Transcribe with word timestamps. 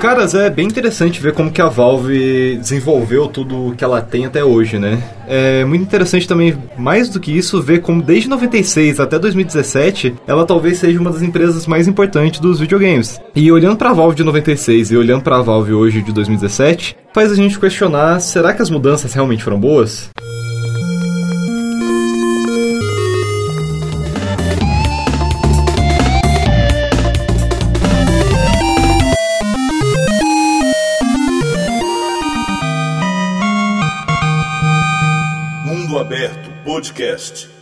Caras, 0.00 0.34
é 0.34 0.48
bem 0.50 0.66
interessante 0.66 1.20
ver 1.20 1.32
como 1.32 1.50
que 1.50 1.60
a 1.60 1.68
Valve 1.68 2.56
desenvolveu 2.58 3.26
tudo 3.26 3.74
que 3.76 3.82
ela 3.82 4.00
tem 4.00 4.26
até 4.26 4.44
hoje, 4.44 4.78
né? 4.78 5.02
É 5.26 5.64
muito 5.64 5.82
interessante 5.82 6.28
também, 6.28 6.56
mais 6.78 7.08
do 7.08 7.18
que 7.18 7.36
isso, 7.36 7.60
ver 7.62 7.80
como 7.80 8.02
desde 8.02 8.28
96 8.28 9.00
até 9.00 9.18
2017, 9.18 10.14
ela 10.26 10.44
talvez 10.44 10.78
seja 10.78 11.00
uma 11.00 11.10
das 11.10 11.22
empresas 11.22 11.66
mais 11.66 11.88
importantes 11.88 12.40
dos 12.40 12.60
videogames. 12.60 13.20
E 13.34 13.50
olhando 13.50 13.76
para 13.76 13.90
a 13.90 13.94
Valve 13.94 14.16
de 14.16 14.22
96 14.22 14.92
e 14.92 14.96
olhando 14.96 15.22
para 15.22 15.38
a 15.38 15.42
Valve 15.42 15.72
hoje 15.72 16.02
de 16.02 16.12
2017, 16.12 16.96
faz 17.12 17.32
a 17.32 17.34
gente 17.34 17.58
questionar, 17.58 18.20
será 18.20 18.52
que 18.52 18.62
as 18.62 18.70
mudanças 18.70 19.12
realmente 19.14 19.42
foram 19.42 19.58
boas? 19.58 20.10
Podcast. 36.92 37.55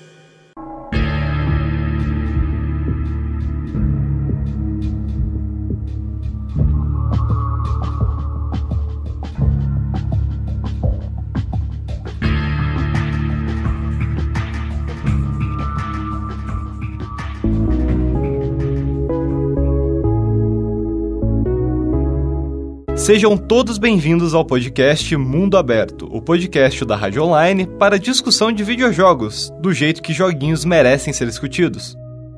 Sejam 23.04 23.36
todos 23.36 23.76
bem-vindos 23.76 24.32
ao 24.32 24.46
podcast 24.46 25.14
Mundo 25.14 25.58
Aberto, 25.58 26.08
o 26.10 26.22
podcast 26.22 26.86
da 26.86 26.96
Rádio 26.96 27.22
Online 27.22 27.66
para 27.66 27.98
discussão 27.98 28.50
de 28.50 28.64
videojogos, 28.64 29.52
do 29.60 29.74
jeito 29.74 30.00
que 30.00 30.14
joguinhos 30.14 30.64
merecem 30.64 31.12
ser 31.12 31.26
discutidos. 31.26 31.94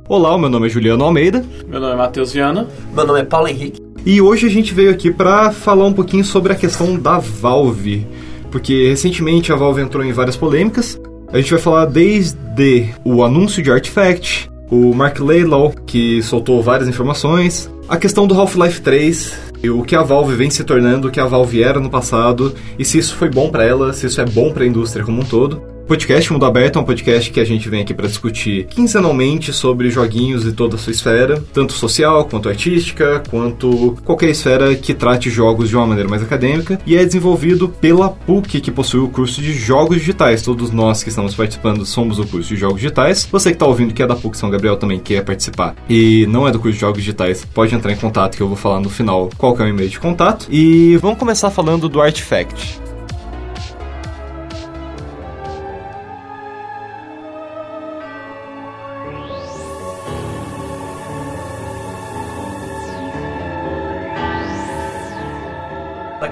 Olá, 0.08 0.36
meu 0.36 0.50
nome 0.50 0.66
é 0.66 0.68
Juliano 0.68 1.04
Almeida. 1.04 1.44
Meu 1.68 1.78
nome 1.78 1.92
é 1.92 1.96
Matheus 1.96 2.32
Viana. 2.32 2.66
Meu 2.92 3.06
nome 3.06 3.20
é 3.20 3.24
Paulo 3.24 3.46
Henrique. 3.46 3.80
E 4.04 4.20
hoje 4.20 4.48
a 4.48 4.50
gente 4.50 4.74
veio 4.74 4.90
aqui 4.90 5.08
para 5.08 5.52
falar 5.52 5.84
um 5.84 5.92
pouquinho 5.92 6.24
sobre 6.24 6.52
a 6.52 6.56
questão 6.56 6.98
da 6.98 7.20
Valve, 7.20 8.04
porque 8.50 8.88
recentemente 8.88 9.52
a 9.52 9.54
Valve 9.54 9.82
entrou 9.82 10.04
em 10.04 10.12
várias 10.12 10.36
polêmicas. 10.36 11.00
A 11.32 11.36
gente 11.36 11.52
vai 11.52 11.60
falar 11.60 11.84
desde 11.84 12.92
o 13.04 13.22
anúncio 13.22 13.62
de 13.62 13.70
Artifact, 13.70 14.50
o 14.68 14.92
Mark 14.92 15.20
Laylaw, 15.20 15.72
que 15.86 16.20
soltou 16.24 16.60
várias 16.60 16.88
informações, 16.88 17.70
a 17.88 17.96
questão 17.96 18.26
do 18.26 18.34
Half-Life 18.34 18.80
3, 18.80 19.45
o 19.70 19.82
que 19.82 19.96
a 19.96 20.02
Valve 20.02 20.34
vem 20.34 20.50
se 20.50 20.64
tornando, 20.64 21.08
o 21.08 21.10
que 21.10 21.20
a 21.20 21.26
Valve 21.26 21.62
era 21.62 21.80
no 21.80 21.90
passado, 21.90 22.54
e 22.78 22.84
se 22.84 22.98
isso 22.98 23.14
foi 23.16 23.28
bom 23.28 23.50
para 23.50 23.64
ela, 23.64 23.92
se 23.92 24.06
isso 24.06 24.20
é 24.20 24.24
bom 24.24 24.52
para 24.52 24.64
a 24.64 24.66
indústria 24.66 25.04
como 25.04 25.22
um 25.22 25.24
todo 25.24 25.75
podcast 25.86 26.32
Mundo 26.32 26.44
Aberto 26.44 26.78
é 26.78 26.82
um 26.82 26.84
podcast 26.84 27.30
que 27.30 27.38
a 27.38 27.44
gente 27.44 27.68
vem 27.68 27.82
aqui 27.82 27.94
para 27.94 28.08
discutir 28.08 28.66
quinzenalmente 28.66 29.52
sobre 29.52 29.88
joguinhos 29.88 30.44
e 30.44 30.52
toda 30.52 30.74
a 30.74 30.78
sua 30.78 30.90
esfera, 30.90 31.42
tanto 31.52 31.72
social 31.72 32.24
quanto 32.24 32.48
artística, 32.48 33.22
quanto 33.30 33.96
qualquer 34.04 34.30
esfera 34.30 34.74
que 34.74 34.92
trate 34.92 35.30
jogos 35.30 35.68
de 35.68 35.76
uma 35.76 35.86
maneira 35.86 36.08
mais 36.08 36.22
acadêmica, 36.22 36.78
e 36.84 36.96
é 36.96 37.04
desenvolvido 37.04 37.68
pela 37.68 38.08
PUC, 38.08 38.60
que 38.60 38.70
possui 38.72 38.98
o 38.98 39.08
curso 39.08 39.40
de 39.40 39.52
Jogos 39.52 39.98
Digitais. 39.98 40.42
Todos 40.42 40.72
nós 40.72 41.04
que 41.04 41.08
estamos 41.08 41.34
participando 41.36 41.86
somos 41.86 42.16
do 42.16 42.26
curso 42.26 42.48
de 42.48 42.56
Jogos 42.56 42.80
Digitais. 42.80 43.28
Você 43.30 43.50
que 43.50 43.54
está 43.54 43.66
ouvindo 43.66 43.94
que 43.94 44.02
é 44.02 44.06
da 44.06 44.16
PUC 44.16 44.36
São 44.36 44.50
Gabriel 44.50 44.76
também 44.76 44.98
quer 44.98 45.24
participar 45.24 45.76
e 45.88 46.26
não 46.28 46.48
é 46.48 46.50
do 46.50 46.58
curso 46.58 46.74
de 46.74 46.80
Jogos 46.80 46.98
Digitais, 46.98 47.44
pode 47.44 47.72
entrar 47.72 47.92
em 47.92 47.96
contato 47.96 48.36
que 48.36 48.42
eu 48.42 48.48
vou 48.48 48.56
falar 48.56 48.80
no 48.80 48.90
final 48.90 49.30
qual 49.38 49.56
é 49.60 49.62
o 49.62 49.68
e-mail 49.68 49.88
de 49.88 50.00
contato. 50.00 50.48
E 50.50 50.96
vamos 50.96 51.18
começar 51.18 51.50
falando 51.50 51.88
do 51.88 52.00
Artifact. 52.00 52.85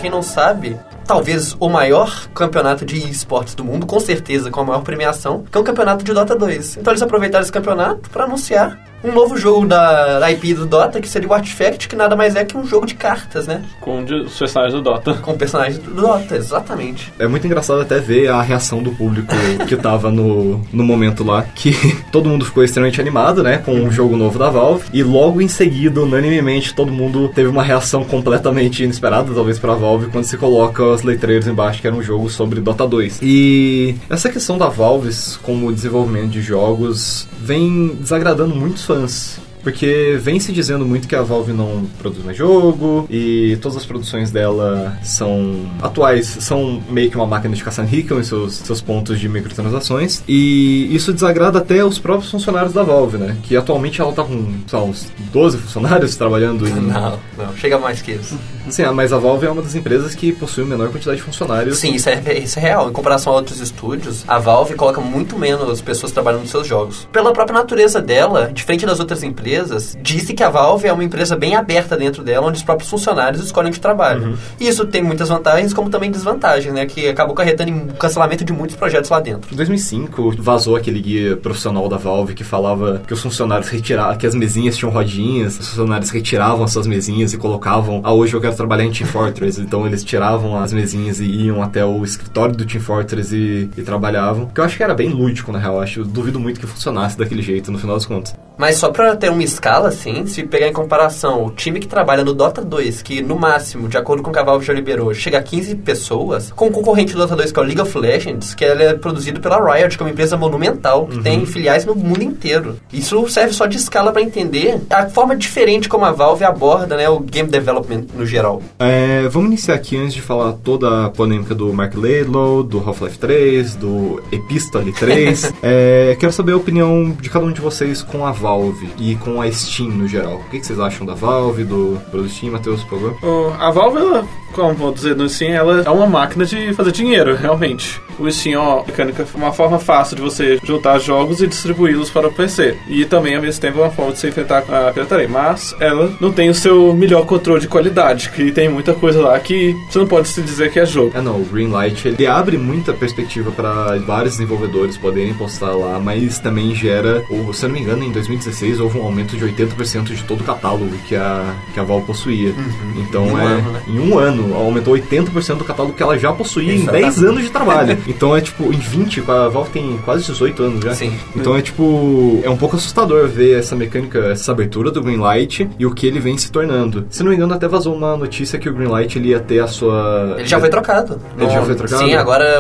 Quem 0.04 0.10
não 0.10 0.22
sabe, 0.22 0.78
talvez 1.06 1.56
o 1.59 1.66
maior 1.66 2.28
campeonato 2.34 2.84
de 2.84 2.98
esportes 3.10 3.54
do 3.54 3.65
mundo, 3.65 3.87
com 3.87 3.98
certeza 3.98 4.50
com 4.50 4.60
a 4.60 4.65
maior 4.65 4.82
premiação, 4.82 5.44
que 5.50 5.56
é 5.56 5.60
o 5.60 5.65
campeonato 5.65 6.04
de 6.04 6.12
Dota 6.12 6.37
2. 6.37 6.76
Então 6.76 6.92
eles 6.92 7.00
aproveitaram 7.00 7.42
esse 7.42 7.50
campeonato 7.50 8.10
para 8.10 8.25
anunciar 8.25 8.78
um 9.04 9.12
novo 9.12 9.37
jogo 9.37 9.66
da, 9.66 10.19
da 10.19 10.32
IP 10.32 10.54
do 10.54 10.66
Dota, 10.66 11.00
que 11.00 11.09
seria 11.09 11.28
o 11.28 11.34
Artifact, 11.34 11.87
que 11.88 11.94
nada 11.94 12.16
mais 12.16 12.34
é 12.34 12.44
que 12.44 12.56
um 12.56 12.66
jogo 12.66 12.87
de 12.87 12.94
cartas, 12.94 13.47
né? 13.47 13.62
Com 13.81 14.03
os 14.03 14.38
personagens 14.38 14.72
do 14.72 14.82
Dota. 14.82 15.15
Com 15.15 15.37
personagens 15.37 15.78
do 15.78 15.91
Dota, 15.91 16.37
exatamente. 16.37 17.12
É 17.19 17.26
muito 17.26 17.47
engraçado 17.47 17.82
até 17.82 18.00
ver 18.00 18.28
a 18.28 18.41
reação 18.41 18.82
do 18.82 18.93
público 18.93 19.34
que 19.69 19.76
tava 19.76 20.10
no, 20.10 20.62
no 20.72 20.82
momento 20.82 21.22
lá, 21.22 21.43
que 21.43 21.75
todo 22.10 22.28
mundo 22.28 22.47
ficou 22.47 22.64
extremamente 22.64 23.00
animado, 23.00 23.43
né, 23.43 23.59
com 23.59 23.72
o 23.72 23.84
um 23.84 23.93
jogo 23.93 24.16
novo 24.16 24.38
da 24.38 24.48
Valve, 24.48 24.87
e 24.93 25.03
logo 25.03 25.43
em 25.43 25.48
seguida, 25.48 26.00
unanimemente, 26.00 26.75
todo 26.75 26.91
mundo 26.91 27.28
teve 27.28 27.48
uma 27.48 27.62
reação 27.62 28.04
completamente 28.04 28.82
inesperada, 28.82 29.34
talvez 29.34 29.59
pra 29.59 29.75
Valve, 29.75 30.06
quando 30.06 30.25
se 30.25 30.38
coloca 30.38 30.82
os 30.82 31.03
letreiros 31.03 31.47
embaixo, 31.47 31.81
que 31.81 31.87
era 31.87 31.94
um 31.94 32.03
jogo 32.03 32.31
sobre 32.31 32.60
Dota 32.60 32.87
2. 32.87 33.20
E 33.22 33.97
essa 34.09 34.31
questão 34.31 34.56
da 34.56 34.69
Valve 34.69 35.10
como 35.43 35.72
desenvolvimento 35.72 36.31
de 36.31 36.41
jogos 36.41 37.28
vem 37.38 37.88
desagradando 38.00 38.54
muitos 38.54 38.82
fãs. 38.94 39.44
Porque 39.64 40.19
vem 40.20 40.38
se 40.38 40.52
dizendo 40.52 40.84
muito 40.84 41.08
que 41.08 41.16
a 41.16 41.22
Valve 41.22 41.52
não 41.52 41.86
produz 41.98 42.22
mais 42.22 42.36
jogo 42.36 43.06
e 43.10 43.58
todas 43.62 43.78
as 43.78 43.86
produções 43.86 44.30
dela 44.30 44.97
são 45.02 45.66
atuais, 45.82 46.36
são 46.41 46.82
meio 46.91 47.10
que 47.10 47.16
uma 47.16 47.26
máquina 47.26 47.56
de 47.56 47.64
caça 47.64 47.82
rica 47.82 48.14
em 48.14 48.22
seus, 48.22 48.56
seus 48.56 48.82
pontos 48.82 49.19
de 49.19 49.28
microtransações. 49.28 50.22
E 50.28 50.94
isso 50.94 51.12
desagrada 51.12 51.58
até 51.58 51.82
os 51.82 51.98
próprios 51.98 52.30
funcionários 52.30 52.75
da 52.75 52.82
Valve, 52.82 53.16
né? 53.16 53.36
Que 53.42 53.56
atualmente 53.56 54.00
ela 54.00 54.12
tá 54.12 54.22
com, 54.22 54.52
sei 54.66 54.78
lá, 54.78 54.84
uns 54.84 55.10
12 55.32 55.58
funcionários 55.58 56.14
trabalhando 56.14 56.69
em... 56.69 56.75
Não, 56.75 57.19
não, 57.38 57.56
chega 57.56 57.78
mais 57.78 58.02
que 58.02 58.12
isso. 58.12 58.38
Sim, 58.69 58.82
ah, 58.82 58.92
mas 58.92 59.12
a 59.12 59.19
Valve 59.19 59.46
é 59.46 59.50
uma 59.50 59.62
das 59.62 59.75
empresas 59.75 60.14
que 60.14 60.32
possui 60.32 60.64
a 60.64 60.66
menor 60.66 60.91
quantidade 60.91 61.16
de 61.16 61.22
funcionários. 61.22 61.78
Sim, 61.78 61.94
isso 61.94 62.08
é, 62.10 62.38
isso 62.38 62.58
é 62.58 62.62
real. 62.62 62.91
Em 62.91 62.92
comparação 62.92 63.32
a 63.32 63.36
outros 63.36 63.60
estúdios, 63.60 64.25
a 64.28 64.38
Valve 64.38 64.75
coloca 64.75 65.00
muito 65.00 65.38
menos 65.38 65.81
pessoas 65.81 66.12
trabalhando 66.12 66.42
nos 66.42 66.50
seus 66.50 66.66
jogos. 66.66 67.08
Pela 67.10 67.32
própria 67.32 67.58
natureza 67.58 68.00
dela, 68.00 68.50
diferente 68.52 68.84
das 68.84 69.00
outras 69.00 69.22
empresas, 69.22 69.53
empresas, 69.54 69.97
disse 70.03 70.34
que 70.34 70.42
a 70.42 70.50
Valve 70.50 70.88
é 70.88 70.92
uma 70.92 71.04
empresa 71.04 71.37
bem 71.37 71.54
aberta 71.54 71.97
dentro 71.97 72.22
dela, 72.22 72.47
onde 72.47 72.59
os 72.59 72.62
próprios 72.62 72.91
funcionários 72.91 73.42
escolhem 73.44 73.69
onde 73.69 73.81
trabalham. 73.81 74.31
Uhum. 74.31 74.37
E 74.60 74.69
isso 74.69 74.84
tem 74.87 75.03
muitas 75.03 75.28
vantagens, 75.28 75.72
como 75.72 75.88
também 75.88 76.10
desvantagens, 76.10 76.72
né? 76.75 76.87
Que 76.87 77.09
acabou 77.09 77.34
carretando 77.34 77.70
em 77.70 77.87
cancelamento 77.88 78.44
de 78.44 78.53
muitos 78.53 78.76
projetos 78.76 79.10
lá 79.10 79.20
dentro. 79.20 79.53
Em 79.53 79.56
2005, 79.56 80.34
vazou 80.38 80.76
aquele 80.76 81.00
guia 81.00 81.37
profissional 81.37 81.88
da 81.88 81.97
Valve 81.97 82.34
que 82.34 82.44
falava 82.44 83.03
que 83.06 83.14
os 83.14 83.20
funcionários 83.20 83.69
retiravam, 83.69 84.16
que 84.16 84.26
as 84.26 84.34
mesinhas 84.34 84.76
tinham 84.76 84.93
rodinhas, 84.93 85.59
os 85.59 85.69
funcionários 85.69 86.10
retiravam 86.10 86.64
as 86.64 86.72
suas 86.72 86.87
mesinhas 86.87 87.32
e 87.32 87.38
colocavam, 87.38 88.00
ah, 88.04 88.12
hoje 88.12 88.34
eu 88.34 88.41
quero 88.41 88.54
trabalhar 88.54 88.84
em 88.84 88.91
Team 88.91 89.09
Fortress. 89.09 89.60
então 89.62 89.87
eles 89.87 90.03
tiravam 90.03 90.56
as 90.60 90.72
mesinhas 90.72 91.20
e 91.20 91.25
iam 91.25 91.62
até 91.62 91.84
o 91.84 92.04
escritório 92.04 92.54
do 92.54 92.64
Team 92.64 92.82
Fortress 92.82 93.34
e, 93.34 93.70
e 93.76 93.82
trabalhavam. 93.82 94.47
Que 94.47 94.60
eu 94.60 94.64
acho 94.64 94.76
que 94.76 94.82
era 94.82 94.94
bem 94.94 95.09
lúdico, 95.09 95.53
na 95.53 95.59
real. 95.59 95.75
Eu 95.75 95.81
acho, 95.81 96.00
eu 96.00 96.04
duvido 96.04 96.41
muito 96.41 96.60
que 96.60 96.66
funcionasse 96.66 97.16
daquele 97.16 97.43
jeito, 97.43 97.70
no 97.70 97.78
final 97.78 97.97
das 97.97 98.06
contas. 98.06 98.34
Mas 98.56 98.76
só 98.76 98.91
pra 98.91 99.16
ter 99.16 99.31
uma 99.31 99.43
escala, 99.44 99.88
assim, 99.88 100.27
se 100.27 100.43
pegar 100.43 100.69
em 100.69 100.72
comparação 100.72 101.47
o 101.47 101.50
time 101.50 101.81
que 101.81 101.87
trabalha 101.87 102.25
no 102.25 102.34
Dota 102.34 102.62
2, 102.62 103.03
que 103.03 103.22
no 103.22 103.37
máximo, 103.37 103.88
de 103.88 103.97
acordo 103.97 104.22
com 104.22 104.31
o 104.31 104.32
que 104.32 104.38
a 104.38 104.43
Valve 104.43 104.65
já 104.65 104.72
liberou, 104.72 105.12
chega 105.15 105.38
a 105.38 105.43
15 105.43 105.77
pessoas, 105.77 106.53
com 106.53 106.66
o 106.66 106.71
concorrente 106.71 107.12
do 107.12 107.19
Dota 107.19 107.37
2, 107.37 107.53
que 107.53 107.59
é 107.59 107.62
o 107.62 107.65
League 107.65 107.81
of 107.81 107.99
Legends, 107.99 108.55
que 108.55 108.65
é 108.65 108.94
produzido 108.94 109.41
pela 109.41 109.59
Riot, 109.59 109.97
que 109.97 110.03
é 110.03 110.06
uma 110.06 110.12
empresa 110.12 110.37
monumental, 110.37 111.06
que 111.06 111.16
uhum. 111.16 111.22
tem 111.22 111.47
filiais 111.47 111.84
no 111.84 111.94
mundo 111.94 112.22
inteiro. 112.22 112.77
Isso 112.93 113.28
serve 113.28 113.53
só 113.53 113.66
de 113.66 113.77
escala 113.77 114.12
para 114.12 114.22
entender 114.22 114.81
a 114.91 115.06
forma 115.09 115.37
diferente 115.37 115.88
como 115.88 116.05
a 116.05 116.12
Valve 116.12 116.44
aborda 116.44 116.97
né, 116.97 117.08
o 117.08 117.20
game 117.20 117.49
development 117.49 118.05
no 118.14 118.26
geral. 118.26 118.62
É, 118.79 119.29
vamos 119.29 119.49
iniciar 119.49 119.75
aqui 119.75 119.97
antes 119.97 120.14
de 120.14 120.23
falar 120.23 120.52
toda 120.52 121.06
a 121.06 121.11
polêmica 121.11 121.55
do 121.55 121.73
Mark 121.73 121.94
Laidlaw, 121.94 122.62
do 122.62 122.79
Half-Life 122.79 123.19
3, 123.19 123.76
do 123.76 124.23
Epistole 124.32 124.93
3. 124.93 125.52
é, 125.62 126.17
quero 126.19 126.32
saber 126.32 126.52
a 126.52 126.56
opinião 126.56 127.17
de 127.20 127.31
cada 127.31 127.44
um 127.44 127.52
de 127.52 127.61
vocês 127.61 128.02
com 128.02 128.26
a 128.26 128.32
Valve 128.32 128.90
e 128.99 129.17
com 129.17 129.33
a 129.40 129.50
Steam 129.50 129.90
no 129.90 130.06
geral. 130.08 130.36
O 130.36 130.50
que, 130.50 130.62
vocês 130.62 130.78
acham 130.78 131.06
da 131.06 131.14
Valve, 131.14 131.64
do 131.64 132.00
produto 132.10 132.31
Steam, 132.31 132.52
Matheus, 132.52 132.82
por 132.84 132.98
favor? 132.98 133.54
A 133.60 133.70
Valve, 133.70 133.98
ela 133.98 134.28
como 134.54 134.74
vou 134.74 134.92
dizer 134.92 135.16
no 135.16 135.28
Steam, 135.28 135.52
ela 135.52 135.82
é 135.84 135.90
uma 135.90 136.06
máquina 136.06 136.44
de 136.44 136.72
fazer 136.74 136.92
dinheiro, 136.92 137.34
realmente. 137.36 138.00
O 138.18 138.30
Steam 138.30 138.54
é 138.54 138.64
uma 138.64 138.84
mecânica, 138.84 139.26
uma 139.34 139.52
forma 139.52 139.78
fácil 139.78 140.16
de 140.16 140.22
você 140.22 140.58
juntar 140.62 140.98
jogos 141.00 141.40
e 141.42 141.46
distribuí-los 141.46 142.10
para 142.10 142.28
o 142.28 142.32
PC. 142.32 142.76
E 142.88 143.04
também, 143.04 143.34
ao 143.34 143.42
mesmo 143.42 143.60
tempo, 143.60 143.78
é 143.80 143.82
uma 143.82 143.90
forma 143.90 144.12
de 144.12 144.20
você 144.20 144.28
enfrentar 144.28 144.58
a 144.58 144.92
pirataria. 144.92 145.28
Mas 145.28 145.74
ela 145.80 146.12
não 146.20 146.32
tem 146.32 146.48
o 146.48 146.54
seu 146.54 146.94
melhor 146.94 147.26
controle 147.26 147.60
de 147.60 147.68
qualidade, 147.68 148.30
que 148.30 148.52
tem 148.52 148.68
muita 148.68 148.94
coisa 148.94 149.20
lá 149.20 149.38
que 149.40 149.74
você 149.90 149.98
não 149.98 150.06
pode 150.06 150.28
se 150.28 150.40
dizer 150.42 150.70
que 150.70 150.78
é 150.78 150.86
jogo. 150.86 151.12
É 151.14 151.20
não, 151.20 151.40
o 151.40 151.44
Greenlight 151.44 152.06
ele 152.06 152.26
abre 152.26 152.56
muita 152.56 152.92
perspectiva 152.92 153.50
para 153.50 153.98
vários 153.98 154.34
desenvolvedores 154.34 154.96
poderem 154.96 155.34
postar 155.34 155.72
lá, 155.72 155.98
mas 155.98 156.38
também 156.38 156.74
gera, 156.74 157.24
ou, 157.28 157.52
se 157.52 157.64
eu 157.64 157.68
não 157.68 157.74
me 157.74 157.82
engano, 157.82 158.04
em 158.04 158.12
2016 158.12 158.78
houve 158.78 158.98
um 158.98 159.02
aumento 159.04 159.36
de 159.36 159.44
80% 159.44 160.14
de 160.14 160.22
todo 160.24 160.42
o 160.42 160.44
catálogo 160.44 160.96
que 161.08 161.16
a, 161.16 161.54
que 161.72 161.80
a 161.80 161.82
Valve 161.82 162.06
possuía. 162.06 162.54
Então 162.96 163.26
Em 163.26 163.32
um 163.32 163.38
é 163.38 163.44
ano, 163.44 163.72
né? 163.72 163.82
em 163.88 163.98
um 163.98 164.18
ano 164.18 164.44
aumentou 164.55 164.94
80% 164.94 165.56
do 165.56 165.64
catálogo 165.64 165.94
que 165.94 166.02
ela 166.02 166.19
já 166.19 166.32
possuía 166.32 166.75
Exatamente. 166.75 167.05
em 167.05 167.11
10 167.11 167.25
anos 167.25 167.43
de 167.43 167.50
trabalho. 167.50 167.99
então 168.06 168.37
é 168.37 168.41
tipo, 168.41 168.64
em 168.64 168.79
20, 168.79 169.23
a 169.29 169.49
Valve 169.49 169.70
tem 169.70 169.99
quase 170.05 170.25
18 170.25 170.62
anos 170.62 170.85
já. 170.85 170.94
Sim. 170.94 171.12
Então 171.35 171.56
é 171.56 171.62
tipo, 171.62 172.41
é 172.43 172.50
um 172.50 172.56
pouco 172.56 172.76
assustador 172.76 173.29
ver 173.29 173.58
essa 173.58 173.75
mecânica, 173.76 174.19
essa 174.31 174.52
abertura 174.52 174.91
do 174.91 175.02
Greenlight 175.02 175.69
e 175.79 175.87
o 175.87 175.94
que 175.94 176.06
ele 176.06 176.20
vem 176.20 176.37
se 176.37 176.50
tornando. 176.50 177.06
Se 177.11 177.23
não 177.23 177.31
me 177.31 177.37
engano, 177.37 177.55
até 177.55 177.69
vazou 177.69 177.94
uma 177.94 178.17
notícia 178.17 178.58
que 178.58 178.69
o 178.69 178.75
Greenlight 178.75 179.19
ele 179.19 179.29
ia 179.29 179.41
ter 179.41 179.61
a 179.61 179.67
sua. 179.67 180.37
Ele 180.38 180.47
já 180.47 180.61
foi 180.61 180.69
trocado. 180.69 181.20
Ele 181.38 181.50
já 181.50 181.62
foi 181.62 181.75
trocado? 181.75 182.05
Sim, 182.05 182.14
agora, 182.14 182.58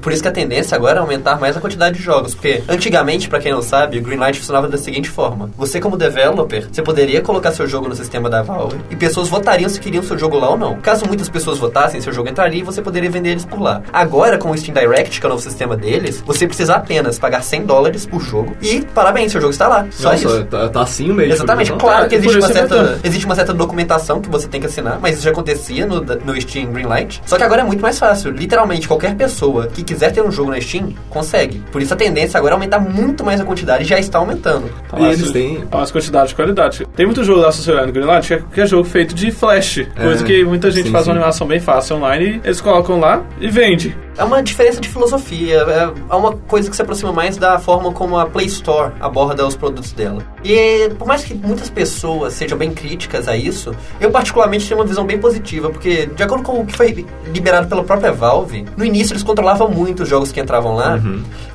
por 0.00 0.12
isso 0.12 0.22
que 0.22 0.28
a 0.28 0.32
tendência 0.32 0.76
agora 0.76 0.98
é 0.98 1.00
aumentar 1.00 1.38
mais 1.40 1.56
a 1.56 1.60
quantidade 1.60 1.96
de 1.96 2.02
jogos. 2.02 2.34
Porque 2.34 2.62
antigamente, 2.68 3.28
pra 3.28 3.40
quem 3.40 3.52
não 3.52 3.62
sabe, 3.62 3.98
o 3.98 4.02
Greenlight 4.02 4.38
funcionava 4.38 4.68
da 4.68 4.78
seguinte 4.78 5.08
forma: 5.08 5.50
você, 5.56 5.80
como 5.80 5.96
developer, 5.96 6.68
você 6.70 6.82
poderia 6.82 7.20
colocar 7.20 7.52
seu 7.52 7.66
jogo 7.66 7.88
no 7.88 7.94
sistema 7.94 8.28
da 8.28 8.42
Valve 8.42 8.76
e 8.90 8.96
pessoas 8.96 9.28
votariam 9.28 9.68
se 9.68 9.80
queriam 9.80 10.02
seu 10.02 10.18
jogo 10.18 10.38
lá 10.38 10.50
ou 10.50 10.58
não. 10.58 10.80
Caso 10.80 11.04
muitas 11.10 11.28
pessoas 11.28 11.58
votassem, 11.58 12.00
seu 12.00 12.12
jogo 12.12 12.28
entraria 12.28 12.60
e 12.60 12.62
você 12.62 12.80
poderia 12.80 13.10
vender 13.10 13.30
eles 13.30 13.44
por 13.44 13.60
lá. 13.60 13.82
Agora, 13.92 14.38
com 14.38 14.50
o 14.50 14.56
Steam 14.56 14.74
Direct, 14.74 15.20
que 15.20 15.26
é 15.26 15.28
o 15.28 15.30
novo 15.30 15.42
sistema 15.42 15.76
deles, 15.76 16.22
você 16.26 16.46
precisa 16.46 16.74
apenas 16.76 17.18
pagar 17.18 17.42
100 17.42 17.64
dólares 17.66 18.06
por 18.06 18.20
jogo 18.22 18.56
e 18.62 18.80
parabéns, 18.94 19.32
seu 19.32 19.40
jogo 19.40 19.52
está 19.52 19.68
lá. 19.68 19.86
Só 19.90 20.10
Nossa, 20.12 20.26
isso. 20.26 20.44
tá, 20.44 20.68
tá 20.68 20.82
assim 20.82 21.10
o 21.10 21.14
meio 21.14 21.28
de 21.28 21.34
Exatamente, 21.34 21.68
programação? 21.72 21.96
claro 21.98 22.08
que 22.08 22.14
É, 22.14 22.18
existe 22.18 22.34
por 22.38 22.44
uma, 22.44 22.50
é 22.50 22.52
certa, 22.52 23.00
existe 23.04 23.26
uma 23.26 23.34
certa 23.34 23.52
documentação 23.54 24.20
que 24.20 24.28
você 24.30 24.48
tem 24.48 24.60
que 24.60 24.66
assinar, 24.66 24.98
mas 25.00 25.14
isso 25.14 25.24
já 25.24 25.30
acontecia 25.30 25.86
no, 25.86 26.00
no 26.00 26.40
Steam 26.40 26.72
Greenlight. 26.72 27.20
Só 27.26 27.36
que 27.36 27.42
agora 27.42 27.62
é 27.62 27.64
muito 27.64 27.80
mais 27.82 27.98
fácil. 27.98 28.30
Literalmente, 28.30 28.86
qualquer 28.88 29.14
pessoa 29.16 29.66
que 29.66 29.82
quiser 29.82 30.12
ter 30.12 30.22
um 30.22 30.30
jogo 30.30 30.50
na 30.50 30.60
Steam, 30.60 30.94
consegue. 31.08 31.58
Por 31.72 31.82
isso 31.82 31.92
a 31.92 31.96
tendência 31.96 32.38
agora 32.38 32.52
é 32.52 32.56
aumentar 32.56 32.78
muito 32.78 33.24
mais 33.24 33.40
a 33.40 33.44
quantidade 33.44 33.84
e 33.84 33.86
já 33.86 33.98
está 33.98 34.18
aumentando. 34.18 34.70
Tá 34.88 34.98
E 35.00 35.04
eles 35.06 35.30
têm- 35.32 35.60
tá 35.66 35.78
mais 35.78 35.90
quantidade 35.90 36.28
de 36.28 36.34
qualidade. 36.34 36.86
Tem 36.96 37.06
muito 37.06 37.22
jogo 37.24 37.40
lá 37.40 37.50
social 37.52 37.84
no 37.86 37.92
Greenlight 37.92 38.26
que 38.28 38.34
é, 38.34 38.42
que 38.54 38.60
é 38.60 38.66
jogo 38.66 38.84
feito 38.84 39.14
de 39.14 39.30
flash. 39.30 39.80
Coisa 40.00 40.24
que 40.24 40.44
muita 40.44 40.70
gente 40.70 40.86
sim, 40.86 40.92
faz 40.92 40.99
sim. 41.04 41.10
uma 41.10 41.16
animação 41.16 41.46
bem 41.46 41.60
fácil 41.60 41.96
online 41.96 42.40
eles 42.44 42.60
colocam 42.60 42.98
lá 42.98 43.22
e 43.40 43.48
vende. 43.48 43.96
É 44.16 44.24
uma 44.24 44.42
diferença 44.42 44.80
de 44.80 44.88
filosofia, 44.88 45.64
é 45.68 45.90
é 46.10 46.14
uma 46.14 46.32
coisa 46.32 46.68
que 46.68 46.76
se 46.76 46.82
aproxima 46.82 47.12
mais 47.12 47.36
da 47.36 47.58
forma 47.58 47.92
como 47.92 48.18
a 48.18 48.26
Play 48.26 48.46
Store 48.46 48.92
aborda 49.00 49.46
os 49.46 49.56
produtos 49.56 49.92
dela. 49.92 50.22
E 50.44 50.90
por 50.98 51.06
mais 51.06 51.24
que 51.24 51.34
muitas 51.34 51.70
pessoas 51.70 52.34
sejam 52.34 52.58
bem 52.58 52.72
críticas 52.72 53.28
a 53.28 53.36
isso, 53.36 53.74
eu 54.00 54.10
particularmente 54.10 54.66
tenho 54.68 54.80
uma 54.80 54.86
visão 54.86 55.04
bem 55.04 55.18
positiva, 55.18 55.70
porque 55.70 56.06
de 56.06 56.22
acordo 56.22 56.44
com 56.44 56.60
o 56.60 56.66
que 56.66 56.76
foi 56.76 57.06
liberado 57.32 57.68
pela 57.68 57.84
própria 57.84 58.12
Valve, 58.12 58.66
no 58.76 58.84
início 58.84 59.12
eles 59.12 59.22
controlavam 59.22 59.70
muito 59.70 60.02
os 60.02 60.08
jogos 60.08 60.32
que 60.32 60.40
entravam 60.40 60.74
lá, 60.74 61.00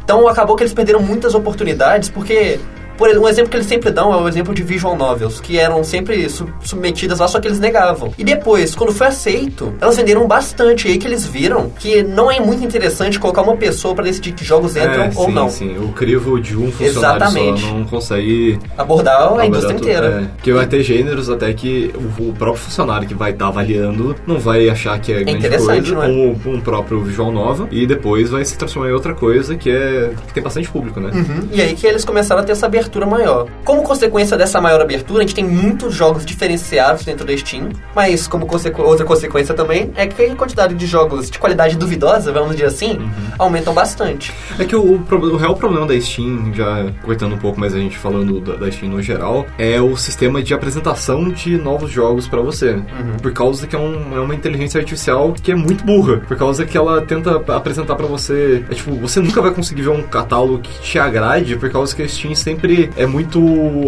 então 0.04 0.28
acabou 0.28 0.56
que 0.56 0.64
eles 0.64 0.74
perderam 0.74 1.02
muitas 1.02 1.36
oportunidades, 1.36 2.10
porque 2.10 2.60
por 2.98 3.10
um 3.10 3.28
exemplo 3.28 3.50
que 3.52 3.58
eles 3.58 3.68
sempre 3.68 3.92
dão 3.92 4.14
é 4.14 4.18
o 4.18 4.28
exemplo 4.28 4.54
de 4.54 4.64
visual 4.64 4.96
novels, 4.96 5.40
que 5.40 5.58
eram 5.60 5.84
sempre 5.84 6.30
su- 6.30 6.48
submetidas 6.62 7.20
lá, 7.20 7.28
só 7.28 7.40
que 7.40 7.48
eles 7.48 7.60
negavam. 7.60 8.14
E 8.18 8.24
depois, 8.24 8.74
quando 8.76 8.94
foi 8.94 9.08
aceito, 9.08 9.74
elas 9.82 9.98
venderam 9.98 10.28
bastante. 10.28 10.88
E 10.88 10.92
aí 10.92 10.98
que 10.98 11.08
eles 11.08 11.26
viram 11.26 11.70
que 11.70 12.04
não 12.04 12.30
é 12.32 12.40
muito 12.40 12.64
interessante 12.64 13.20
colocar 13.20 13.42
uma 13.42 13.56
pessoa 13.58 13.94
para 13.96 14.06
decidir 14.06 14.34
que 14.34 14.44
jogos 14.46 14.76
entram 14.76 15.04
É, 15.06 15.12
ou 15.16 15.26
sim, 15.26 15.32
não. 15.34 15.50
Sim, 15.50 15.78
o 15.78 15.90
crivo 15.90 16.40
de 16.40 16.56
um 16.58 16.72
funcionário 16.72 17.24
Exatamente. 17.24 17.62
só 17.62 17.68
não 17.68 17.84
consegue 17.86 18.60
Abordar 18.78 19.34
a 19.40 19.46
indústria 19.46 19.76
tudo. 19.76 19.84
inteira. 19.84 20.08
É, 20.08 20.36
porque 20.36 20.54
vai 20.54 20.66
ter 20.68 20.84
gêneros 20.84 21.30
até 21.30 21.54
que 21.54 21.92
o, 22.20 22.30
o 22.30 22.34
próprio 22.34 22.64
funcionário 22.64 23.08
que 23.08 23.14
vai 23.14 23.32
estar 23.32 23.48
avaliando 23.48 24.16
não 24.26 24.40
vai 24.40 24.70
achar 24.70 25.00
que 25.00 25.12
é 25.12 25.24
grande 25.24 25.40
interessante, 25.40 25.92
coisa, 25.94 26.06
é? 26.06 26.08
como 26.08 26.56
um 26.58 26.62
próprio 26.62 27.02
visual 27.02 27.32
nova, 27.32 27.68
e 27.72 27.86
depois 27.86 28.30
vai 28.30 28.44
se 28.46 28.58
transformar 28.58 28.90
em 28.90 28.94
outra 28.94 29.14
coisa 29.14 29.56
que 29.56 29.70
é 29.70 30.12
que 30.28 30.34
tem 30.34 30.44
bastante 30.44 30.70
público, 30.70 31.00
né? 31.00 31.12
Uhum. 31.14 31.48
E 31.52 31.62
aí 31.62 31.74
que 31.76 31.86
eles 31.88 32.06
começaram 32.06 32.42
a 32.42 32.44
ter 32.46 32.52
essa 32.52 32.66
abertura 32.66 32.85
maior. 33.08 33.48
Como 33.64 33.84
consequência 33.84 34.38
dessa 34.38 34.60
maior 34.62 34.82
abertura, 34.82 35.20
a 35.20 35.22
gente 35.22 35.36
tem 35.36 35.44
muitos 35.44 35.94
jogos 35.94 36.26
diferenciados 36.26 37.04
dentro 37.06 37.26
da 37.26 37.36
Steam, 37.38 37.70
mas 37.96 38.28
como 38.28 38.46
consequ- 38.46 38.82
outra 38.82 39.06
consequência 39.06 39.54
também 39.54 39.92
é 39.96 40.06
que 40.08 40.22
a 40.24 40.36
quantidade 40.36 40.74
de 40.76 40.86
jogos 40.86 41.30
de 41.30 41.38
qualidade 41.40 41.78
duvidosa, 41.78 42.32
vamos 42.32 42.52
dizer 42.52 42.66
assim, 42.68 43.00
aumentam 43.38 43.74
bastante. 43.74 44.34
É 44.60 44.66
que 44.66 44.76
o, 44.76 44.82
o, 44.96 45.16
o 45.16 45.38
real 45.38 45.56
problema 45.56 45.86
da 45.86 46.00
Steam, 46.00 46.54
já 46.54 46.86
cortando 47.04 47.34
um 47.36 47.38
pouco 47.38 47.60
mais 47.60 47.74
a 47.74 47.78
gente 47.78 47.98
falando 47.98 48.40
da, 48.40 48.56
da 48.56 48.72
Steam 48.72 48.92
no 48.92 49.02
geral, 49.02 49.46
é 49.58 49.80
o 49.82 49.96
sistema 49.98 50.42
de 50.42 50.54
apresentação 50.54 51.30
de 51.30 51.58
novos 51.58 51.92
jogos 51.92 52.28
pra 52.28 52.42
você. 52.42 52.80
Por 53.22 53.32
causa 53.34 53.66
que 53.68 53.76
é, 53.76 53.80
um- 53.80 54.16
é 54.16 54.20
uma 54.20 54.36
inteligência 54.36 54.80
artificial 54.80 55.34
que 55.42 55.52
é 55.52 55.56
muito 55.56 55.84
burra. 55.84 56.18
Por 56.28 56.38
causa 56.38 56.66
que 56.66 56.78
ela 56.78 57.02
tenta 57.02 57.36
apresentar 57.56 57.96
pra 57.96 58.06
você. 58.06 58.64
É 58.70 58.74
tipo, 58.74 58.94
você 58.96 59.20
nunca 59.20 59.42
vai 59.42 59.52
conseguir 59.52 59.84
ver 59.84 59.90
um 59.90 60.04
catálogo 60.04 60.60
que 60.60 60.82
te 60.82 61.00
agrade, 61.00 61.56
por 61.58 61.70
causa 61.70 61.96
que 61.96 62.02
a 62.04 62.08
Steam 62.08 62.36
sempre 62.36 62.75
é 62.98 63.06
muito 63.06 63.40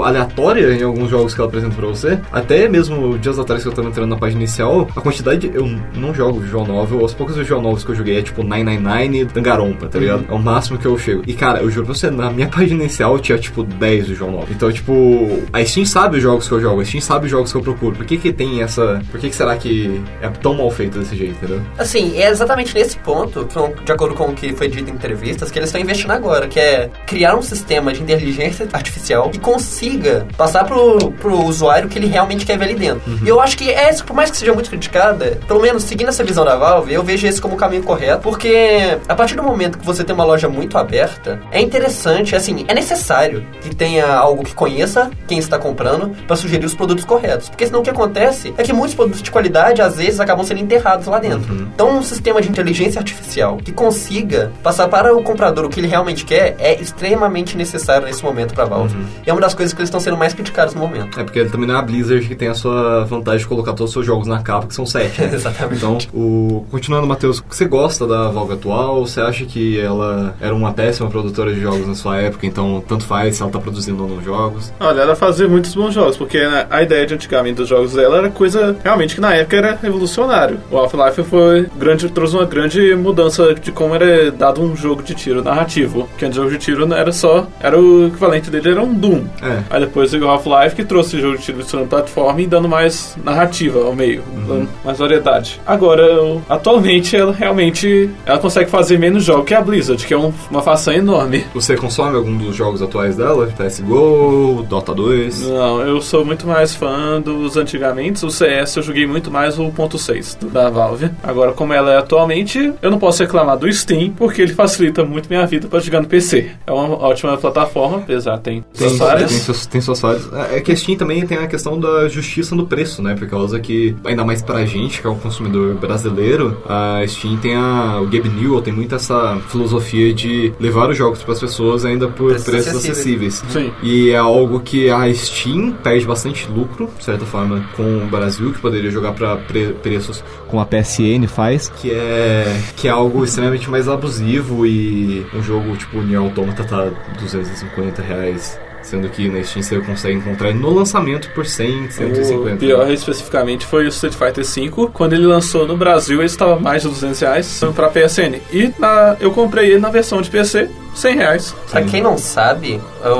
aleatória 0.02 0.74
em 0.74 0.84
alguns 0.84 1.10
jogos 1.10 1.34
que 1.34 1.40
ela 1.40 1.48
apresenta 1.48 1.76
pra 1.76 1.88
você. 1.88 2.20
Até 2.32 2.68
mesmo 2.68 3.18
dias 3.18 3.38
atrás 3.40 3.64
que 3.64 3.70
eu 3.70 3.74
tava 3.74 3.90
entrando 3.90 4.10
na 4.10 4.18
página 4.18 4.42
inicial, 4.42 4.88
a 4.96 5.02
quantidade. 5.02 5.50
Eu 5.54 5.68
não 5.96 6.14
jogo 6.14 6.40
visual 6.40 6.66
novel, 6.66 7.04
os 7.04 7.14
poucos 7.14 7.36
visual 7.36 7.62
novels 7.62 7.84
que 7.84 7.92
eu 7.92 7.96
joguei 7.96 8.20
é 8.20 8.22
tipo 8.22 8.44
999 8.44 9.18
e 9.18 9.26
Dangarompa, 9.26 9.88
tá 9.88 10.00
ligado? 10.00 10.26
É 10.30 10.34
o 10.34 10.40
máximo 10.40 10.78
que 10.78 10.86
eu 10.86 10.98
chego. 10.98 11.24
E 11.28 11.34
cara, 11.34 11.60
eu 11.60 11.70
juro 11.70 11.86
pra 11.86 11.96
você, 11.96 12.10
na 12.10 12.30
minha 12.30 12.48
página 12.50 12.84
inicial 12.84 13.18
tinha 13.20 13.38
tipo 13.38 13.64
10 13.64 14.08
visual 14.08 14.32
novel. 14.32 14.48
Então, 14.52 14.72
tipo, 14.72 15.44
a 15.52 15.64
Steam 15.64 15.86
sabe 15.86 16.18
os 16.18 16.24
jogos 16.24 16.48
que 16.48 16.54
eu 16.54 16.62
jogo, 16.62 16.82
a 16.82 16.86
Steam 16.86 17.02
sabe 17.02 17.26
os 17.26 17.32
jogos 17.32 17.52
que 17.52 17.58
eu 17.58 17.62
procuro. 17.62 17.96
Por 17.96 18.06
que 18.06 18.18
que 18.18 18.32
tem 18.32 18.62
essa. 18.62 19.02
Por 19.12 19.20
que 19.20 19.30
que 19.30 19.36
será 19.36 19.56
que 19.58 20.02
é 20.22 20.30
tão 20.30 20.54
mal 20.54 20.70
feito 20.72 21.00
desse 21.00 21.16
jeito, 21.16 21.36
entendeu? 21.36 21.62
Assim, 21.78 22.18
é 22.18 22.30
exatamente 22.30 22.74
nesse 22.74 22.98
ponto, 22.98 23.48
de 23.84 23.92
acordo 23.92 24.16
com 24.16 24.26
o 24.26 24.34
que 24.34 24.54
foi 24.54 24.68
dito 24.68 24.90
em 24.90 24.94
entrevistas, 24.94 25.52
que 25.52 25.60
eles 25.60 25.70
estão 25.70 25.82
investindo 25.82 26.12
agora, 26.12 26.48
que 26.48 26.60
é 26.60 26.90
criar 27.06 27.36
um 27.36 27.42
sistema 27.42 27.94
de 27.94 28.02
inteligência 28.02 28.66
artificial 28.78 29.30
que 29.30 29.40
consiga 29.40 30.28
passar 30.38 30.64
pro, 30.66 31.12
pro 31.12 31.44
usuário 31.46 31.88
o 31.88 31.90
que 31.90 31.98
ele 31.98 32.08
realmente 32.08 32.46
quer 32.46 32.58
ver 32.58 32.66
ali 32.66 32.76
dentro. 32.76 33.02
E 33.24 33.28
eu 33.28 33.40
acho 33.42 33.58
que 33.58 33.70
é, 33.70 33.94
por 34.04 34.16
mais 34.16 34.32
que 34.32 34.38
seja 34.38 34.54
muito 34.54 34.70
criticada, 34.70 35.40
pelo 35.48 35.62
menos 35.62 35.84
seguindo 35.84 36.10
essa 36.10 36.24
visão 36.24 36.46
da 36.46 36.56
Valve, 36.56 36.94
eu 36.94 37.04
vejo 37.04 37.28
esse 37.28 37.42
como 37.42 37.56
o 37.56 37.58
caminho 37.58 37.84
correto, 37.84 38.22
porque 38.22 38.98
a 39.08 39.16
partir 39.16 39.36
do 39.36 39.44
momento 39.44 39.78
que 39.78 39.86
você 39.86 40.04
tem 40.04 40.14
uma 40.14 40.24
loja 40.24 40.48
muito 40.48 40.78
aberta, 40.78 41.40
é 41.52 41.62
interessante, 41.62 42.36
assim, 42.36 42.66
é 42.68 42.74
necessário 42.74 43.46
que 43.62 43.76
tenha 43.76 44.08
algo 44.16 44.44
que 44.44 44.54
conheça 44.54 45.10
quem 45.28 45.38
está 45.38 45.58
comprando 45.58 46.10
para 46.26 46.36
sugerir 46.36 46.66
os 46.66 46.74
produtos 46.74 47.06
corretos. 47.06 47.50
Porque 47.50 47.66
senão 47.66 47.80
o 47.80 47.84
que 47.84 47.90
acontece 47.90 48.54
é 48.58 48.64
que 48.64 48.74
muitos 48.74 48.96
produtos 48.96 49.22
de 49.22 49.32
qualidade 49.32 49.82
às 49.82 49.98
vezes 49.98 50.20
acabam 50.20 50.46
sendo 50.46 50.62
enterrados 50.62 51.08
lá 51.08 51.20
dentro. 51.20 51.54
Então, 51.74 51.98
um 51.98 52.04
sistema 52.04 52.42
de 52.42 52.50
inteligência 52.50 53.00
artificial 53.00 53.58
que 53.58 53.72
consiga 53.72 54.52
passar 54.62 54.88
para 54.88 55.16
o 55.16 55.24
comprador 55.24 55.66
o 55.66 55.70
que 55.70 55.80
ele 55.80 55.88
realmente 55.88 56.26
quer 56.26 56.56
é 56.60 56.76
extremamente 56.76 57.58
necessário 57.58 58.06
nesse 58.06 58.24
momento 58.24 58.54
para 58.54 58.66
Valve. 58.68 58.96
E 59.26 59.30
é 59.30 59.34
uma 59.34 59.42
das 59.42 59.54
coisas 59.54 59.74
que 59.74 59.80
eles 59.80 59.88
estão 59.88 60.00
sendo 60.00 60.18
mais 60.18 60.34
criticados 60.34 60.74
no 60.74 60.82
momento. 60.82 61.20
É 61.20 61.24
porque 61.24 61.40
ele 61.40 61.50
também 61.50 61.68
não 61.68 61.76
é 61.76 61.80
a 61.80 61.82
Blizzard 61.82 62.28
que 62.28 62.36
tem 62.36 62.48
a 62.48 62.54
sua 62.54 63.06
vantagem 63.06 63.40
de 63.40 63.48
colocar 63.48 63.74
todos 63.74 63.90
os 63.90 63.94
seus 63.94 64.06
jogos 64.06 64.28
na 64.28 64.42
capa, 64.42 64.68
que 64.68 64.76
são 64.76 64.86
sete. 64.86 65.22
né? 65.22 65.32
Exatamente. 65.34 65.78
Então, 65.78 65.98
o... 66.14 66.66
continuando, 66.72 67.08
Matheus, 67.08 67.44
você 67.50 67.66
gosta 67.66 68.06
da 68.06 68.30
Valve 68.30 68.54
atual? 68.54 69.06
Você 69.06 69.22
acha 69.22 69.46
que 69.46 69.80
ela 69.80 70.36
era 70.42 70.54
uma 70.54 70.74
péssima 70.74 71.10
produtora 71.10 71.54
de 71.54 71.62
jogos 71.62 71.88
na 71.88 71.96
sua 71.96 72.18
época, 72.18 72.46
então 72.46 72.84
tanto 72.88 73.06
faz 73.06 73.36
se 73.36 73.42
ela 73.42 73.52
tá 73.52 73.60
produzindo 73.60 74.04
ou 74.04 74.10
não 74.10 74.22
jogos? 74.22 74.72
Olha, 74.80 75.02
ela 75.02 75.16
fazia 75.16 75.48
muitos 75.48 75.74
bons 75.74 75.94
jogos, 75.94 76.18
porque 76.18 76.40
né, 76.40 76.66
a 76.70 76.82
ideia 76.82 77.06
de 77.06 77.14
antigamente 77.14 77.56
dos 77.56 77.68
jogos 77.68 77.94
dela 77.94 78.18
era 78.18 78.30
coisa 78.30 78.76
realmente 78.84 79.16
que 79.16 79.22
na 79.22 79.34
época 79.34 79.58
era 79.58 79.80
revolucionário. 79.82 80.60
O 80.72 80.78
Half-Life 80.78 81.24
foi 81.24 81.68
grande, 81.78 82.10
trouxe 82.10 82.36
uma 82.36 82.46
grande 82.46 82.96
mudança 82.96 83.54
de 83.54 83.72
como 83.72 83.96
era 83.96 84.32
dado 84.32 84.62
um 84.62 84.76
jogo 84.76 85.02
de 85.04 85.14
tiro 85.14 85.44
narrativo. 85.44 86.08
Que 86.18 86.26
antes 86.26 86.38
o 86.38 86.42
jogo 86.44 86.54
de 86.54 86.60
tiro 86.60 86.86
não 86.86 86.98
era 86.98 87.12
só. 87.12 87.48
Era 87.60 87.80
o 87.80 88.08
equivalente 88.08 88.50
dele 88.62 88.76
era 88.76 88.84
um 88.84 88.94
Doom. 88.94 89.24
É. 89.42 89.60
Aí 89.70 89.80
depois 89.82 90.12
veio 90.12 90.26
o 90.26 90.30
Half-Life 90.30 90.76
que 90.76 90.84
trouxe 90.84 91.18
o 91.18 91.22
jogo 91.22 91.38
de 91.38 91.44
tiro 91.44 91.58
misturando 91.58 91.88
plataforma 91.90 92.42
e 92.42 92.48
dando 92.48 92.68
mais 92.70 93.16
narrativa 93.24 93.80
ao 93.86 93.94
meio, 93.96 94.24
dando 94.48 94.68
mais 94.84 94.98
variedade. 94.98 95.60
Agora, 95.66 96.22
o- 96.24 96.42
atualmente, 96.50 97.16
ela 97.16 97.32
realmente 97.34 98.10
ela 98.26 98.38
consegue 98.40 98.70
fazer 98.70 98.98
menos 98.98 99.24
jogos 99.24 99.46
que 99.46 99.54
a 99.54 99.62
Blizzard, 99.62 100.06
que 100.06 100.14
é 100.14 100.18
um- 100.18 100.34
uma 100.50 100.62
façanha 100.62 101.00
enorme. 101.00 101.46
Você 101.54 101.76
consome 101.76 102.16
algum 102.16 102.36
dos 102.38 102.56
jogos 102.56 102.82
atuais 102.82 103.16
dela? 103.16 103.48
CSGO, 103.58 104.66
Dota 104.70 104.94
2? 104.94 105.48
Não, 105.48 105.82
eu 105.82 106.02
sou 106.02 106.26
muito 106.26 106.48
mais 106.48 106.76
fã 106.76 107.22
dos 107.22 107.58
antigamente. 107.58 108.26
O 108.26 108.30
CS 108.30 108.78
eu 108.78 108.84
joguei 108.84 109.06
muito 109.08 109.32
mais 109.32 109.58
o 109.60 109.70
ponto 109.72 109.98
.6 109.98 110.36
do- 110.40 110.48
da 110.50 110.70
Valve. 110.70 111.10
Agora, 111.24 111.52
como 111.54 111.74
ela 111.74 111.92
é 111.94 111.98
atualmente, 111.98 112.74
eu 112.82 112.92
não 112.92 112.98
posso 113.00 113.22
reclamar 113.24 113.58
do 113.58 113.72
Steam, 113.72 114.12
porque 114.18 114.42
ele 114.42 114.54
facilita 114.54 115.04
muito 115.04 115.28
minha 115.30 115.46
vida 115.46 115.68
para 115.68 115.80
jogar 115.80 116.02
no 116.02 116.08
PC. 116.08 116.52
É 116.66 116.72
uma 116.72 116.96
ótima 117.04 117.38
plataforma, 117.38 117.98
apesar 117.98 118.36
de 118.36 118.42
tem 118.48 118.64
Tem, 118.74 118.88
suas 118.88 118.92
tem, 118.92 118.98
falhas. 119.08 119.32
suas, 119.32 119.66
tem 119.66 119.82
suas 119.82 120.00
falhas. 120.02 120.30
É 120.52 120.60
que 120.62 120.72
a 120.72 120.76
Steam 120.76 120.98
também 120.98 121.26
tem 121.26 121.38
a 121.38 121.48
questão 121.48 121.80
da 121.80 122.08
justiça 122.08 122.56
no 122.56 122.66
preço, 122.66 123.02
né? 123.02 123.16
Por 123.16 123.28
causa 123.28 123.60
que, 123.60 123.96
ainda 124.06 124.24
mais 124.24 124.42
pra 124.42 124.66
gente, 124.66 125.02
que 125.02 125.08
é 125.08 125.10
um 125.10 125.18
consumidor 125.20 125.76
brasileiro, 125.76 126.58
a 126.68 127.02
Steam 127.08 127.38
tem 127.38 127.56
a. 127.56 128.00
O 128.02 128.06
Gabe 128.06 128.30
Newell 128.30 128.62
tem 128.62 128.74
muito 128.74 128.96
essa 128.96 129.38
filosofia 129.50 130.14
de 130.14 130.54
levar 130.60 130.90
os 130.90 130.98
jogos 130.98 131.22
pras 131.24 131.40
pessoas 131.40 131.84
ainda 131.86 132.08
por 132.08 132.30
Preços 132.30 132.46
preços, 132.46 132.76
acessíveis. 132.76 133.42
acessíveis. 133.44 133.44
Sim. 133.50 133.72
E 133.84 134.10
é 134.12 134.18
algo 134.18 134.60
que 134.62 134.90
a 134.90 135.14
Steam 135.14 135.72
perde 135.84 136.06
bastante 136.06 136.48
lucro, 136.50 136.90
de 136.98 137.04
certa 137.04 137.26
forma, 137.26 137.64
com 137.76 138.04
o 138.04 138.08
Brasil, 138.08 138.52
que 138.54 138.60
poderia 138.60 138.90
jogar 138.92 139.12
pra 139.14 139.36
pre- 139.38 139.74
preços 139.82 140.24
como 140.48 140.62
a 140.62 140.66
PSN 140.66 141.28
faz, 141.28 141.68
que 141.70 141.92
é, 141.92 142.62
que 142.78 142.88
é 142.88 142.92
algo 142.92 143.24
extremamente 143.26 143.70
mais 143.70 143.90
abusivo 143.90 144.66
e 144.66 145.26
um 145.34 145.44
jogo 145.44 145.76
tipo 145.76 146.02
Nier 146.02 146.22
Automata 146.22 146.64
tá 146.64 146.90
250 147.20 148.02
reais. 148.02 148.37
Sendo 148.84 149.10
que 149.10 149.28
na 149.28 149.44
Steam 149.44 149.62
você 149.62 149.80
consegue 149.82 150.16
encontrar 150.16 150.54
no 150.54 150.70
lançamento 150.74 151.30
por 151.32 151.46
100, 151.46 151.92
150. 151.92 152.56
O 152.56 152.58
pior 152.58 152.90
especificamente 152.90 153.66
foi 153.66 153.84
o 153.86 153.90
Street 153.90 154.14
Fighter 154.16 154.46
V. 154.46 154.88
Quando 154.94 155.12
ele 155.12 155.26
lançou 155.26 155.68
no 155.68 155.76
Brasil, 155.76 156.18
ele 156.20 156.26
estava 156.26 156.58
mais 156.58 156.84
de 156.84 156.88
200 156.88 157.20
reais 157.20 157.62
para 157.76 157.90
PSN. 157.90 158.40
E 158.54 158.72
na- 158.80 159.18
eu 159.20 159.32
comprei 159.32 159.72
ele 159.72 159.80
na 159.80 159.90
versão 159.90 160.22
de 160.22 160.30
PC, 160.30 160.70
100 160.98 161.16
reais. 161.16 161.56
Pra 161.70 161.82
quem 161.84 162.02
não 162.02 162.18
sabe, 162.18 162.80
eu, 163.04 163.18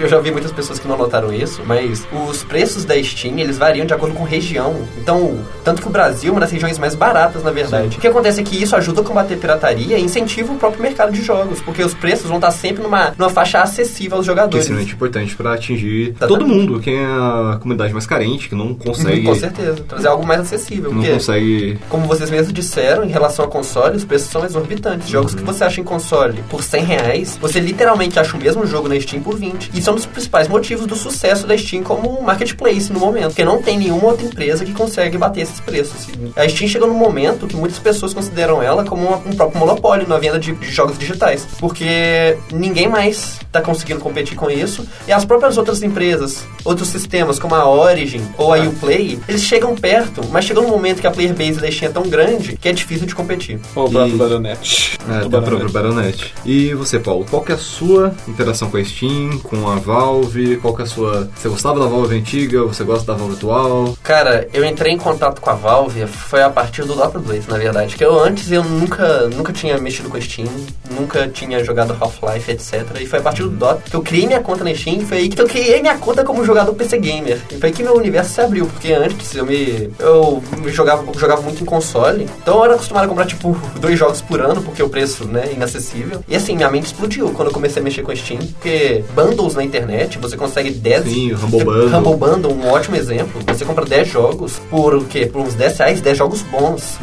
eu 0.00 0.08
já 0.08 0.18
vi 0.20 0.30
muitas 0.30 0.52
pessoas 0.52 0.78
que 0.78 0.86
não 0.88 0.96
notaram 0.96 1.32
isso, 1.32 1.62
mas 1.66 2.06
os 2.28 2.42
preços 2.44 2.84
da 2.84 3.00
Steam, 3.02 3.38
eles 3.38 3.58
variam 3.58 3.86
de 3.86 3.92
acordo 3.94 4.14
com 4.14 4.24
região. 4.24 4.74
Então, 4.98 5.38
tanto 5.64 5.82
que 5.82 5.88
o 5.88 5.90
Brasil 5.90 6.30
é 6.30 6.32
uma 6.32 6.40
das 6.40 6.50
regiões 6.50 6.78
mais 6.78 6.94
baratas, 6.94 7.42
na 7.42 7.50
verdade. 7.50 7.96
O 7.96 8.00
que 8.00 8.06
acontece 8.06 8.40
é 8.40 8.44
que 8.44 8.60
isso 8.62 8.74
ajuda 8.76 9.00
a 9.00 9.04
combater 9.04 9.36
pirataria 9.36 9.98
e 9.98 10.02
incentiva 10.02 10.52
o 10.52 10.56
próprio 10.56 10.82
mercado 10.82 11.12
de 11.12 11.22
jogos, 11.22 11.60
porque 11.60 11.82
os 11.82 11.94
preços 11.94 12.26
vão 12.26 12.36
estar 12.36 12.50
sempre 12.50 12.82
numa, 12.82 13.12
numa 13.18 13.30
faixa 13.30 13.60
acessível 13.60 14.16
aos 14.18 14.26
Que 14.26 14.30
é 14.30 14.34
jogadores. 14.34 14.64
extremamente 14.64 14.94
importante 14.94 15.34
pra 15.36 15.54
atingir 15.54 16.14
todo 16.26 16.46
mundo, 16.46 16.80
quem 16.80 16.96
é 16.96 17.04
a 17.04 17.58
comunidade 17.60 17.92
mais 17.92 18.06
carente, 18.06 18.48
que 18.48 18.54
não 18.54 18.74
consegue. 18.74 19.22
Com 19.22 19.34
certeza, 19.34 19.74
trazer 19.88 20.08
algo 20.08 20.26
mais 20.26 20.40
acessível. 20.40 20.90
Não 20.92 20.98
porque, 21.00 21.12
consegue. 21.14 21.78
como 21.88 22.06
vocês 22.06 22.30
mesmos 22.30 22.52
disseram, 22.52 23.04
em 23.04 23.08
relação 23.08 23.44
a 23.44 23.48
console, 23.48 23.96
os 23.96 24.04
preços 24.04 24.30
são 24.30 24.44
exorbitantes. 24.44 25.08
Jogos 25.08 25.32
Uhum. 25.32 25.38
que 25.38 25.44
você 25.44 25.64
acha 25.64 25.80
em 25.80 25.84
console 25.84 26.42
por 26.48 26.62
100 26.62 26.84
reais, 26.84 27.15
você 27.40 27.60
literalmente 27.60 28.18
acha 28.18 28.36
o 28.36 28.40
mesmo 28.40 28.66
jogo 28.66 28.88
na 28.88 28.98
Steam 29.00 29.22
por 29.22 29.36
20. 29.38 29.70
Isso 29.74 29.88
é 29.88 29.92
um 29.92 29.96
dos 29.96 30.06
principais 30.06 30.48
motivos 30.48 30.86
do 30.86 30.94
sucesso 30.96 31.46
da 31.46 31.56
Steam 31.56 31.82
como 31.82 32.18
um 32.18 32.22
marketplace 32.22 32.92
no 32.92 32.98
momento. 33.00 33.28
Porque 33.28 33.44
não 33.44 33.62
tem 33.62 33.78
nenhuma 33.78 34.08
outra 34.08 34.26
empresa 34.26 34.64
que 34.64 34.72
consegue 34.72 35.16
bater 35.18 35.42
esses 35.42 35.60
preços. 35.60 36.08
A 36.36 36.48
Steam 36.48 36.68
chegou 36.68 36.88
num 36.88 36.94
momento 36.98 37.46
que 37.46 37.56
muitas 37.56 37.78
pessoas 37.78 38.12
consideram 38.14 38.62
ela 38.62 38.84
como 38.84 39.06
uma- 39.06 39.16
um 39.18 39.32
próprio 39.34 39.58
monopólio 39.58 40.06
na 40.08 40.18
venda 40.18 40.38
de, 40.38 40.52
de 40.52 40.70
jogos 40.70 40.98
digitais. 40.98 41.46
Porque 41.58 42.36
ninguém 42.52 42.88
mais 42.88 43.38
está 43.40 43.60
conseguindo 43.60 44.00
competir 44.00 44.36
com 44.36 44.50
isso. 44.50 44.86
E 45.06 45.12
as 45.12 45.24
próprias 45.24 45.56
outras 45.58 45.82
empresas, 45.82 46.44
outros 46.64 46.88
sistemas 46.88 47.38
como 47.38 47.54
a 47.54 47.68
Origin 47.68 48.20
ou 48.38 48.52
a 48.52 48.58
Uplay, 48.58 49.18
eles 49.28 49.42
chegam 49.42 49.74
perto, 49.74 50.20
mas 50.30 50.44
chegou 50.44 50.62
num 50.62 50.68
momento 50.70 51.00
que 51.00 51.06
a 51.06 51.10
player 51.10 51.34
base 51.34 51.60
da 51.60 51.70
Steam 51.70 51.90
é 51.90 51.92
tão 51.92 52.02
grande 52.04 52.56
que 52.56 52.68
é 52.68 52.72
difícil 52.72 53.06
de 53.06 53.14
competir. 53.14 53.58
Ou 53.74 53.86
o 53.86 53.90
próprio 53.90 54.14
E- 54.14 54.18
Baronet. 54.18 54.98
É, 55.08 55.24
O 55.26 55.30
própria 55.30 55.68
Baronet. 55.68 56.34
E 56.44 56.74
você, 56.74 56.95
Paulo, 57.00 57.26
qual 57.28 57.42
que 57.42 57.52
é 57.52 57.54
a 57.54 57.58
sua 57.58 58.14
interação 58.28 58.70
com 58.70 58.76
a 58.76 58.84
Steam, 58.84 59.38
com 59.38 59.68
a 59.68 59.76
Valve? 59.76 60.56
Qual 60.56 60.74
que 60.74 60.82
é 60.82 60.84
a 60.84 60.88
sua. 60.88 61.28
Você 61.34 61.48
gostava 61.48 61.80
da 61.80 61.86
Valve 61.86 62.16
antiga? 62.16 62.62
Você 62.64 62.84
gosta 62.84 63.06
da 63.06 63.18
Valve 63.18 63.34
atual? 63.34 63.96
Cara, 64.02 64.48
eu 64.52 64.64
entrei 64.64 64.92
em 64.92 64.98
contato 64.98 65.40
com 65.40 65.50
a 65.50 65.54
Valve 65.54 66.06
foi 66.06 66.42
a 66.42 66.50
partir 66.50 66.82
do 66.84 66.94
Dota 66.94 67.18
2, 67.18 67.46
na 67.46 67.58
verdade. 67.58 67.96
Que 67.96 68.04
eu 68.04 68.18
antes 68.18 68.50
eu 68.50 68.62
nunca, 68.64 69.28
nunca 69.28 69.52
tinha 69.52 69.78
mexido 69.78 70.08
com 70.08 70.16
a 70.16 70.20
Steam, 70.20 70.48
nunca 70.90 71.28
tinha 71.28 71.62
jogado 71.64 71.96
Half-Life, 71.98 72.50
etc. 72.50 73.00
E 73.00 73.06
foi 73.06 73.18
a 73.18 73.22
partir 73.22 73.42
do 73.42 73.50
Dota 73.50 73.82
que 73.88 73.96
eu 73.96 74.02
criei 74.02 74.26
minha 74.26 74.40
conta 74.40 74.64
na 74.64 74.74
Steam, 74.74 75.00
foi 75.00 75.18
aí 75.18 75.28
que 75.28 75.40
eu 75.40 75.46
criei 75.46 75.80
minha 75.80 75.96
conta 75.98 76.24
como 76.24 76.44
jogador 76.44 76.74
PC 76.74 76.98
Gamer. 76.98 77.40
E 77.50 77.58
foi 77.58 77.68
aí 77.68 77.74
que 77.74 77.82
meu 77.82 77.94
universo 77.94 78.34
se 78.34 78.40
abriu, 78.40 78.66
porque 78.66 78.92
antes 78.92 79.34
eu 79.34 79.46
me. 79.46 79.90
eu 79.98 80.42
me 80.58 80.70
jogava, 80.70 81.04
jogava 81.18 81.42
muito 81.42 81.62
em 81.62 81.66
console, 81.66 82.28
então 82.42 82.58
eu 82.58 82.64
era 82.64 82.74
acostumado 82.74 83.04
a 83.04 83.08
comprar 83.08 83.26
tipo 83.26 83.56
dois 83.80 83.98
jogos 83.98 84.20
por 84.20 84.40
ano, 84.40 84.62
porque 84.62 84.82
o 84.82 84.88
preço, 84.88 85.26
né, 85.26 85.48
é 85.50 85.52
inacessível. 85.52 86.22
E 86.28 86.34
assim, 86.34 86.56
minha 86.56 86.70
mente 86.70 86.85
explodiu 86.86 87.30
quando 87.30 87.48
eu 87.48 87.54
comecei 87.54 87.80
a 87.80 87.84
mexer 87.84 88.02
com 88.02 88.14
Steam, 88.14 88.38
porque 88.38 89.04
bundles 89.14 89.54
na 89.54 89.64
internet, 89.64 90.18
você 90.18 90.36
consegue 90.36 90.70
10 90.70 91.04
Sim, 91.04 91.32
o 91.32 91.36
Humble 91.36 91.64
Bundle. 91.64 91.98
Humble 91.98 92.16
Bundle, 92.16 92.52
um 92.52 92.68
ótimo 92.68 92.96
exemplo. 92.96 93.40
Você 93.46 93.64
compra 93.64 93.84
10 93.84 94.08
jogos 94.08 94.60
por 94.70 94.94
o 94.94 95.04
quê? 95.04 95.26
Por 95.26 95.42
uns 95.42 95.54
10 95.54 95.78
reais, 95.78 96.00
10 96.00 96.18
jogos 96.18 96.42
bons. 96.42 96.98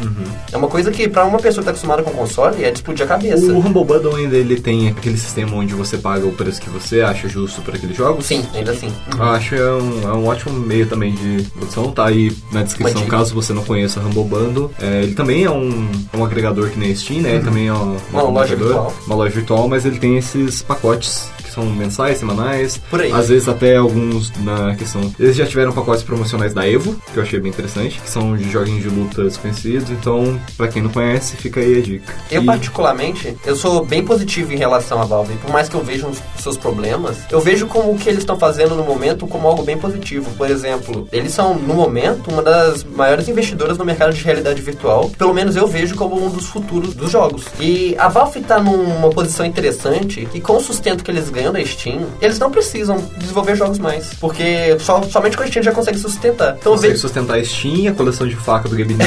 É 0.52 0.56
uma 0.56 0.68
coisa 0.68 0.90
que, 0.90 1.08
pra 1.08 1.24
uma 1.24 1.38
pessoa 1.38 1.62
que 1.62 1.66
tá 1.66 1.70
acostumada 1.70 2.02
com 2.02 2.10
console, 2.10 2.64
é 2.64 2.70
de 2.70 2.78
explodir 2.78 3.04
a 3.04 3.08
cabeça. 3.08 3.46
O 3.46 3.58
Humble 3.58 3.84
Bundle 3.84 4.16
ainda 4.16 4.36
ele 4.36 4.60
tem 4.60 4.88
aquele 4.88 5.16
sistema 5.16 5.56
onde 5.56 5.74
você 5.74 5.96
paga 5.98 6.26
o 6.26 6.32
preço 6.32 6.60
que 6.60 6.70
você 6.70 7.00
acha 7.00 7.28
justo 7.28 7.62
para 7.62 7.76
aqueles 7.76 7.96
jogos? 7.96 8.26
Sim, 8.26 8.44
ainda 8.54 8.72
assim. 8.72 8.92
Eu 9.16 9.22
acho 9.24 9.50
que 9.50 9.54
é 9.56 9.70
um, 9.70 10.02
é 10.02 10.12
um 10.12 10.26
ótimo 10.26 10.58
meio 10.58 10.86
também 10.86 11.12
de 11.14 11.42
produção. 11.50 11.90
Tá 11.92 12.06
aí 12.06 12.32
na 12.52 12.62
descrição, 12.62 13.02
Uma 13.02 13.10
caso 13.10 13.34
você 13.34 13.52
não 13.52 13.64
conheça 13.64 14.00
o 14.00 14.06
Humble 14.06 14.24
Bundle. 14.24 14.70
É, 14.80 15.02
ele 15.02 15.14
também 15.14 15.44
é 15.44 15.50
um, 15.50 15.90
é 16.12 16.16
um 16.16 16.24
agregador 16.24 16.70
que 16.70 16.78
nem 16.78 16.94
Steam, 16.94 17.20
né? 17.20 17.34
Ele 17.34 17.44
também 17.44 17.68
é 17.68 17.72
uma, 17.72 17.96
Uma 18.10 18.22
loja 18.22 18.54
computador, 18.54 18.56
virtual. 18.56 18.94
Uma 19.06 19.16
loja 19.16 19.34
virtual, 19.34 19.68
mas 19.74 19.84
ele 19.84 19.98
tem 19.98 20.16
esses 20.16 20.62
pacotes 20.62 21.28
são 21.54 21.64
mensais, 21.66 22.18
semanais. 22.18 22.80
Por 22.90 23.00
aí. 23.00 23.12
Às 23.12 23.28
vezes 23.28 23.48
até 23.48 23.76
alguns 23.76 24.32
na 24.42 24.74
questão. 24.74 25.12
Eles 25.18 25.36
já 25.36 25.46
tiveram 25.46 25.72
pacotes 25.72 26.02
promocionais 26.02 26.52
da 26.52 26.68
Evo, 26.68 26.96
que 27.12 27.18
eu 27.18 27.22
achei 27.22 27.38
bem 27.40 27.50
interessante, 27.50 28.00
que 28.00 28.08
são 28.10 28.36
de 28.36 28.50
joguinhos 28.50 28.82
de 28.82 28.88
luta 28.88 29.24
desconhecidos. 29.24 29.90
Então, 29.90 30.38
pra 30.56 30.68
quem 30.68 30.82
não 30.82 30.90
conhece, 30.90 31.36
fica 31.36 31.60
aí 31.60 31.78
a 31.78 31.82
dica. 31.82 32.14
Eu, 32.30 32.42
E- 32.42 32.46
particularmente, 32.46 33.36
eu 33.44 33.56
sou 33.56 33.84
bem 33.84 34.04
positivo 34.04 34.52
em 34.52 34.56
relação 34.56 35.00
à 35.00 35.04
Valve. 35.04 35.34
Por 35.36 35.50
mais 35.50 35.68
que 35.68 35.74
eu 35.74 35.82
veja 35.82 36.06
os 36.06 36.18
seus 36.42 36.56
problemas, 36.56 37.16
eu 37.30 37.40
vejo 37.40 37.66
como 37.66 37.92
o 37.92 37.96
que 37.98 38.08
eles 38.08 38.20
estão 38.20 38.38
fazendo 38.38 38.74
no 38.74 38.84
momento 38.84 39.26
como 39.26 39.46
algo 39.48 39.62
bem 39.62 39.78
positivo. 39.78 40.30
Por 40.36 40.50
exemplo, 40.50 41.08
eles 41.12 41.32
são, 41.32 41.54
no 41.54 41.74
momento, 41.74 42.30
uma 42.30 42.42
das 42.42 42.82
maiores 42.84 43.28
investidoras 43.28 43.78
no 43.78 43.84
mercado 43.84 44.12
de 44.14 44.22
realidade 44.24 44.60
virtual. 44.62 45.10
Pelo 45.16 45.34
menos 45.34 45.56
eu 45.56 45.66
vejo 45.66 45.94
como 45.94 46.24
um 46.24 46.28
dos 46.30 46.46
futuros 46.46 46.94
dos 46.94 47.10
jogos. 47.10 47.44
E 47.60 47.94
a 47.98 48.08
Valve 48.08 48.40
tá 48.40 48.58
numa 48.60 49.10
posição 49.10 49.44
interessante 49.46 50.26
que 50.30 50.40
com 50.40 50.56
o 50.56 50.60
sustento 50.60 51.04
que 51.04 51.10
eles 51.10 51.28
ganham 51.30 51.43
da 51.52 51.64
Steam, 51.64 52.06
eles 52.20 52.38
não 52.38 52.50
precisam 52.50 52.96
desenvolver 53.16 53.56
jogos 53.56 53.78
mais. 53.78 54.14
Porque 54.20 54.76
só, 54.80 55.02
somente 55.02 55.36
com 55.36 55.42
a 55.42 55.46
Steam 55.46 55.62
já 55.62 55.72
consegue 55.72 55.98
sustentar. 55.98 56.56
Então 56.58 56.72
eu 56.72 56.76
Consegue 56.76 56.92
vejo, 56.92 57.02
sustentar 57.02 57.38
a 57.38 57.44
Steam, 57.44 57.92
a 57.92 57.94
coleção 57.94 58.26
de 58.26 58.36
faca 58.36 58.68
do 58.68 58.76
Gabe 58.76 58.94
New. 58.94 59.06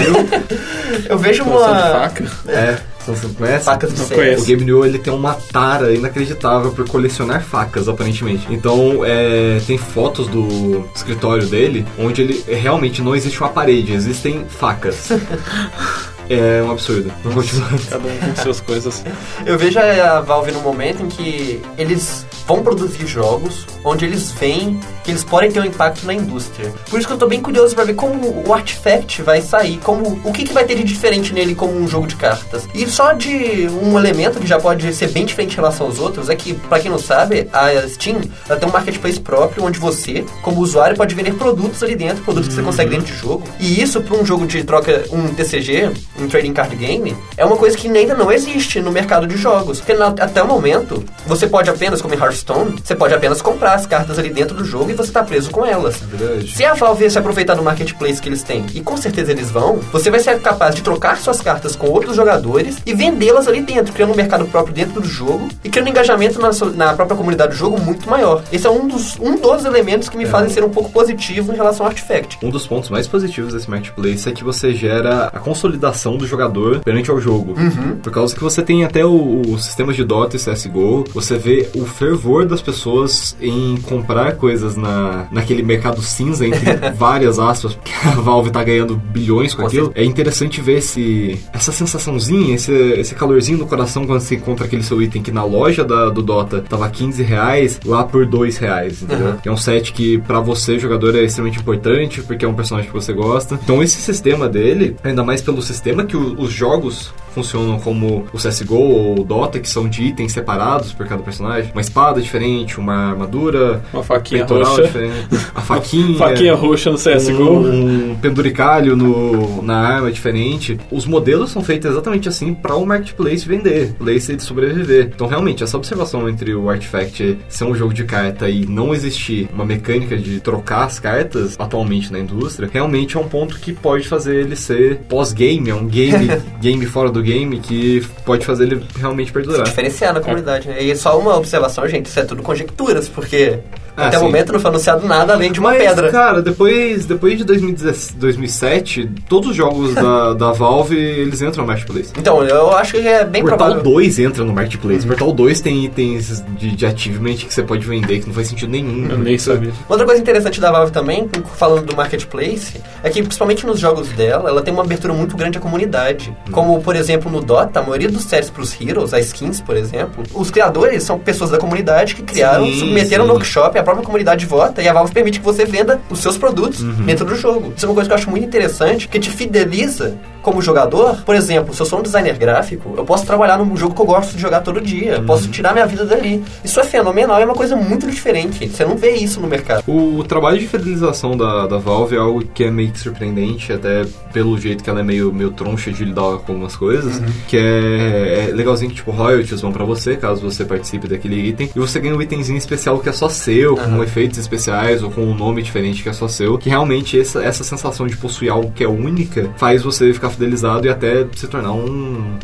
eu 1.10 1.18
vejo 1.18 1.44
Coleção 1.44 1.74
de 1.74 1.82
uma... 1.82 1.92
faca. 1.92 2.26
é, 2.48 2.78
você 3.06 3.28
conhece? 3.30 3.66
Facas 3.66 3.94
de 3.94 4.00
Não 4.02 4.08
conheço. 4.08 4.44
O 4.44 4.48
Gabe 4.48 4.66
Newell 4.66 4.86
ele 4.86 5.00
tem 5.00 5.14
uma 5.14 5.34
tara 5.34 5.94
inacreditável 5.94 6.72
por 6.72 6.88
colecionar 6.88 7.42
facas, 7.42 7.88
aparentemente. 7.88 8.48
Então, 8.50 9.06
é, 9.06 9.60
tem 9.66 9.78
fotos 9.78 10.28
do 10.28 10.88
escritório 10.96 11.48
dele 11.48 11.86
onde 11.98 12.22
ele 12.22 12.44
realmente 12.48 13.02
não 13.02 13.16
existe 13.16 13.40
uma 13.40 13.50
parede, 13.50 13.94
existem 13.94 14.46
facas. 14.50 15.10
É 16.30 16.62
um 16.64 16.72
absurdo. 16.72 17.12
Não 17.24 17.32
continua. 17.32 17.68
Cada 17.90 18.08
um 18.08 18.18
com 18.18 18.42
suas 18.42 18.60
coisas. 18.62 19.04
Eu 19.46 19.58
vejo 19.58 19.80
a 19.80 20.22
Valve 20.22 20.52
no 20.52 20.62
momento 20.62 21.04
em 21.04 21.08
que 21.08 21.62
eles 21.78 22.26
vão 22.48 22.64
produzir 22.64 23.06
jogos 23.06 23.66
onde 23.84 24.06
eles 24.06 24.32
veem 24.32 24.80
que 25.04 25.12
eles 25.12 25.24
podem 25.24 25.52
ter 25.52 25.60
um 25.60 25.66
impacto 25.66 26.06
na 26.06 26.14
indústria. 26.14 26.74
Por 26.90 27.00
isso 27.00 27.08
que 27.08 27.14
eu 27.14 27.18
tô 27.18 27.28
bem 27.28 27.42
curioso 27.42 27.74
pra 27.74 27.84
ver 27.84 27.94
como 27.94 28.44
o 28.46 28.54
Artifact 28.54 29.22
vai 29.22 29.42
sair, 29.42 29.78
como 29.78 30.20
o 30.24 30.34
que, 30.34 30.44
que 30.44 30.54
vai 30.54 30.66
ter 30.66 30.76
de 30.76 30.84
diferente 30.84 31.34
nele 31.34 31.56
como 31.56 31.74
um 31.74 31.88
jogo 31.88 32.08
de 32.08 32.16
cartas. 32.16 32.68
E 32.74 32.86
só 32.88 33.14
de 33.14 33.68
um 33.82 33.98
elemento 33.98 34.40
que 34.40 34.48
já 34.48 34.60
pode 34.60 34.94
ser 34.94 35.10
bem 35.10 35.26
diferente 35.26 35.54
em 35.54 35.56
relação 35.56 35.88
aos 35.88 36.00
outros 36.00 36.30
é 36.30 36.36
que, 36.36 36.54
pra 36.54 36.80
quem 36.80 36.92
não 36.92 37.00
sabe, 37.00 37.48
a 37.54 37.88
Steam 37.88 38.22
ela 38.50 38.60
tem 38.60 38.68
um 38.68 38.72
marketplace 38.72 39.20
próprio 39.20 39.64
onde 39.64 39.80
você, 39.80 40.26
como 40.42 40.60
usuário, 40.60 40.98
pode 40.98 41.16
vender 41.16 41.34
produtos 41.36 41.82
ali 41.84 41.96
dentro, 41.96 42.24
produtos 42.24 42.50
que 42.50 42.56
você 42.56 42.62
consegue 42.62 42.90
dentro 42.90 43.14
de 43.14 43.20
jogo. 43.20 43.44
E 43.60 43.82
isso 43.82 44.02
pra 44.02 44.18
um 44.18 44.26
jogo 44.26 44.46
de 44.46 44.64
troca, 44.64 45.06
um 45.12 45.28
TCG, 45.34 45.92
um 46.20 46.28
trading 46.28 46.54
card 46.54 46.76
game, 46.76 47.16
é 47.36 47.46
uma 47.46 47.56
coisa 47.58 47.78
que 47.78 47.88
ainda 47.88 48.14
não 48.14 48.32
existe 48.32 48.80
no 48.82 48.92
mercado 48.92 49.28
de 49.28 49.38
jogos. 49.38 49.80
Porque 49.80 49.94
na- 49.94 50.08
até 50.08 50.42
o 50.42 50.48
momento, 50.48 51.04
você 51.26 51.48
pode 51.48 51.70
apenas, 51.70 52.02
como 52.02 52.14
em 52.14 52.18
Hearthstone, 52.18 52.76
você 52.84 52.96
pode 52.96 53.14
apenas 53.14 53.42
comprar 53.42 53.74
as 53.76 53.86
cartas 53.86 54.18
ali 54.20 54.30
dentro 54.30 54.56
do 54.56 54.66
jogo 54.66 54.90
e 54.90 54.94
você 54.94 55.12
tá 55.12 55.24
preso 55.24 55.50
com 55.50 55.66
elas. 55.66 55.98
Verdade. 55.98 56.52
Se 56.56 56.64
a 56.66 56.74
Valve 56.74 57.10
se 57.10 57.18
aproveitar 57.18 57.56
do 57.56 57.64
marketplace 57.64 58.22
que 58.22 58.30
eles 58.30 58.44
têm, 58.44 58.66
e 58.74 58.82
com 58.82 58.98
certeza 58.98 59.32
eles 59.32 59.50
vão, 59.52 59.78
você 59.92 60.10
vai 60.10 60.20
ser 60.20 60.40
capaz 60.42 60.76
de 60.76 60.82
trocar 60.82 61.18
suas 61.18 61.42
cartas 61.42 61.76
com 61.76 61.88
outros 61.88 62.16
jogadores 62.16 62.78
e 62.86 62.94
vendê-las 62.94 63.48
ali 63.48 63.62
dentro, 63.62 63.94
criando 63.94 64.14
um 64.14 64.16
mercado 64.16 64.46
próprio 64.46 64.74
dentro 64.74 65.02
do 65.02 65.08
jogo 65.08 65.48
e 65.64 65.70
criando 65.70 65.90
engajamento 65.90 66.40
na, 66.42 66.50
na 66.76 66.94
própria 66.94 67.18
comunidade 67.18 67.52
do 67.52 67.58
jogo 67.58 67.80
muito 67.80 68.10
maior. 68.10 68.44
Esse 68.52 68.66
é 68.68 68.70
um 68.70 68.88
dos, 68.88 69.18
um 69.20 69.36
dos 69.36 69.66
elementos 69.66 70.10
que 70.10 70.18
me 70.18 70.24
É. 70.24 70.28
fazem 70.28 70.50
ser 70.50 70.64
um 70.64 70.70
pouco 70.70 70.90
positivo 70.92 71.54
em 71.54 71.56
relação 71.56 71.86
ao 71.86 71.90
Artifact. 71.92 72.38
Um 72.44 72.50
dos 72.50 72.66
pontos 72.68 72.90
mais 72.90 73.08
positivos 73.08 73.54
desse 73.54 73.70
marketplace 73.70 74.28
é 74.30 74.32
que 74.32 74.44
você 74.44 74.74
gera 74.74 75.26
a 75.34 75.40
consolidação 75.40 76.07
do 76.16 76.28
jogador 76.28 76.80
perante 76.82 77.10
ao 77.10 77.20
jogo. 77.20 77.56
Por 78.04 78.12
causa 78.12 78.36
que 78.36 78.42
você 78.44 78.62
tem 78.62 78.84
até 78.86 79.04
o- 79.06 79.42
os 79.42 79.66
sistemas 79.66 79.96
de 79.96 80.04
Dota 80.04 80.36
e 80.36 80.40
CSGO, 80.40 81.04
você 81.14 81.38
vê 81.38 81.68
o 81.76 81.86
fervor 81.86 82.46
das 82.46 82.62
pessoas 82.62 83.36
em 83.42 83.78
comprar 83.82 84.36
coisas 84.36 84.76
na, 84.78 85.26
naquele 85.32 85.64
mercado 85.64 86.02
cinza, 86.02 86.46
entre 86.46 86.66
várias 86.96 87.40
aspas, 87.40 87.74
porque 87.74 87.92
a 88.06 88.12
Valve 88.12 88.52
tá 88.52 88.64
ganhando 88.64 88.96
bilhões 88.96 89.54
com, 89.54 89.62
Com 89.64 89.68
aquilo. 89.68 89.92
É 89.96 90.04
interessante 90.06 90.62
ver 90.62 90.78
esse, 90.78 91.40
essa 91.52 91.72
sensaçãozinha, 91.72 92.56
esse, 92.56 92.72
esse 92.72 93.16
calorzinho 93.16 93.58
no 93.58 93.66
coração 93.66 94.06
quando 94.06 94.20
você 94.22 94.36
encontra 94.36 94.66
aquele 94.66 94.84
seu 94.84 95.02
item 95.02 95.22
que 95.24 95.32
na 95.32 95.44
loja 95.44 95.84
da, 95.84 96.10
do 96.10 96.22
Dota 96.22 96.62
tava 96.62 96.88
15 96.90 97.24
reais, 97.24 97.80
lá 97.84 98.04
por 98.04 98.26
2 98.26 98.58
reais, 98.58 99.02
entendeu? 99.02 99.28
Uhum. 99.28 99.36
É 99.46 99.52
um 99.52 99.58
set 99.58 99.92
que 99.94 100.18
pra 100.20 100.40
você, 100.40 100.78
jogador, 100.78 101.16
é 101.16 101.24
extremamente 101.24 101.60
importante, 101.60 102.22
porque 102.22 102.46
é 102.46 102.48
um 102.48 102.54
personagem 102.54 102.90
que 102.90 102.96
você 102.96 103.12
gosta. 103.14 103.60
Então 103.64 103.82
esse 103.82 104.00
sistema 104.02 104.48
dele, 104.48 104.96
ainda 105.04 105.24
mais 105.24 105.42
pelo 105.42 105.62
sistema 105.62 105.97
que 106.06 106.16
o- 106.18 106.40
os 106.40 106.52
jogos 106.52 107.14
funcionam 107.38 107.80
como 107.80 108.26
o 108.34 108.38
CSGO 108.38 108.76
ou 108.76 109.20
o 109.20 109.24
Dota, 109.24 109.60
que 109.60 109.70
são 109.70 109.88
de 109.88 110.04
itens 110.06 110.32
separados 110.32 110.92
por 110.92 111.06
cada 111.06 111.22
personagem. 111.22 111.72
Uma 111.72 111.82
espada 111.82 112.20
diferente, 112.20 112.80
uma 112.80 113.12
armadura, 113.12 113.84
Uma 113.94 114.02
faquinha 114.04 114.44
roxa. 114.44 114.84
diferente, 114.84 115.28
a 115.54 115.62
faquinha, 115.62 116.18
Faquinha 116.18 116.56
roxa 116.56 116.90
no 116.90 116.98
CSGO. 116.98 117.44
um, 117.44 118.12
um 118.12 118.16
penduricalho 118.16 118.96
no, 118.96 119.62
na 119.62 119.78
arma 119.78 120.12
diferente. 120.12 120.80
Os 120.92 121.06
modelos 121.06 121.52
são 121.52 121.64
feitos 121.64 121.92
exatamente 121.92 122.28
assim 122.28 122.54
para 122.56 122.76
o 122.76 122.86
marketplace 122.86 123.48
vender, 123.48 123.92
o 124.00 124.04
place 124.06 124.32
ele 124.32 124.42
sobreviver. 124.42 125.12
Então, 125.14 125.28
realmente, 125.28 125.64
essa 125.64 125.78
observação 125.78 126.28
entre 126.28 126.56
o 126.56 126.70
Artifact 126.70 127.38
ser 127.48 127.64
um 127.66 127.76
jogo 127.76 127.94
de 127.94 128.04
carta 128.04 128.50
e 128.50 128.66
não 128.66 128.94
existir 128.96 129.48
uma 129.54 129.64
mecânica 129.66 130.18
de 130.18 130.40
trocar 130.40 130.86
as 130.86 131.00
cartas 131.00 131.56
atualmente 131.60 132.12
na 132.12 132.18
indústria, 132.20 132.68
realmente 132.72 133.16
é 133.16 133.20
um 133.20 133.28
ponto 133.28 133.60
que 133.60 133.74
pode 133.74 134.08
fazer 134.08 134.38
ele 134.38 134.56
ser 134.56 134.98
pós-game, 135.10 135.70
é 135.70 135.76
um 135.76 135.86
game, 135.86 136.28
game 136.60 136.86
fora 136.86 137.12
do 137.12 137.22
game 137.28 137.60
que 137.60 138.02
pode 138.26 138.46
fazer 138.46 138.64
ele 138.64 138.84
realmente 138.98 139.32
perdurar. 139.34 139.66
Diferenciar 139.66 140.14
na 140.14 140.22
comunidade, 140.22 140.70
né? 140.70 140.82
E 140.82 140.96
só 140.96 141.20
uma 141.20 141.36
observação, 141.36 141.88
gente, 141.88 142.06
isso 142.06 142.20
é 142.20 142.24
tudo 142.24 142.42
conjecturas, 142.42 143.10
porque 143.10 143.60
Ah, 143.98 144.08
até 144.08 144.20
o 144.20 144.22
momento 144.24 144.54
não 144.54 144.60
foi 144.60 144.70
anunciado 144.70 145.08
nada 145.08 145.34
além 145.34 145.52
de 145.52 145.60
uma 145.60 145.70
Mas, 145.72 145.80
pedra. 145.80 146.12
cara, 146.12 146.42
depois, 146.42 147.06
depois 147.06 147.38
de 147.38 147.44
2017, 147.44 148.16
2007, 148.18 149.10
todos 149.28 149.50
os 149.50 149.56
jogos 149.56 149.94
da, 149.96 150.34
da 150.38 150.52
Valve, 150.52 150.96
eles 150.96 151.42
entram 151.42 151.64
no 151.64 151.68
Marketplace. 151.68 152.12
Então, 152.18 152.44
eu 152.44 152.72
acho 152.78 152.94
que 152.94 153.08
é 153.08 153.26
bem 153.26 153.42
Portal 153.42 153.58
provável. 153.70 153.84
2 153.92 154.20
entra 154.20 154.44
no 154.44 154.54
Marketplace. 154.54 155.06
Portal 155.06 155.32
2 155.34 155.62
tem 155.62 155.84
itens 155.86 156.44
de, 156.58 156.76
de 156.76 156.86
achievement 156.86 157.36
que 157.36 157.54
você 157.54 157.64
pode 157.64 157.86
vender, 157.88 158.20
que 158.20 158.28
não 158.28 158.34
faz 158.34 158.48
sentido 158.48 158.70
nenhum. 158.72 159.10
Eu 159.10 159.18
nem 159.18 159.38
sabia. 159.38 159.72
Outra 159.90 160.06
coisa 160.06 160.22
interessante 160.22 160.62
da 160.62 160.72
Valve 160.72 160.92
também, 160.92 161.28
falando 161.56 161.86
do 161.86 161.96
marketplace, 161.96 162.80
é 163.04 163.10
que 163.10 163.22
principalmente 163.24 163.66
nos 163.66 163.80
jogos 163.80 164.08
dela, 164.10 164.50
ela 164.50 164.62
tem 164.62 164.74
uma 164.74 164.84
abertura 164.84 165.14
muito 165.14 165.36
grande 165.36 165.58
à 165.58 165.62
comunidade. 165.62 166.36
Hum. 166.48 166.52
Como, 166.52 166.82
por 166.82 166.96
exemplo, 166.96 167.32
no 167.32 167.42
Dota, 167.42 167.80
a 167.80 167.84
maioria 167.84 168.10
dos 168.10 168.24
sets 168.24 168.50
pros 168.50 168.80
Heroes, 168.80 169.14
as 169.14 169.26
skins, 169.28 169.60
por 169.60 169.76
exemplo, 169.76 170.24
os 170.34 170.52
criadores 170.52 171.04
são 171.04 171.18
pessoas 171.18 171.50
da 171.50 171.58
comunidade 171.58 172.16
que 172.16 172.22
criaram, 172.24 172.66
Sim, 172.66 172.80
submeteram 172.80 173.24
sim. 173.24 173.28
no 173.28 173.34
workshop, 173.34 173.78
a 173.80 173.84
própria 173.88 174.06
comunidade 174.06 174.46
vota 174.46 174.82
e 174.82 174.88
a 174.88 174.94
Valve 174.94 175.14
permite 175.14 175.40
que 175.40 175.46
você 175.46 175.66
venda 175.66 176.00
os 176.10 176.20
seus 176.20 176.38
produtos 176.38 176.82
Uhum. 176.82 177.06
dentro 177.06 177.26
do 177.26 177.36
jogo. 177.36 177.74
Isso 177.76 177.86
é 177.86 177.90
uma 177.90 177.96
coisa 177.96 178.10
que 178.10 178.14
eu 178.14 178.18
acho 178.18 178.30
muito 178.30 178.46
interessante, 178.46 179.08
que 179.08 179.20
te 179.20 179.30
fideliza 179.30 180.16
como 180.42 180.62
jogador. 180.62 181.24
Por 181.26 181.36
exemplo, 181.36 181.74
se 181.74 181.82
eu 181.82 181.86
sou 181.86 182.00
um 182.00 182.02
designer 182.02 182.38
gráfico, 182.38 182.94
eu 182.98 183.04
posso 183.04 183.26
trabalhar 183.26 183.58
num 183.58 183.76
jogo 183.76 183.94
que 183.96 184.02
eu 184.02 184.06
gosto 184.06 184.34
de 184.36 184.42
jogar 184.42 184.62
todo 184.62 184.80
dia, 184.80 185.20
Uhum. 185.20 185.26
posso 185.26 185.48
tirar 185.50 185.74
minha 185.74 185.86
vida 185.86 186.06
dali. 186.06 186.44
Isso 186.64 186.80
é 186.80 186.84
fenomenal, 186.84 187.40
é 187.40 187.46
uma 187.46 187.54
coisa 187.54 187.76
muito 187.76 188.08
diferente. 188.10 188.68
Você 188.70 188.86
não 188.86 188.96
vê 188.96 189.12
isso 189.12 189.40
no 189.42 189.48
mercado. 189.48 189.84
O, 189.88 190.20
o 190.20 190.24
trabalho 190.24 190.58
de 190.60 190.68
fidelização 190.68 191.36
da, 191.36 191.66
da 191.68 191.78
Valve 191.78 192.16
é 192.16 192.20
algo 192.20 192.44
que 192.54 192.64
é 192.64 192.72
meio 192.72 192.92
que 192.92 193.00
surpreendente, 193.00 193.74
até 193.74 194.06
pelo 194.34 194.58
jeito 194.58 194.84
que 194.84 194.90
ela 194.90 195.00
é 195.00 195.04
meio, 195.04 195.34
meio 195.34 195.52
troncha 195.52 195.92
de 195.92 196.04
lidar 196.06 196.38
com 196.40 196.52
algumas 196.54 196.76
coisas. 196.76 197.22
Que 197.48 197.58
é, 197.58 198.48
é 198.50 198.54
legalzinho 198.54 198.90
que, 198.90 198.98
tipo, 198.98 199.12
royalties 199.12 199.62
vão 199.62 199.72
pra 199.72 199.84
você, 199.86 200.16
caso 200.16 200.42
você 200.42 200.64
participe 200.66 201.08
daquele 201.08 201.36
item. 201.50 201.70
E 201.76 201.80
você 201.80 202.00
ganha 202.00 202.16
um 202.16 202.22
itemzinho 202.22 202.58
especial 202.58 203.00
que 203.00 203.10
é 203.10 203.12
só 203.12 203.28
seu, 203.30 203.77
com 203.86 204.04
efeitos 204.04 204.38
especiais 204.38 205.04
ou 205.04 205.12
com 205.12 205.22
um 205.22 205.36
nome 205.36 205.62
diferente 205.62 206.04
que 206.04 206.10
é 206.10 206.14
só 206.14 206.28
seu. 206.28 206.58
Que 206.58 206.70
realmente 206.70 207.20
essa, 207.20 207.44
essa 207.44 207.64
sensação 207.64 208.08
de 208.08 208.18
possuir 208.18 208.52
algo 208.52 208.72
que 208.72 208.84
é 208.84 208.88
única 208.88 209.52
faz 209.58 209.84
você 209.84 210.14
ficar 210.14 210.30
fidelizado 210.30 210.88
e 210.88 210.90
até 210.90 211.26
se 211.36 211.48
tornar 211.48 211.72
um 211.72 212.38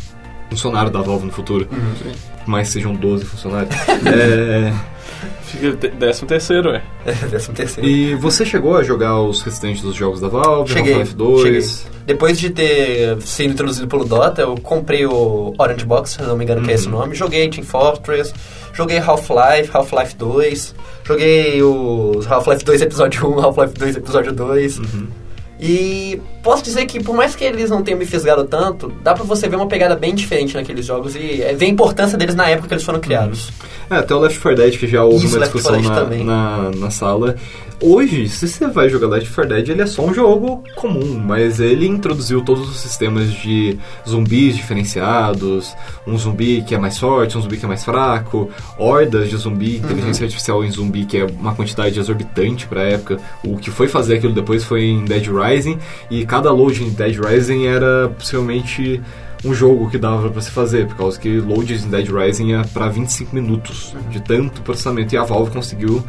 funcionário 0.50 0.92
da 0.92 1.02
Valve 1.02 1.26
no 1.26 1.32
futuro. 1.32 1.68
Sim. 2.02 2.12
Por 2.44 2.50
mais 2.50 2.68
que 2.68 2.74
sejam 2.74 2.94
12 2.94 3.26
funcionários. 3.26 3.76
é. 4.06 4.93
Décimo 6.00 6.28
terceiro, 6.28 6.70
é. 6.76 6.82
Décimo 7.30 7.56
terceiro. 7.56 7.90
E 7.90 8.16
você 8.16 8.46
chegou 8.46 8.76
a 8.78 8.84
jogar 8.84 9.20
os 9.22 9.42
restantes 9.42 9.82
dos 9.82 9.96
jogos 9.96 10.20
da 10.20 10.28
Valve, 10.28 10.72
Cheguei, 10.74 10.94
Half-Life 10.94 11.16
2? 11.16 11.42
cheguei. 11.42 11.94
Depois 12.06 12.38
de 12.40 12.50
ter 12.50 13.22
sido 13.22 13.52
introduzido 13.52 13.88
pelo 13.88 14.04
Dota, 14.04 14.42
eu 14.42 14.56
comprei 14.56 15.06
o 15.06 15.54
Orange 15.58 15.86
Box, 15.86 16.12
se 16.12 16.22
não 16.22 16.36
me 16.38 16.44
engano 16.44 16.62
que 16.62 16.72
é 16.72 16.74
esse 16.74 16.88
o 16.88 16.92
Uhum. 16.92 17.00
nome. 17.00 17.16
Joguei 17.16 17.48
Team 17.50 17.64
Fortress, 17.66 18.34
joguei 18.74 18.98
Half-Life, 18.98 19.70
Half-Life 19.74 20.16
2, 20.18 20.76
joguei 21.06 21.64
os 21.64 22.30
Half-Life 22.30 22.66
2 22.66 22.82
Episódio 22.82 23.26
1, 23.38 23.40
Half-Life 23.42 23.74
2 23.76 23.96
Episódio 23.96 24.34
2. 24.34 24.80
Uhum. 24.80 25.08
E 25.66 26.20
posso 26.44 26.62
dizer 26.62 26.86
que, 26.88 27.02
por 27.02 27.16
mais 27.16 27.36
que 27.36 27.44
eles 27.46 27.70
não 27.70 27.82
tenham 27.82 27.98
me 27.98 28.06
fisgado 28.06 28.44
tanto, 28.44 28.92
dá 29.02 29.14
pra 29.14 29.24
você 29.24 29.48
ver 29.48 29.56
uma 29.56 29.68
pegada 29.68 29.96
bem 29.96 30.14
diferente 30.14 30.56
naqueles 30.56 30.86
jogos 30.86 31.16
e 31.16 31.42
é, 31.42 31.54
ver 31.54 31.68
a 31.68 31.70
importância 31.70 32.18
deles 32.18 32.36
na 32.36 32.50
época 32.50 32.68
que 32.68 32.74
eles 32.74 32.84
foram 32.84 33.00
criados. 33.00 33.50
É, 33.90 33.96
até 33.98 34.16
o 34.16 34.20
Left 34.20 34.40
4 34.40 34.58
Dead, 34.64 34.78
que 34.78 34.88
já 34.88 35.04
houve 35.04 35.26
Isso, 35.26 35.36
uma 35.36 35.46
Left 35.46 35.62
4 35.62 35.78
discussão 35.82 36.24
na, 36.24 36.24
na, 36.24 36.72
na 36.72 36.90
sala. 36.92 37.36
Hoje, 37.82 38.30
se 38.30 38.48
você 38.48 38.68
vai 38.68 38.88
jogar 38.88 39.08
Left 39.08 39.30
4 39.34 39.54
Dead, 39.56 39.70
ele 39.70 39.82
é 39.82 39.86
só 39.86 40.04
um 40.06 40.14
jogo 40.14 40.64
comum, 40.76 41.22
mas 41.26 41.60
ele 41.60 41.86
introduziu 41.86 42.42
todos 42.42 42.70
os 42.70 42.78
sistemas 42.80 43.32
de 43.34 43.78
zumbis 44.08 44.56
diferenciados, 44.56 45.76
um 46.08 46.18
zumbi 46.18 46.62
que 46.62 46.74
é 46.74 46.78
mais 46.78 46.98
forte, 46.98 47.38
um 47.38 47.42
zumbi 47.42 47.58
que 47.58 47.66
é 47.66 47.68
mais 47.68 47.84
fraco, 47.84 48.50
hordas 48.78 49.30
de 49.30 49.36
zumbi, 49.36 49.82
Uhum. 49.84 49.90
inteligência 49.92 50.24
artificial 50.26 50.64
em 50.64 50.72
zumbi, 50.72 51.06
que 51.06 51.18
é 51.18 51.26
uma 51.26 51.54
quantidade 51.56 52.00
exorbitante 52.00 52.68
pra 52.68 52.84
época. 52.84 53.18
O 53.44 53.58
que 53.58 53.70
foi 53.70 53.88
fazer 53.88 54.16
aquilo 54.16 54.34
depois 54.34 54.64
foi 54.64 54.86
em 54.86 55.04
Dead 55.04 55.28
Rising, 55.28 55.78
e 56.10 56.26
cada 56.26 56.52
load 56.52 56.84
em 56.84 56.90
Dead 56.90 57.18
Rising 57.20 57.66
era 57.66 58.10
possivelmente 58.18 59.02
um 59.44 59.54
jogo 59.54 59.90
que 59.90 59.98
dava 59.98 60.30
pra 60.30 60.42
se 60.42 60.50
fazer, 60.52 60.88
por 60.88 60.96
causa 60.96 61.20
que 61.20 61.40
loads 61.40 61.84
em 61.86 61.90
Dead 61.90 62.08
Rising 62.10 62.48
ia 62.50 62.62
pra 62.74 62.88
25 62.88 63.36
minutos 63.36 63.94
de 64.10 64.22
tanto 64.22 64.62
processamento, 64.62 65.14
e 65.14 65.18
a 65.18 65.24
Valve 65.24 65.52
conseguiu 65.52 66.04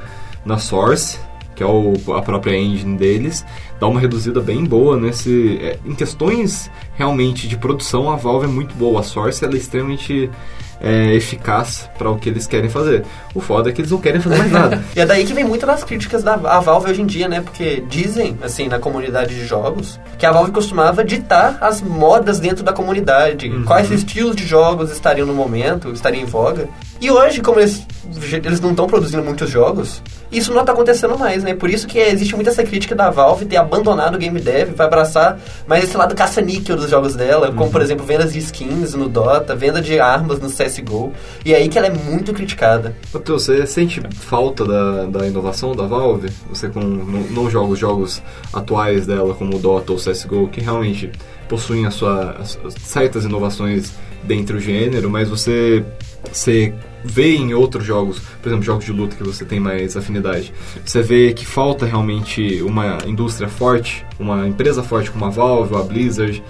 na 0.44 0.59
Source, 0.59 1.18
que 1.57 1.62
é 1.62 1.66
o- 1.66 1.94
a 2.14 2.23
própria 2.23 2.57
engine 2.57 2.97
deles, 2.97 3.44
dar 3.81 3.87
uma 3.88 4.01
reduzida 4.01 4.40
bem 4.40 4.64
boa 4.64 4.97
nesse... 4.97 5.59
é, 5.61 5.79
em 5.85 5.94
questões 5.94 6.70
realmente 6.94 7.47
de 7.49 7.57
produção, 7.57 8.11
a 8.11 8.16
Valve 8.16 8.47
é 8.47 8.49
muito 8.49 8.75
boa, 8.75 9.01
a 9.01 9.03
Source 9.03 9.44
ela 9.44 9.55
é 9.55 9.59
extremamente 9.59 10.31
é, 10.80 11.14
eficaz 11.14 11.88
para 11.96 12.10
o 12.10 12.18
que 12.18 12.28
eles 12.28 12.46
querem 12.46 12.68
fazer. 12.68 13.04
O 13.34 13.40
foda 13.40 13.70
é 13.70 13.72
que 13.72 13.80
eles 13.80 13.90
não 13.90 13.98
querem 13.98 14.20
fazer 14.20 14.38
mais 14.38 14.52
nada. 14.52 14.84
E 14.94 15.00
é 15.00 15.06
daí 15.06 15.24
que 15.24 15.32
vem 15.32 15.44
muito 15.44 15.66
das 15.66 15.82
críticas 15.82 16.22
da 16.22 16.37
Valve 16.37 16.90
hoje 16.90 17.02
em 17.02 17.06
dia, 17.06 17.28
né? 17.28 17.40
Porque 17.40 17.82
dizem, 17.88 18.38
assim, 18.42 18.68
na 18.68 18.78
comunidade 18.78 19.34
de 19.34 19.44
jogos, 19.46 19.98
que 20.18 20.26
a 20.26 20.32
Valve 20.32 20.52
costumava 20.52 21.04
ditar 21.04 21.58
as 21.60 21.80
modas 21.80 22.38
dentro 22.38 22.62
da 22.64 22.72
comunidade. 22.72 23.48
Uhum. 23.48 23.64
Quais 23.64 23.90
estilos 23.90 24.37
de 24.37 24.46
jogos 24.46 24.90
estariam 24.90 25.26
no 25.26 25.34
momento, 25.34 25.90
estariam 25.90 26.22
em 26.22 26.26
voga. 26.26 26.68
E 27.00 27.10
hoje, 27.10 27.40
como 27.40 27.60
eles, 27.60 27.87
eles 28.32 28.60
não 28.60 28.70
estão 28.70 28.87
produzindo 28.87 29.22
muitos 29.22 29.50
jogos, 29.50 30.02
isso 30.30 30.52
não 30.52 30.60
está 30.60 30.72
acontecendo 30.72 31.18
mais, 31.18 31.44
né? 31.44 31.54
Por 31.54 31.70
isso 31.70 31.87
que 31.87 31.98
existe 31.98 32.34
muita 32.34 32.50
essa 32.50 32.62
crítica 32.62 32.94
da 32.94 33.10
Valve 33.10 33.44
ter 33.44 33.56
abandonado 33.56 34.14
o 34.14 34.18
game 34.18 34.40
dev 34.40 34.72
para 34.72 34.87
abraçar 34.87 35.38
mais 35.66 35.84
esse 35.84 35.96
lado 35.96 36.14
caça-níquel 36.14 36.76
dos 36.76 36.90
jogos 36.90 37.14
dela, 37.14 37.52
como, 37.52 37.70
por 37.70 37.82
exemplo, 37.82 38.04
vendas 38.04 38.32
de 38.32 38.38
skins 38.38 38.94
no 38.94 39.08
Dota, 39.08 39.54
venda 39.54 39.80
de 39.80 39.98
armas 40.00 40.40
no 40.40 40.48
CSGO. 40.66 41.12
E 41.44 41.53
é 41.53 41.57
aí 41.57 41.68
que 41.68 41.77
ela 41.79 41.87
é 41.88 41.92
muito 41.94 42.33
criticada. 42.33 42.96
Matheus, 43.12 43.44
você 43.44 43.66
sente 43.66 44.00
falta 44.12 44.64
da, 44.64 45.05
da 45.07 45.27
inovação 45.27 45.74
da 45.74 45.87
Valve? 45.87 46.29
Você 46.48 46.68
com, 46.68 46.81
não, 46.81 47.20
não 47.22 47.50
joga 47.50 47.72
os 47.72 47.79
jogos 47.79 48.22
atuais 48.53 49.07
dela, 49.07 49.35
como 49.35 49.59
Dota 49.59 49.92
ou 49.92 49.98
CSGO, 49.98 50.48
que 50.48 50.61
realmente 50.61 51.11
possuem 51.48 51.87
a 51.87 51.90
sua, 51.90 52.33
as- 52.40 52.59
as 52.64 52.74
certas 52.74 53.24
inovações 53.24 53.92
dentro 54.22 54.57
do 54.57 54.61
gênero, 54.62 55.11
mas 55.11 55.29
você, 55.29 55.85
você 56.33 56.72
vê 57.05 57.37
em 57.37 57.53
outros 57.53 57.85
jogos, 57.85 58.18
por 58.40 58.48
exemplo, 58.48 58.64
jogos 58.64 58.87
de 58.87 58.92
luta 58.92 59.14
que 59.14 59.22
você 59.22 59.44
tem 59.44 59.61
mais 59.61 59.94
afinidade, 59.98 60.50
você 60.83 61.03
vê 61.03 61.35
que 61.35 61.44
falta 61.44 61.85
realmente 61.85 62.62
uma 62.62 62.96
indústria 63.07 63.46
forte, 63.50 64.03
uma 64.18 64.48
empresa 64.48 64.83
forte 64.83 65.11
como 65.11 65.27
a 65.27 65.29
Valve 65.29 65.77
a 65.77 65.81
Blizzard, 65.83 66.42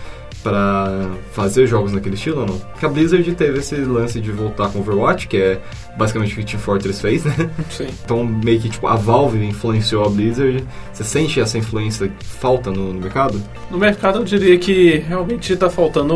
para 0.45 1.11
fazer 1.33 1.67
jogos 1.67 1.91
naquele 1.91 2.15
estilo 2.15 2.43
ou 2.43 2.47
não? 2.47 2.59
Porque 2.59 2.85
a 2.85 2.89
Blizzard 2.89 3.35
teve 3.35 3.59
esse 3.59 3.75
lance 3.77 4.21
de 4.21 4.31
voltar 4.31 4.69
com 4.69 4.81
Overwatch, 4.81 5.27
que 5.27 5.39
é 5.39 5.61
basicamente 5.97 6.35
o 6.35 6.37
que 6.37 6.45
Team 6.45 6.61
Fortress 6.61 7.01
fez, 7.01 7.25
né? 7.25 7.51
Sim. 7.71 7.89
Então 8.05 8.23
meio 8.23 8.61
que 8.61 8.69
tipo 8.69 8.87
a 8.87 8.95
Valve 8.95 9.43
influenciou 9.45 10.05
a 10.05 10.11
Blizzard. 10.11 10.63
Você 10.93 11.03
sente 11.03 11.41
essa 11.41 11.57
influência 11.57 12.09
que 12.09 12.25
falta 12.27 12.71
no, 12.71 12.93
no 12.93 13.01
mercado? 13.01 13.43
No 13.71 13.79
mercado 13.79 14.19
eu 14.19 14.25
diria 14.25 14.59
que 14.59 14.99
realmente 14.99 15.57
tá 15.57 15.71
faltando 15.71 16.15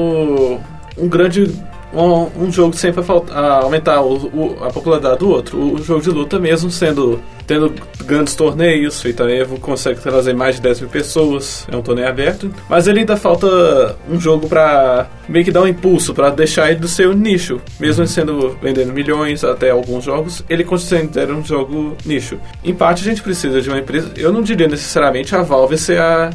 um 0.98 1.08
grande 1.08 1.50
um, 1.92 2.44
um 2.44 2.52
jogo 2.52 2.76
sempre 2.76 3.02
vai 3.02 3.16
aumentar 3.62 4.00
o, 4.02 4.16
o, 4.26 4.64
a 4.64 4.70
popularidade 4.70 5.18
do 5.18 5.30
outro. 5.30 5.58
O, 5.58 5.82
jogo 5.82 6.02
de 6.02 6.10
luta, 6.10 6.38
mesmo 6.38 6.70
sendo 6.70 7.20
tendo 7.46 7.72
grandes 8.04 8.34
torneios, 8.34 9.00
feita 9.00 9.24
Evo 9.24 9.58
consegue 9.58 9.98
trazer 10.00 10.34
mais 10.34 10.56
de 10.56 10.60
10 10.60 10.82
mil 10.82 10.90
pessoas, 10.90 11.66
é 11.72 11.74
um 11.74 11.80
torneio 11.80 12.06
aberto, 12.06 12.52
mas 12.68 12.86
ele 12.86 13.00
ainda 13.00 13.16
falta 13.16 13.96
um 14.06 14.20
jogo 14.20 14.46
para 14.46 15.08
meio 15.26 15.46
que 15.46 15.50
dar 15.50 15.62
um 15.62 15.66
impulso, 15.66 16.12
para 16.12 16.28
deixar 16.28 16.70
ele 16.70 16.80
do 16.80 16.86
seu 16.86 17.14
nicho, 17.14 17.58
mesmo 17.80 18.06
sendo 18.06 18.54
vendendo 18.60 18.92
milhões 18.92 19.44
até 19.44 19.70
alguns 19.70 20.04
jogos, 20.04 20.44
ele 20.46 20.62
considera 20.62 21.34
um 21.34 21.42
jogo 21.42 21.96
nicho. 22.04 22.38
Em 22.62 22.74
parte 22.74 23.00
a 23.00 23.04
gente 23.04 23.22
precisa 23.22 23.62
de 23.62 23.70
uma 23.70 23.78
empresa, 23.78 24.12
eu 24.14 24.30
não 24.30 24.42
diria 24.42 24.68
necessariamente 24.68 25.34
a 25.34 25.40
Valve 25.40 25.78
ser 25.78 25.98
a 25.98 26.30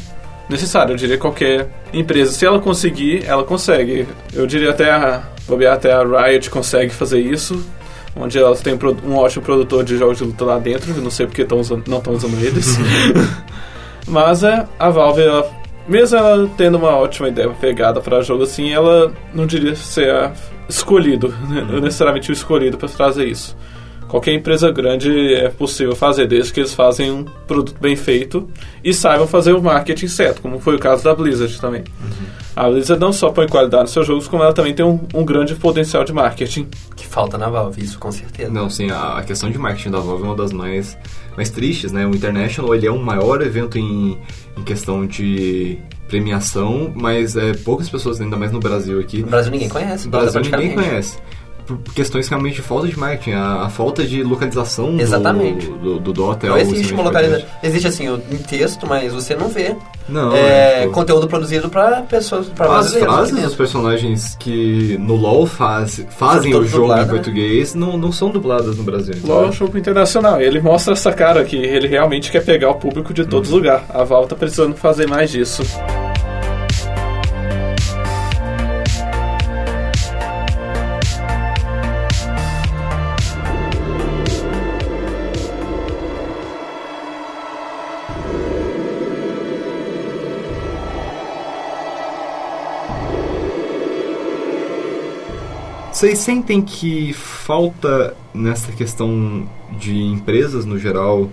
necessária, 0.50 0.94
eu 0.94 0.98
diria 0.98 1.18
qualquer 1.18 1.70
empresa, 1.94 2.32
se 2.32 2.46
ela 2.46 2.60
conseguir, 2.60 3.24
ela 3.26 3.44
consegue. 3.44 4.08
Eu 4.34 4.46
diria 4.46 4.72
até 4.72 4.92
a 4.92 5.24
bobear 5.48 5.76
até 5.76 5.92
a 5.92 6.04
Riot 6.04 6.50
consegue 6.50 6.94
fazer 6.94 7.20
isso, 7.20 7.66
onde 8.16 8.38
elas 8.38 8.62
têm 8.62 8.78
um 9.04 9.16
ótimo 9.16 9.44
produtor 9.44 9.84
de 9.84 9.98
jogos 9.98 10.18
de 10.18 10.24
luta 10.24 10.46
lá 10.46 10.60
dentro, 10.60 10.94
não 11.02 11.10
sei 11.10 11.26
porque 11.26 11.44
tão 11.44 11.60
usando, 11.60 11.88
não 11.88 11.98
estão 11.98 12.14
usando 12.14 12.40
eles. 12.44 12.78
Mas 14.08 14.44
é, 14.44 14.68
a 14.78 14.90
Valve, 14.90 15.22
ela, 15.22 15.50
mesmo 15.88 16.18
ela 16.18 16.50
tendo 16.58 16.78
uma 16.78 16.96
ótima 16.96 17.30
ideia 17.30 17.50
pegada 17.50 18.02
para 18.02 18.22
jogo 18.22 18.44
assim, 18.44 18.72
ela 18.72 19.14
não 19.34 19.46
diria 19.46 19.76
ser 19.76 20.32
escolhido, 20.68 21.30
né? 21.50 21.66
necessariamente 21.82 22.32
o 22.32 22.34
escolhido 22.34 22.78
para 22.78 22.90
trazer 22.90 23.26
isso. 23.26 23.56
Qualquer 24.14 24.36
empresa 24.36 24.70
grande 24.70 25.34
é 25.34 25.50
possível 25.50 25.96
fazer, 25.96 26.28
desde 26.28 26.54
que 26.54 26.60
eles 26.60 26.72
fazem 26.72 27.10
um 27.10 27.24
produto 27.48 27.82
bem 27.82 27.96
feito 27.96 28.48
e 28.84 28.94
saibam 28.94 29.26
fazer 29.26 29.54
o 29.54 29.60
marketing 29.60 30.08
certo, 30.08 30.40
como 30.40 30.60
foi 30.60 30.76
o 30.76 30.80
caso 30.80 31.04
da 31.04 31.16
Blizzard 31.16 31.60
também. 31.60 31.84
Uhum. 32.00 32.26
A 32.56 32.70
Blizzard 32.70 33.02
não 33.02 33.12
só 33.12 33.32
põe 33.32 33.48
qualidade 33.48 33.86
nos 33.86 33.92
seus 33.92 34.06
jogos, 34.06 34.28
como 34.28 34.44
ela 34.44 34.54
também 34.54 34.72
tem 34.72 34.86
um, 34.86 35.00
um, 35.16 35.26
grande 35.26 35.56
potencial 35.56 36.04
de 36.04 36.14
marketing. 36.14 36.68
Que 36.96 37.08
falta 37.08 37.40
na 37.40 37.50
Valve, 37.50 37.84
isso 37.84 37.98
com 37.98 38.12
certeza. 38.12 38.52
Não, 38.52 38.70
sim, 38.70 38.92
a, 38.92 39.18
a 39.18 39.24
questão 39.24 39.50
de 39.50 39.58
marketing 39.58 39.90
da 39.90 40.00
Valve 40.00 40.22
é 40.22 40.26
uma 40.28 40.36
das 40.36 40.54
mais, 40.54 40.96
mais 41.36 41.50
tristes, 41.50 41.92
né? 41.92 42.06
O 42.06 42.14
International, 42.14 42.76
ele 42.76 42.86
é 42.86 42.92
o 42.92 43.00
maior 43.00 43.42
evento 43.42 43.80
em, 43.80 44.16
em 44.56 44.64
questão 44.64 45.08
de 45.08 45.80
premiação, 46.08 46.94
mas 46.94 47.36
é, 47.36 47.54
poucas 47.54 47.90
pessoas, 47.90 48.22
ainda 48.22 48.38
mais 48.38 48.52
no 48.52 48.60
Brasil 48.60 49.00
aqui. 49.00 49.22
No 49.22 49.28
Brasil 49.30 49.52
ninguém 49.52 49.70
conhece. 49.70 50.06
No 50.06 50.12
Brasil 50.12 50.40
ninguém 50.40 50.76
conhece 50.76 51.18
por 51.66 51.78
questões 51.94 52.28
realmente 52.28 52.56
de 52.56 52.62
falta 52.62 52.88
de 52.88 52.98
marketing, 52.98 53.32
a, 53.32 53.64
a 53.64 53.70
falta 53.70 54.04
de 54.04 54.24
localização 54.24 55.00
Exatamente. 55.00 55.68
Do, 55.68 55.78
do, 55.78 56.00
do 56.00 56.14
Dota. 56.14 56.48
Não 56.48 56.58
é 56.58 56.62
existe 56.62 56.94
uma 56.94 57.04
localização. 57.04 57.46
Existe 57.62 57.88
assim, 57.88 58.08
em 58.08 58.38
texto, 58.38 58.86
mas 58.88 59.14
você 59.14 59.36
não 59.36 59.50
vê. 59.50 59.76
Não. 60.08 60.34
É, 60.34 60.84
é 60.84 60.88
conteúdo 60.88 61.28
produzido 61.28 61.70
para 61.70 62.02
pessoas. 62.02 62.48
Pra 62.48 62.78
As 62.78 62.94
frases 62.94 63.42
dos 63.42 63.56
personagens 63.56 64.36
que 64.40 64.98
no 65.00 65.16
LoL 65.16 65.46
faz, 65.46 66.06
fazem 66.12 66.54
o 66.54 66.66
jogo 66.66 66.88
dublado, 66.88 67.02
em 67.02 67.06
né? 67.06 67.12
português 67.12 67.74
não, 67.74 67.98
não 67.98 68.12
são 68.12 68.30
dubladas 68.30 68.78
no 68.78 68.84
Brasil. 68.84 69.16
Então. 69.18 69.36
LoL 69.36 69.46
é 69.46 69.48
um 69.50 69.54
jogo 69.54 69.78
internacional. 69.78 70.42
Ele 70.42 70.60
mostra 70.60 70.94
essa 70.94 71.12
cara 71.12 71.44
que 71.46 71.56
ele 71.56 71.88
realmente 71.88 72.32
quer 72.32 72.44
pegar 72.44 72.70
o 72.70 72.76
público 72.76 73.14
de 73.14 73.26
todos 73.26 73.50
os 73.50 73.54
hum. 73.54 73.58
lugares. 73.58 73.84
A 73.90 74.04
Valve 74.04 74.30
tá 74.30 74.36
precisando 74.36 74.76
fazer 74.76 75.08
mais 75.08 75.32
disso. 75.32 75.64
Vocês 96.04 96.20
sentem 96.20 96.62
que 96.62 97.14
falta 97.14 98.14
nessa 98.34 98.74
questão 98.74 99.48
de 99.80 100.04
empresas 100.04 100.66
no 100.66 100.78
geral 100.78 101.30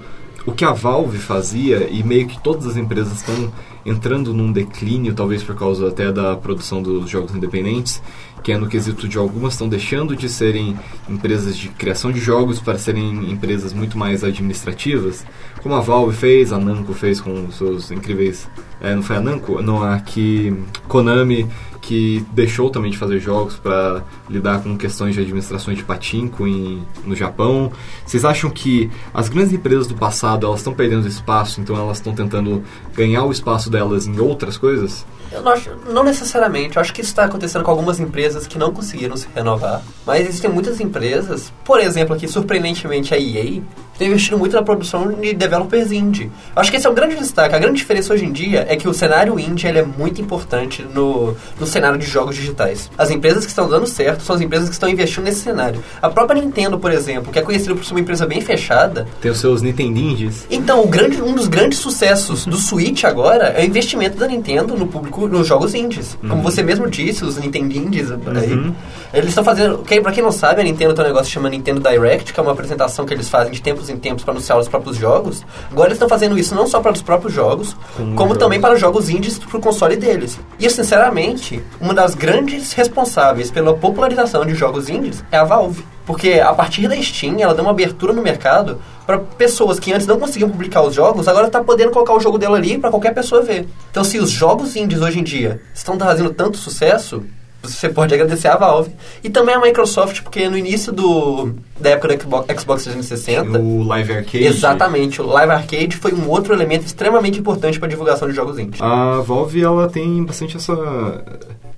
o 0.47 0.53
que 0.53 0.65
a 0.65 0.73
Valve 0.73 1.19
fazia 1.19 1.89
e 1.91 2.05
meio 2.05 2.29
que 2.29 2.41
todas 2.41 2.69
as 2.69 2.77
empresas 2.77 3.15
estão 3.15 3.53
entrando 3.85 4.33
num 4.33 4.53
declínio, 4.53 5.13
talvez 5.13 5.43
por 5.43 5.57
causa 5.57 5.89
até 5.89 6.13
da 6.13 6.37
produção 6.37 6.81
dos 6.81 7.11
jogos 7.11 7.35
independentes, 7.35 8.01
que 8.45 8.53
é 8.53 8.57
no 8.57 8.69
quesito 8.69 9.09
de 9.09 9.19
algumas 9.19 9.55
estão 9.55 9.69
deixando 9.69 10.15
de 10.15 10.29
serem 10.29 10.79
empresas 11.09 11.57
de 11.57 11.69
criação 11.71 12.13
de 12.13 12.21
jogos 12.21 12.61
para 12.61 12.79
serem 12.79 13.29
empresas 13.29 13.73
muito 13.73 13.99
mais 13.99 14.23
administrativas, 14.23 15.27
como 15.65 15.75
a 15.75 15.81
Valve 15.81 16.17
fez, 16.17 16.53
a 16.53 16.59
Namco 16.61 16.95
fez 16.95 17.21
com 17.21 17.47
os 17.47 17.57
seus 17.57 17.91
incríveis, 17.91 18.49
é, 18.81 18.95
não 18.95 19.03
foi 19.03 19.17
a 19.17 19.21
Namco, 19.21 19.61
não 19.61 19.83
a 19.83 19.99
que 19.99 20.55
Konami 20.87 21.49
que 21.91 22.25
deixou 22.31 22.71
também 22.71 22.93
de 22.93 22.97
fazer 22.97 23.19
jogos 23.19 23.57
para 23.57 24.05
lidar 24.29 24.63
com 24.63 24.79
questões 24.79 25.13
de 25.17 25.23
administrações 25.23 25.77
de 25.77 25.83
patinco 25.83 26.47
em, 26.47 26.87
no 27.05 27.17
Japão. 27.17 27.73
Vocês 28.07 28.25
acham 28.25 28.49
que 28.49 28.89
as 29.13 29.29
grandes 29.29 29.53
empresas 29.53 29.89
do 29.89 29.97
passado 29.97 30.47
elas 30.47 30.61
estão 30.61 30.73
perdendo 30.73 31.09
espaço, 31.09 31.61
então 31.61 31.75
elas 31.75 31.97
estão 31.97 32.15
tentando 32.15 32.63
ganhar 32.95 33.25
o 33.25 33.33
espaço 33.33 33.69
delas 33.69 34.07
em 34.07 34.21
outras 34.21 34.57
coisas? 34.57 35.05
Eu 35.33 35.43
não, 35.43 35.51
acho, 35.51 35.71
não 35.93 36.05
necessariamente. 36.05 36.77
Eu 36.77 36.81
acho 36.81 36.95
que 36.95 37.01
isso 37.01 37.11
está 37.11 37.25
acontecendo 37.25 37.65
com 37.65 37.73
algumas 37.73 37.99
empresas 37.99 38.47
que 38.47 38.57
não 38.57 38.73
conseguiram 38.73 39.17
se 39.17 39.27
renovar. 39.35 39.83
Mas 40.07 40.29
existem 40.29 40.49
muitas 40.49 40.79
empresas, 40.79 41.53
por 41.65 41.81
exemplo, 41.81 42.15
aqui, 42.15 42.29
surpreendentemente, 42.29 43.13
a 43.13 43.19
EA, 43.19 43.61
tem 44.01 44.09
investido 44.09 44.39
muito 44.39 44.57
na 44.57 44.63
produção 44.63 45.13
de 45.13 45.35
developers 45.35 45.93
indie. 45.93 46.33
Acho 46.57 46.71
que 46.71 46.79
esse 46.79 46.87
é 46.87 46.91
um 46.91 46.95
grande 46.95 47.17
destaque. 47.17 47.55
A 47.55 47.59
grande 47.59 47.77
diferença 47.77 48.15
hoje 48.15 48.25
em 48.25 48.33
dia 48.33 48.65
é 48.67 48.75
que 48.75 48.89
o 48.89 48.95
cenário 48.95 49.39
indie 49.39 49.67
é 49.67 49.83
muito 49.83 50.23
importante 50.23 50.83
no, 50.95 51.37
no 51.59 51.67
cenário 51.67 51.99
de 51.99 52.07
jogos 52.07 52.35
digitais. 52.35 52.91
As 52.97 53.11
empresas 53.11 53.45
que 53.45 53.51
estão 53.51 53.69
dando 53.69 53.87
certo 53.87 54.23
são 54.23 54.35
as 54.35 54.41
empresas 54.41 54.71
que 54.71 54.73
estão 54.73 54.89
investindo 54.89 55.25
nesse 55.25 55.41
cenário. 55.41 55.85
A 56.01 56.09
própria 56.09 56.41
Nintendo, 56.41 56.79
por 56.79 56.91
exemplo, 56.91 57.31
que 57.31 57.39
é 57.39 57.43
conhecida 57.43 57.75
por 57.75 57.85
ser 57.85 57.93
uma 57.93 58.01
empresa 58.01 58.27
bem 58.27 58.41
fechada. 58.41 59.07
Tem 59.21 59.31
os 59.31 59.39
seus 59.39 59.61
Nintendindes. 59.61 60.47
Então, 60.51 60.87
grande, 60.87 61.21
um 61.21 61.35
dos 61.35 61.47
grandes 61.47 61.79
sucessos 61.79 62.47
do 62.47 62.57
Switch 62.57 63.05
agora 63.05 63.49
é 63.49 63.61
o 63.61 63.67
investimento 63.67 64.17
da 64.17 64.27
Nintendo 64.27 64.79
no 64.79 64.87
público, 64.87 65.29
nos 65.29 65.47
jogos 65.47 65.75
indies. 65.75 66.17
Uhum. 66.23 66.31
Como 66.31 66.43
você 66.43 66.63
mesmo 66.63 66.89
disse, 66.89 67.23
os 67.23 67.37
Nintendindes 67.37 68.11
aí. 68.11 68.53
Uhum. 68.55 68.75
Eles 69.13 69.29
estão 69.29 69.45
fazendo. 69.45 69.85
Pra 70.03 70.11
quem 70.11 70.23
não 70.23 70.33
sabe, 70.33 70.63
a 70.63 70.65
Nintendo 70.65 70.95
tem 70.95 71.05
um 71.05 71.09
negócio 71.09 71.27
que 71.27 71.33
chama 71.33 71.51
Nintendo 71.51 71.81
Direct, 71.87 72.33
que 72.33 72.41
é 72.41 72.43
uma 72.43 72.53
apresentação 72.53 73.05
que 73.05 73.13
eles 73.13 73.29
fazem 73.29 73.53
de 73.53 73.61
tempos 73.61 73.90
em 73.91 73.99
tempos 73.99 74.25
para 74.25 74.33
anunciar 74.33 74.59
os 74.59 74.69
próprios 74.69 74.97
jogos. 74.97 75.45
Agora 75.71 75.89
eles 75.89 75.97
estão 75.97 76.09
fazendo 76.09 76.39
isso 76.39 76.55
não 76.55 76.67
só 76.67 76.81
para 76.81 76.93
os 76.93 77.03
próprios 77.03 77.33
jogos, 77.33 77.77
como, 77.97 78.15
como 78.15 78.37
também 78.37 78.61
para 78.61 78.77
jogos 78.77 79.09
indies 79.09 79.39
para 79.39 79.59
o 79.59 79.61
console 79.61 79.97
deles. 79.97 80.39
E 80.59 80.65
eu, 80.65 80.71
sinceramente, 80.71 81.63
uma 81.81 81.93
das 81.95 82.15
grandes 82.15 82.73
responsáveis 82.73 83.51
pela 83.51 83.75
popularização 83.75 84.45
de 84.45 84.55
jogos 84.55 84.89
indies 84.89 85.25
é 85.31 85.37
a 85.37 85.45
Valve. 85.45 85.85
Porque 86.07 86.41
a 86.41 86.53
partir 86.53 86.89
da 86.89 87.01
Steam, 87.01 87.37
ela 87.39 87.55
deu 87.55 87.65
uma 87.65 87.71
abertura 87.71 88.13
no 88.13 88.23
mercado 88.23 88.81
para 89.07 89.19
pessoas 89.19 89.79
que 89.79 89.93
antes 89.93 90.07
não 90.07 90.19
conseguiam 90.19 90.51
publicar 90.51 90.83
os 90.83 90.95
jogos, 90.95 91.29
agora 91.29 91.47
está 91.47 91.63
podendo 91.63 91.91
colocar 91.91 92.15
o 92.15 92.21
jogo 92.21 92.39
dela 92.39 92.57
ali 92.57 92.79
para 92.79 92.91
qualquer 92.91 93.15
pessoa 93.15 93.43
ver. 93.43 93.69
Então, 93.91 94.03
se 94.03 94.19
os 94.19 94.31
jogos 94.31 94.77
indies 94.77 95.01
hoje 95.01 95.21
em 95.21 95.23
dia 95.23 95.61
estão 95.75 95.97
trazendo 95.97 96.31
tanto 96.31 96.57
sucesso, 96.57 97.25
você 97.63 97.89
pode 97.89 98.15
agradecer 98.15 98.49
a 98.49 98.57
Valve. 98.57 98.91
E 99.23 99.29
também 99.29 99.55
a 99.55 99.61
Microsoft, 99.61 100.23
porque 100.23 100.49
no 100.49 100.57
início 100.57 100.93
do, 100.93 101.55
da 101.79 101.91
época 101.91 102.17
do 102.17 102.23
Xbox, 102.23 102.61
Xbox 102.61 102.83
360... 102.85 103.59
O 103.59 103.83
Live 103.83 104.13
Arcade. 104.13 104.45
Exatamente. 104.45 105.21
O 105.21 105.27
Live 105.27 105.53
Arcade 105.53 105.97
foi 105.97 106.13
um 106.13 106.29
outro 106.29 106.55
elemento 106.55 106.87
extremamente 106.87 107.39
importante 107.39 107.79
para 107.79 107.87
a 107.87 107.91
divulgação 107.91 108.29
de 108.29 108.35
jogos 108.35 108.59
indie. 108.59 108.83
A 108.83 109.21
Valve, 109.21 109.63
ela 109.63 109.89
tem 109.89 110.25
bastante 110.25 110.57
essa 110.57 110.75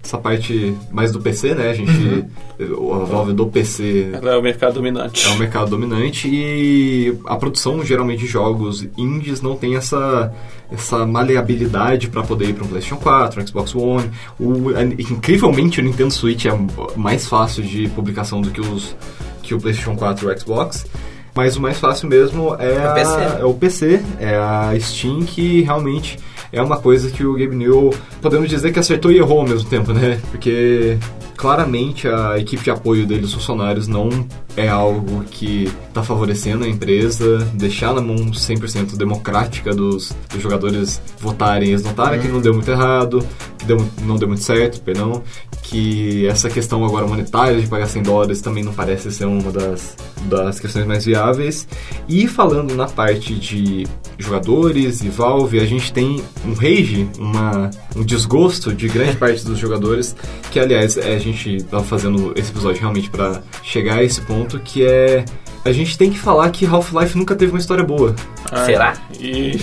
essa 0.05 0.19
parte 0.19 0.77
mais 0.91 1.13
do 1.13 1.21
PC, 1.21 1.55
né? 1.55 1.71
A 1.71 1.75
gente. 1.75 1.91
Uhum. 1.91 2.93
A 2.93 3.05
Valve 3.05 3.33
do 3.33 3.47
PC. 3.47 4.11
Ela 4.13 4.35
é 4.35 4.37
o 4.37 4.43
mercado 4.43 4.75
dominante. 4.75 5.27
É 5.27 5.31
o 5.31 5.39
mercado 5.39 5.71
dominante 5.71 6.29
e 6.29 7.17
a 7.27 7.37
produção 7.37 7.85
geralmente 7.85 8.21
de 8.21 8.27
jogos 8.27 8.87
indies 8.97 9.41
não 9.41 9.57
tem 9.57 9.77
essa, 9.77 10.33
essa 10.71 11.07
maleabilidade 11.07 12.09
para 12.09 12.23
poder 12.23 12.51
ir 12.51 12.55
para 12.55 12.65
um 12.65 12.69
PlayStation 12.69 13.01
4, 13.01 13.41
um 13.41 13.47
Xbox 13.47 13.75
One. 13.75 14.11
O, 14.39 14.71
incrivelmente 14.99 15.81
o 15.81 15.85
Nintendo 15.85 16.13
Switch 16.13 16.47
é 16.47 16.53
mais 16.97 17.27
fácil 17.27 17.63
de 17.63 17.89
publicação 17.89 18.41
do 18.41 18.51
que, 18.51 18.61
os, 18.61 18.97
que 19.43 19.55
o 19.55 19.61
PlayStation 19.61 19.97
4 19.97 20.29
e 20.29 20.35
o 20.35 20.39
Xbox. 20.39 20.87
Mas 21.35 21.57
o 21.57 21.63
mais 21.63 21.79
fácil 21.79 22.09
mesmo 22.09 22.55
é, 22.57 22.75
é, 22.75 22.87
a, 22.87 23.39
é 23.41 23.45
o 23.45 23.55
PC, 23.55 24.03
é 24.21 24.37
a 24.37 24.73
Steam 24.79 25.21
que 25.21 25.63
realmente 25.63 26.19
é 26.53 26.63
uma 26.63 26.79
coisa 26.79 27.11
que 27.11 27.25
o 27.25 27.33
Gabe 27.33 27.57
New, 27.57 27.91
podemos 28.21 28.49
dizer 28.49 28.73
que 28.73 28.79
acertou 28.79 29.11
e 29.11 29.17
errou 29.17 29.41
ao 29.41 29.49
mesmo 29.49 29.69
tempo, 29.69 29.93
né? 29.93 30.21
Porque 30.31 30.99
claramente 31.43 32.07
a 32.07 32.39
equipe 32.39 32.63
de 32.63 32.71
apoio 32.71 33.05
dele, 33.05 33.25
os 33.25 33.35
funcionários, 33.35 33.89
não 33.89 34.09
é 34.57 34.69
algo 34.69 35.25
que 35.25 35.69
está 35.89 36.01
favorecendo 36.01 36.65
a 36.65 36.69
empresa, 36.69 37.39
deixar 37.53 37.93
na 37.93 38.01
mão 38.01 38.15
100% 38.15 38.97
democrática 38.97 39.75
dos, 39.75 40.15
dos, 40.31 40.41
jogadores 40.41 41.03
votarem. 41.19 41.71
Eles 41.71 41.83
notaram 41.83 42.17
que 42.21 42.29
não 42.29 42.41
deu 42.41 42.55
muito 42.55 42.71
errado, 42.71 43.27
que 43.59 43.65
deu, 43.65 43.85
não 44.03 44.15
deu 44.15 44.29
muito 44.29 44.45
certo, 44.45 44.81
perdão, 44.83 45.21
que 45.63 46.27
essa 46.29 46.49
questão 46.49 46.85
agora 46.85 47.09
monetária 47.09 47.61
de 47.61 47.67
pagar 47.67 47.87
100 47.87 48.03
dólares 48.05 48.41
também 48.41 48.63
não 48.63 48.73
parece 48.73 49.11
ser 49.11 49.25
uma 49.25 49.51
das, 49.51 49.97
das 50.27 50.61
questões 50.61 50.87
mais 50.87 51.05
viáveis. 51.05 51.67
E 52.09 52.29
falando 52.29 52.75
na 52.77 52.87
parte 52.87 53.35
de 53.35 53.85
jogadores 54.19 55.03
e 55.03 55.09
Valve, 55.09 55.59
a 55.59 55.67
gente 55.67 55.93
tem 55.93 56.23
um 56.47 56.53
rage, 56.53 57.09
uma, 57.19 57.71
um 57.97 58.05
desgosto 58.05 58.73
de 58.73 58.87
grande 58.87 59.17
parte 59.19 59.45
dos 59.45 59.59
jogadores, 59.59 60.15
que 60.51 60.61
aliás 60.61 60.97
a 60.99 61.19
gente 61.19 61.32
gente 61.33 61.65
tá 61.65 61.81
fazendo 61.81 62.33
esse 62.37 62.51
episódio 62.51 62.81
realmente 62.81 63.11
para 63.11 63.43
chegar 63.63 63.97
a 63.97 64.03
esse 64.03 64.21
ponto, 64.21 64.59
que 64.61 64.85
é 64.85 65.25
a 65.65 65.73
gente 65.73 65.97
tem 65.97 66.11
que 66.11 66.19
falar 66.19 66.51
que 66.51 66.67
Half-Life 66.67 67.17
nunca 67.17 67.37
teve 67.37 67.53
uma 67.53 67.59
história 67.59 67.85
boa. 67.85 68.15
Ah, 68.51 68.65
Será? 68.65 68.95
E. 69.19 69.59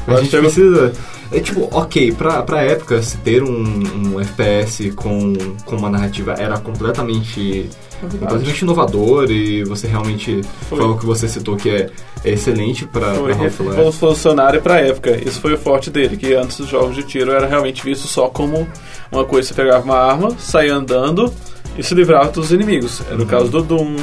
A 0.06 0.16
gente 0.16 0.36
precisa. 0.36 0.92
É 1.32 1.38
tipo, 1.38 1.68
ok, 1.70 2.12
pra, 2.12 2.42
pra 2.42 2.62
época, 2.62 3.00
se 3.02 3.16
ter 3.18 3.42
um, 3.42 4.14
um 4.14 4.20
FPS 4.20 4.90
com, 4.96 5.32
com 5.64 5.76
uma 5.76 5.88
narrativa 5.88 6.32
era 6.32 6.58
completamente, 6.58 7.68
completamente 8.00 8.60
inovador 8.62 9.30
e 9.30 9.64
você 9.64 9.86
realmente. 9.86 10.40
Foi. 10.68 10.78
Foi 10.78 10.86
o 10.88 10.96
que 10.98 11.06
você 11.06 11.28
citou 11.28 11.56
que 11.56 11.68
é, 11.70 11.90
é 12.24 12.30
excelente 12.32 12.86
pra 12.86 13.10
Half-Life. 13.12 13.62
revolucionário 13.62 14.60
pra 14.62 14.80
época. 14.80 15.18
Isso 15.26 15.40
foi 15.40 15.54
o 15.54 15.58
forte 15.58 15.90
dele, 15.90 16.16
que 16.16 16.34
antes 16.34 16.58
os 16.58 16.68
jogos 16.68 16.94
de 16.96 17.02
tiro 17.02 17.30
era 17.32 17.46
realmente 17.46 17.82
visto 17.84 18.06
só 18.08 18.28
como 18.28 18.66
uma 19.12 19.24
coisa, 19.24 19.48
você 19.48 19.54
pegava 19.54 19.84
uma 19.84 19.96
arma, 19.98 20.30
saía 20.38 20.74
andando 20.74 21.32
e 21.76 21.82
se 21.82 21.94
livrava 21.94 22.30
dos 22.30 22.50
inimigos. 22.52 23.02
Era 23.10 23.22
o 23.22 23.26
caso 23.26 23.48
do 23.50 23.62
Doom, 23.62 23.96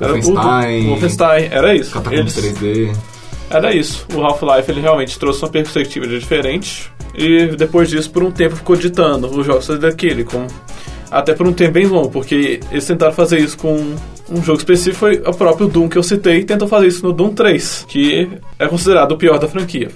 era 0.00 0.12
o 0.12 0.16
Uhum. 0.16 0.22
Wolfenstein. 0.22 0.80
Doom, 0.82 0.88
Wolfenstein, 0.90 1.48
era 1.50 1.74
isso. 1.74 1.90
Catacomb 1.92 2.20
Eles- 2.20 2.34
3D. 2.34 2.92
Era 3.50 3.74
isso. 3.74 4.06
O 4.14 4.20
Half-Life 4.22 4.70
ele 4.70 4.80
realmente 4.82 5.18
trouxe 5.18 5.42
uma 5.42 5.48
perspectiva 5.50 6.06
diferente 6.06 6.92
e 7.14 7.46
depois 7.56 7.88
disso 7.88 8.10
por 8.10 8.22
um 8.22 8.30
tempo 8.30 8.54
ficou 8.56 8.76
ditando 8.76 9.26
os 9.26 9.46
jogos 9.46 9.66
daquele 9.78 10.22
com 10.22 10.46
até 11.10 11.34
por 11.34 11.46
um 11.46 11.52
tempo 11.52 11.72
bem 11.72 11.86
longo, 11.86 12.10
porque 12.10 12.60
eles 12.70 12.86
tentaram 12.86 13.12
fazer 13.12 13.38
isso 13.38 13.56
com 13.56 13.94
um 14.30 14.42
jogo 14.42 14.58
específico, 14.58 14.96
foi 14.96 15.22
o 15.24 15.32
próprio 15.32 15.68
Doom 15.68 15.88
que 15.88 15.96
eu 15.96 16.02
citei, 16.02 16.44
tentou 16.44 16.68
fazer 16.68 16.86
isso 16.86 17.04
no 17.04 17.12
Doom 17.12 17.34
3, 17.34 17.86
que 17.88 18.28
é 18.58 18.66
considerado 18.66 19.12
o 19.12 19.16
pior 19.16 19.38
da 19.38 19.48
franquia. 19.48 19.88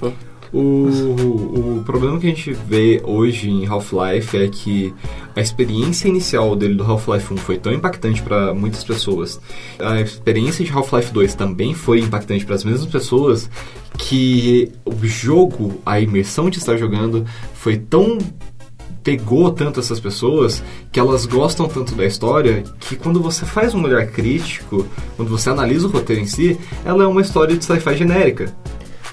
O, 0.53 1.79
o 1.79 1.83
problema 1.85 2.21
que 2.21 2.27
a 2.27 2.31
gente 2.31 2.53
vê 2.53 3.01
hoje 3.05 3.49
em 3.49 3.67
Half-Life 3.67 4.37
é 4.37 4.49
que 4.49 4.93
a 5.35 5.41
experiência 5.41 6.09
inicial 6.09 6.55
dele 6.55 6.75
do 6.75 6.85
Half-Life 6.85 7.33
1 7.33 7.37
foi 7.39 7.57
tão 7.57 7.73
impactante 7.73 8.21
para 8.21 8.53
muitas 8.53 8.85
pessoas. 8.85 9.41
A 9.79 9.99
experiência 10.01 10.63
de 10.63 10.71
Half-Life 10.71 11.11
2 11.11 11.35
também 11.35 11.73
foi 11.73 12.01
impactante 12.01 12.45
para 12.45 12.55
as 12.55 12.65
mesmas 12.65 12.91
pessoas 12.91 13.49
que 13.97 14.71
o 14.85 15.07
jogo, 15.07 15.81
a 15.87 15.99
imersão 16.01 16.51
de 16.51 16.59
estar 16.59 16.77
jogando 16.77 17.25
foi 17.55 17.79
tão 17.79 18.19
pegou 19.03 19.51
tanto 19.51 19.81
essas 19.81 20.01
pessoas 20.01 20.63
que 20.91 20.99
elas 20.99 21.27
gostam 21.27 21.69
tanto 21.69 21.95
da 21.95 22.05
história 22.05 22.63
que 22.81 22.97
quando 22.97 23.21
você 23.21 23.45
faz 23.45 23.75
um 23.75 23.83
olhar 23.83 24.07
crítico, 24.07 24.87
quando 25.17 25.29
você 25.29 25.51
analisa 25.51 25.87
o 25.87 25.91
roteiro 25.91 26.23
em 26.23 26.27
si, 26.27 26.59
ela 26.85 27.05
é 27.05 27.07
uma 27.07 27.21
história 27.21 27.57
de 27.57 27.65
sci-fi 27.65 27.97
genérica. 27.97 28.55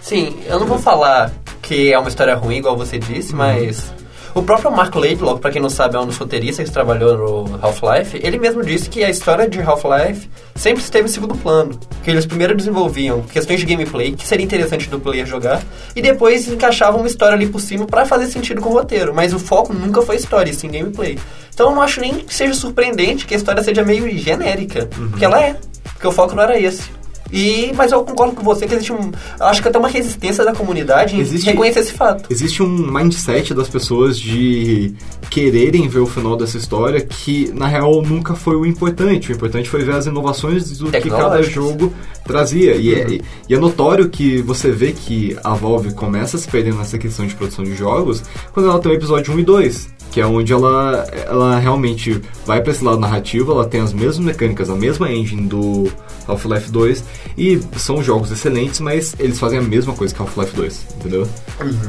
Sim, 0.02 0.36
eu 0.46 0.60
não 0.60 0.68
vou 0.68 0.80
falar 0.80 1.32
que 1.62 1.92
é 1.92 2.00
uma 2.00 2.10
história 2.10 2.36
ruim, 2.36 2.58
igual 2.58 2.76
você 2.76 2.98
disse, 2.98 3.36
mas. 3.36 3.94
O 4.40 4.44
próprio 4.44 4.72
Mark 4.72 4.96
Laidlaw, 4.96 5.38
pra 5.38 5.52
quem 5.52 5.62
não 5.62 5.70
sabe, 5.70 5.98
é 5.98 6.00
um 6.00 6.06
dos 6.06 6.16
roteiristas 6.16 6.66
que 6.66 6.74
trabalhou 6.74 7.46
no 7.46 7.60
Half-Life, 7.62 8.22
ele 8.24 8.40
mesmo 8.40 8.64
disse 8.64 8.90
que 8.90 9.04
a 9.04 9.10
história 9.10 9.50
de 9.50 9.60
Half-Life 9.62 10.30
sempre 10.56 10.82
esteve 10.82 11.10
em 11.10 11.12
segundo 11.12 11.36
plano. 11.36 11.78
Que 12.02 12.10
eles 12.10 12.26
primeiro 12.26 12.56
desenvolviam 12.56 13.22
questões 13.24 13.60
de 13.60 13.66
gameplay, 13.66 14.14
que 14.14 14.26
seria 14.26 14.46
interessante 14.46 14.90
do 14.90 14.98
player 14.98 15.26
jogar, 15.26 15.62
e 15.94 16.02
depois 16.02 16.48
encaixavam 16.48 17.02
uma 17.02 17.08
história 17.08 17.36
ali 17.36 17.48
por 17.48 17.60
cima 17.60 17.86
pra 17.86 18.06
fazer 18.06 18.28
sentido 18.28 18.62
com 18.62 18.70
o 18.70 18.74
roteiro. 18.74 19.14
Mas 19.14 19.34
o 19.34 19.40
foco 19.40 19.74
nunca 19.74 20.02
foi 20.04 20.16
história, 20.16 20.54
sim 20.54 20.70
gameplay. 20.70 21.20
Então 21.54 21.72
eu 21.72 21.76
não 21.76 21.82
acho 21.82 22.00
nem 22.00 22.14
que 22.14 22.34
seja 22.34 22.54
surpreendente 22.54 23.26
que 23.26 23.34
a 23.34 23.38
história 23.38 23.62
seja 23.62 23.84
meio 23.84 24.10
genérica, 24.18 24.88
porque 25.10 25.26
ela 25.26 25.44
é. 25.44 25.58
Porque 25.84 26.08
o 26.08 26.14
foco 26.14 26.34
não 26.34 26.44
era 26.44 26.58
esse. 26.58 26.90
E, 27.32 27.72
mas 27.76 27.92
eu 27.92 28.04
concordo 28.04 28.36
com 28.36 28.44
você 28.44 28.68
que 28.68 28.74
existe 28.74 28.92
um. 28.94 29.12
Acho 29.40 29.62
que 29.62 29.68
até 29.68 29.78
uma 29.78 29.88
resistência 29.88 30.44
da 30.44 30.54
comunidade 30.54 31.16
em 31.16 31.20
Existe- 31.20 31.46
reconhecer 31.46 31.80
esse 31.82 31.94
fato. 31.94 32.26
Existe 32.30 32.64
um 32.64 32.70
mindset 32.92 33.54
das 33.54 33.70
pessoas 33.70 34.20
de 34.20 34.94
quererem 35.30 35.88
ver 35.88 36.00
o 36.00 36.06
final 36.08 36.36
dessa 36.36 36.58
história 36.58 37.00
que, 37.02 37.52
na 37.54 37.68
real, 37.68 38.02
nunca 38.02 38.34
foi 38.36 38.56
o 38.56 38.66
importante. 38.66 39.32
O 39.32 39.36
importante 39.36 39.70
foi 39.70 39.84
ver 39.84 39.96
as 39.96 40.06
inovações 40.06 40.78
do 40.78 40.92
que 40.92 41.10
cada 41.10 41.42
jogo 41.44 41.94
trazia. 42.24 42.76
E, 42.76 42.94
é, 42.94 43.20
e 43.48 43.54
é 43.54 43.58
notório 43.58 44.10
que 44.10 44.42
você 44.42 44.72
vê 44.72 44.92
que 44.92 45.38
a 45.44 45.54
Valve 45.54 45.94
começa 45.94 46.38
a 46.38 46.40
se 46.40 46.48
perder 46.48 46.74
nessa 46.74 46.98
questão 46.98 47.26
de 47.28 47.36
produção 47.36 47.64
de 47.64 47.76
jogos 47.76 48.24
quando 48.54 48.70
ela 48.70 48.80
tem 48.80 48.92
o 48.92 48.96
episódio 48.96 49.34
1 49.34 49.40
e 49.40 49.44
2. 49.44 49.90
Que 50.12 50.22
é 50.22 50.26
onde 50.26 50.52
ela, 50.52 51.08
ela 51.28 51.60
realmente 51.60 52.20
vai 52.46 52.62
pra 52.62 52.72
esse 52.72 52.84
lado 52.84 53.00
narrativo, 53.00 53.52
ela 53.52 53.66
tem 53.66 53.80
as 53.82 53.94
mesmas 53.94 54.20
mecânicas, 54.20 54.70
a 54.70 54.76
mesma 54.76 55.12
engine 55.12 55.44
do 55.48 55.92
Half-Life 56.28 56.72
2 56.72 57.04
e 57.38 57.60
são 57.78 58.02
jogos 58.04 58.32
excelentes, 58.32 58.80
mas 58.80 59.16
eles 59.20 59.40
fazem 59.40 59.60
a 59.60 59.62
mesma 59.62 59.94
coisa 59.94 60.14
que 60.14 60.20
Half-Life 60.22 60.56
2, 60.56 60.86
entendeu? 61.00 61.28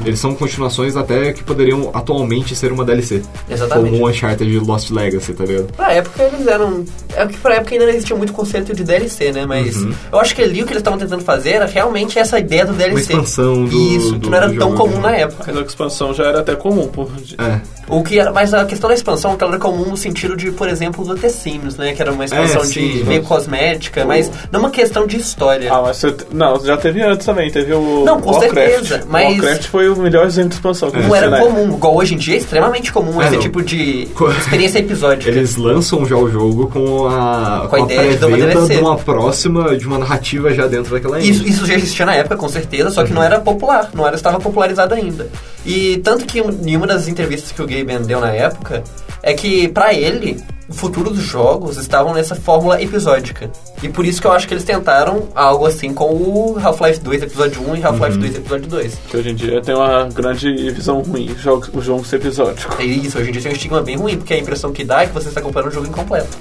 Eles 0.05 0.19
são 0.19 0.35
continuações 0.35 0.95
até 0.95 1.33
que 1.33 1.43
poderiam 1.43 1.89
atualmente 1.93 2.55
ser 2.55 2.71
uma 2.71 2.85
DLC. 2.85 3.21
Exatamente. 3.49 3.91
Como 3.91 4.03
o 4.05 4.09
Uncharted 4.09 4.59
Lost 4.59 4.91
Legacy, 4.91 5.33
tá 5.33 5.43
ligado? 5.45 5.73
Pra 5.75 5.91
época 5.93 6.23
eles 6.23 6.47
eram. 6.47 6.85
É 7.15 7.25
que 7.25 7.37
pra 7.37 7.55
época 7.55 7.73
ainda 7.73 7.85
não 7.85 7.93
existia 7.93 8.15
muito 8.15 8.33
conceito 8.33 8.75
de 8.75 8.83
DLC, 8.83 9.31
né? 9.31 9.45
Mas 9.47 9.77
Uhum. 9.77 9.93
eu 10.11 10.19
acho 10.19 10.35
que 10.35 10.41
ali 10.43 10.61
o 10.61 10.65
que 10.65 10.73
eles 10.73 10.81
estavam 10.81 10.97
tentando 10.99 11.23
fazer 11.23 11.51
era 11.51 11.65
realmente 11.65 12.17
essa 12.19 12.39
ideia 12.39 12.65
do 12.65 12.73
DLC. 12.73 13.13
Uma 13.13 13.21
expansão 13.23 13.65
do- 13.65 13.77
Isso, 13.95 14.11
do- 14.13 14.19
que 14.21 14.29
não 14.29 14.37
era 14.37 14.53
tão 14.53 14.71
comum 14.73 14.83
original. 14.93 15.11
na 15.11 15.17
época. 15.17 15.43
Mas 15.47 15.57
a 15.57 15.61
expansão 15.61 16.13
já 16.13 16.25
era 16.25 16.39
até 16.39 16.55
comum. 16.55 16.87
Por... 16.87 17.11
É. 17.37 17.61
O 17.87 18.01
que 18.03 18.10
era, 18.19 18.31
mas 18.31 18.53
a 18.53 18.65
questão 18.65 18.87
da 18.87 18.93
expansão 18.93 19.35
que 19.35 19.43
ela 19.43 19.53
era 19.53 19.61
comum 19.61 19.85
no 19.89 19.97
sentido 19.97 20.35
de, 20.35 20.51
por 20.51 20.67
exemplo, 20.67 21.03
do 21.05 21.15
The 21.15 21.29
Sims, 21.29 21.77
né? 21.77 21.93
Que 21.93 22.01
era 22.01 22.11
uma 22.11 22.25
expansão 22.25 22.61
É, 22.61 22.65
sim, 22.65 22.87
de 22.89 22.97
sim. 22.99 23.03
meio 23.03 23.23
cosmética, 23.23 24.05
mas 24.05 24.29
não 24.51 24.59
uma 24.61 24.69
questão 24.69 25.05
de 25.07 25.17
história. 25.17 25.71
Ah, 25.73 25.81
mas 25.81 25.97
você... 25.97 26.15
Não, 26.31 26.59
já 26.63 26.77
teve 26.77 27.01
antes 27.01 27.25
também. 27.25 27.49
Teve 27.51 27.73
o 27.73 28.03
Não, 28.05 28.19
com 28.21 28.31
Warcraft. 28.31 28.53
certeza, 28.67 29.03
mas- 29.09 29.27
Warcraft 29.37 29.63
foi 29.67 29.89
o 29.89 29.95
melhor 29.97 30.25
exemplo 30.25 30.49
de 30.49 30.55
expansão 30.55 30.89
que 30.91 30.99
não 30.99 31.15
era 31.15 31.29
na 31.29 31.39
comum, 31.39 31.73
igual 31.75 31.95
hoje 31.95 32.13
em 32.15 32.17
dia 32.17 32.35
é 32.35 32.37
extremamente 32.37 32.91
comum 32.91 33.21
É, 33.21 33.25
esse 33.25 33.35
não. 33.35 33.41
tipo 33.41 33.61
de 33.61 34.07
experiência 34.39 34.79
episódica. 34.79 35.29
Eles 35.29 35.55
lançam 35.55 36.05
já 36.05 36.15
o 36.15 36.29
jogo 36.29 36.67
com 36.67 37.07
a, 37.07 37.67
Com 37.69 37.75
a 37.75 37.79
ideia 37.81 38.15
de 38.17 38.25
uma 38.25 38.37
DLC. 38.37 38.75
de 38.75 38.81
uma 38.81 38.97
próxima, 38.97 39.77
de 39.77 39.87
uma 39.87 39.97
narrativa 39.97 40.53
já 40.53 40.67
dentro 40.67 40.93
daquela. 40.93 41.19
Isso, 41.19 41.45
isso 41.47 41.65
já 41.65 41.73
existia 41.75 42.05
na 42.05 42.15
época, 42.15 42.35
com 42.37 42.49
certeza, 42.49 42.89
só 42.91 43.03
que 43.03 43.13
não 43.13 43.21
era 43.23 43.39
popular, 43.39 43.89
não 43.93 44.05
era, 44.05 44.15
estava 44.15 44.39
popularizado 44.39 44.93
ainda. 44.93 45.27
E 45.65 45.97
tanto 45.97 46.25
que 46.25 46.39
em 46.39 46.75
uma 46.75 46.87
das 46.87 47.07
entrevistas 47.07 47.51
que 47.51 47.61
o 47.61 47.67
Gaben 47.67 48.01
deu 48.01 48.19
na 48.19 48.31
época, 48.31 48.83
é 49.21 49.33
que 49.33 49.67
pra 49.67 49.93
ele, 49.93 50.41
o 50.67 50.73
futuro 50.73 51.09
dos 51.09 51.23
jogos 51.23 51.77
estavam 51.77 52.13
nessa 52.13 52.33
fórmula 52.33 52.81
episódica. 52.81 53.51
E 53.83 53.89
por 53.89 54.05
isso 54.05 54.21
que 54.21 54.27
eu 54.27 54.31
acho 54.31 54.47
que 54.47 54.53
eles 54.53 54.63
tentaram 54.63 55.27
algo 55.35 55.65
assim 55.65 55.93
com 55.93 56.13
o 56.13 56.57
Half-Life 56.57 57.01
2 57.01 57.23
episódio 57.23 57.69
1 57.69 57.75
e 57.75 57.83
Half-Life 57.83 58.17
2 58.17 58.35
episódio 58.35 58.67
2. 58.67 58.99
Que 59.09 59.17
hoje 59.17 59.29
em 59.29 59.35
dia 59.35 59.61
tem 59.61 59.75
uma 59.75 60.05
grande 60.05 60.71
visão 60.71 61.01
ruim, 61.01 61.35
jogos, 61.37 61.69
o 61.73 61.81
jogo 61.81 62.05
ser 62.05 62.15
episódico. 62.15 62.81
É 62.81 62.85
isso, 62.85 63.17
hoje 63.19 63.29
em 63.29 63.33
dia 63.33 63.41
tem 63.41 63.51
um 63.51 63.55
estigma 63.55 63.81
bem 63.81 63.97
ruim, 63.97 64.17
porque 64.17 64.33
a 64.33 64.37
impressão 64.37 64.71
que 64.71 64.83
dá 64.83 65.03
é 65.03 65.07
que 65.07 65.13
você 65.13 65.27
está 65.27 65.41
comprando 65.41 65.67
um 65.67 65.71
jogo 65.71 65.87
incompleto. 65.87 66.37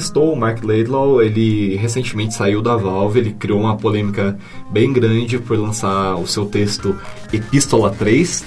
Citou 0.00 0.32
o 0.32 0.36
Mark 0.36 0.62
Laidlaw, 0.62 1.22
ele 1.22 1.76
recentemente 1.76 2.34
saiu 2.34 2.60
da 2.62 2.76
Valve, 2.76 3.18
ele 3.18 3.32
criou 3.32 3.60
uma 3.60 3.76
polêmica 3.76 4.36
bem 4.70 4.92
grande 4.92 5.38
por 5.38 5.58
lançar 5.58 6.16
o 6.16 6.26
seu 6.26 6.46
texto 6.46 6.96
Epístola 7.32 7.90
3, 7.90 8.44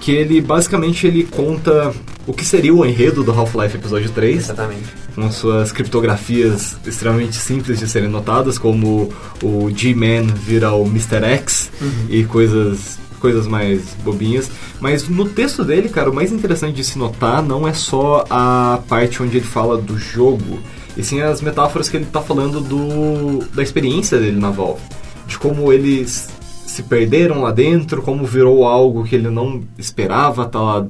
que 0.00 0.12
ele 0.12 0.40
basicamente 0.40 1.06
ele 1.06 1.24
conta 1.24 1.92
o 2.26 2.32
que 2.32 2.44
seria 2.44 2.74
o 2.74 2.84
enredo 2.84 3.22
do 3.22 3.30
Half-Life 3.30 3.76
Episódio 3.76 4.10
3, 4.10 4.36
Exatamente. 4.36 4.84
com 5.14 5.30
suas 5.30 5.70
criptografias 5.72 6.76
extremamente 6.86 7.36
simples 7.36 7.78
de 7.78 7.88
serem 7.88 8.08
notadas, 8.08 8.58
como 8.58 9.12
o 9.42 9.70
G-Man 9.70 10.26
vira 10.34 10.72
o 10.72 10.86
Mr. 10.86 11.24
X 11.24 11.70
e 12.10 12.24
coisas 12.24 12.98
coisas 13.20 13.46
mais 13.46 13.82
bobinhas. 14.04 14.50
Mas 14.80 15.08
no 15.08 15.24
texto 15.24 15.64
dele, 15.64 15.88
cara, 15.88 16.10
o 16.10 16.14
mais 16.14 16.32
interessante 16.32 16.76
de 16.76 16.84
se 16.84 16.98
notar 16.98 17.42
não 17.42 17.66
é 17.66 17.72
só 17.72 18.24
a 18.28 18.80
parte 18.88 19.22
onde 19.22 19.38
ele 19.38 19.46
fala 19.46 19.76
do 19.76 19.98
jogo, 19.98 20.60
e 20.96 21.02
sim 21.02 21.20
as 21.20 21.40
metáforas 21.40 21.88
que 21.88 21.96
ele 21.96 22.06
tá 22.06 22.20
falando 22.20 22.60
do 22.60 23.44
da 23.54 23.62
experiência 23.62 24.18
dele 24.18 24.38
na 24.38 24.50
Valve, 24.50 24.82
de 25.26 25.38
como 25.38 25.72
eles 25.72 26.28
se 26.40 26.82
perderam 26.82 27.42
lá 27.42 27.52
dentro, 27.52 28.02
como 28.02 28.24
virou 28.26 28.66
algo 28.66 29.04
que 29.04 29.14
ele 29.14 29.30
não 29.30 29.62
esperava 29.78 30.44
tá 30.46 30.60
lá 30.60 30.86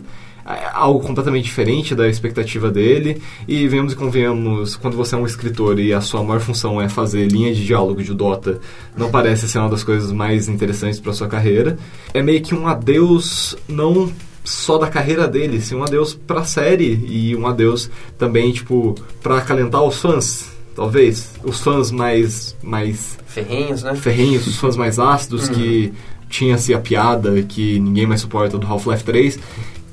é 0.48 0.70
algo 0.72 1.00
completamente 1.00 1.46
diferente 1.46 1.92
da 1.92 2.08
expectativa 2.08 2.70
dele. 2.70 3.20
E 3.48 3.66
vemos 3.66 3.92
e 3.92 3.96
convenhamos, 3.96 4.76
quando 4.76 4.96
você 4.96 5.16
é 5.16 5.18
um 5.18 5.26
escritor 5.26 5.80
e 5.80 5.92
a 5.92 6.00
sua 6.00 6.22
maior 6.22 6.40
função 6.40 6.80
é 6.80 6.88
fazer 6.88 7.26
linha 7.26 7.52
de 7.52 7.66
diálogo 7.66 8.00
de 8.00 8.14
Dota, 8.14 8.60
não 8.96 9.10
parece 9.10 9.48
ser 9.48 9.58
uma 9.58 9.68
das 9.68 9.82
coisas 9.82 10.12
mais 10.12 10.48
interessantes 10.48 11.00
para 11.00 11.12
sua 11.12 11.26
carreira. 11.26 11.76
É 12.14 12.22
meio 12.22 12.40
que 12.40 12.54
um 12.54 12.68
adeus 12.68 13.56
não 13.68 14.08
só 14.46 14.78
da 14.78 14.86
carreira 14.86 15.26
dele, 15.26 15.60
sim 15.60 15.74
um 15.74 15.82
adeus 15.82 16.14
pra 16.14 16.44
série 16.44 17.04
e 17.08 17.34
um 17.36 17.46
adeus 17.46 17.90
também, 18.16 18.52
tipo, 18.52 18.94
pra 19.22 19.38
acalentar 19.38 19.82
os 19.82 20.00
fãs. 20.00 20.48
Talvez 20.74 21.32
os 21.42 21.60
fãs 21.60 21.90
mais 21.90 22.56
mais 22.62 23.18
Ferrenhos, 23.26 23.82
né? 23.82 23.94
ferrenhos, 23.94 24.46
os 24.46 24.56
fãs 24.56 24.76
mais 24.76 24.98
ácidos, 24.98 25.48
que 25.48 25.92
tinha-se 26.28 26.72
a 26.74 26.78
piada 26.78 27.42
que 27.42 27.78
ninguém 27.80 28.06
mais 28.06 28.20
suporta 28.20 28.56
do 28.56 28.66
Half-Life 28.66 29.04
3, 29.04 29.38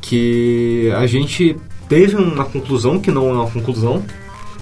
que 0.02 0.92
a 0.96 1.06
gente 1.08 1.58
teve 1.90 2.16
uma 2.16 2.46
conclusão 2.46 3.00
que 3.00 3.12
não 3.12 3.30
é 3.30 3.34
uma 3.34 3.50
conclusão, 3.50 4.04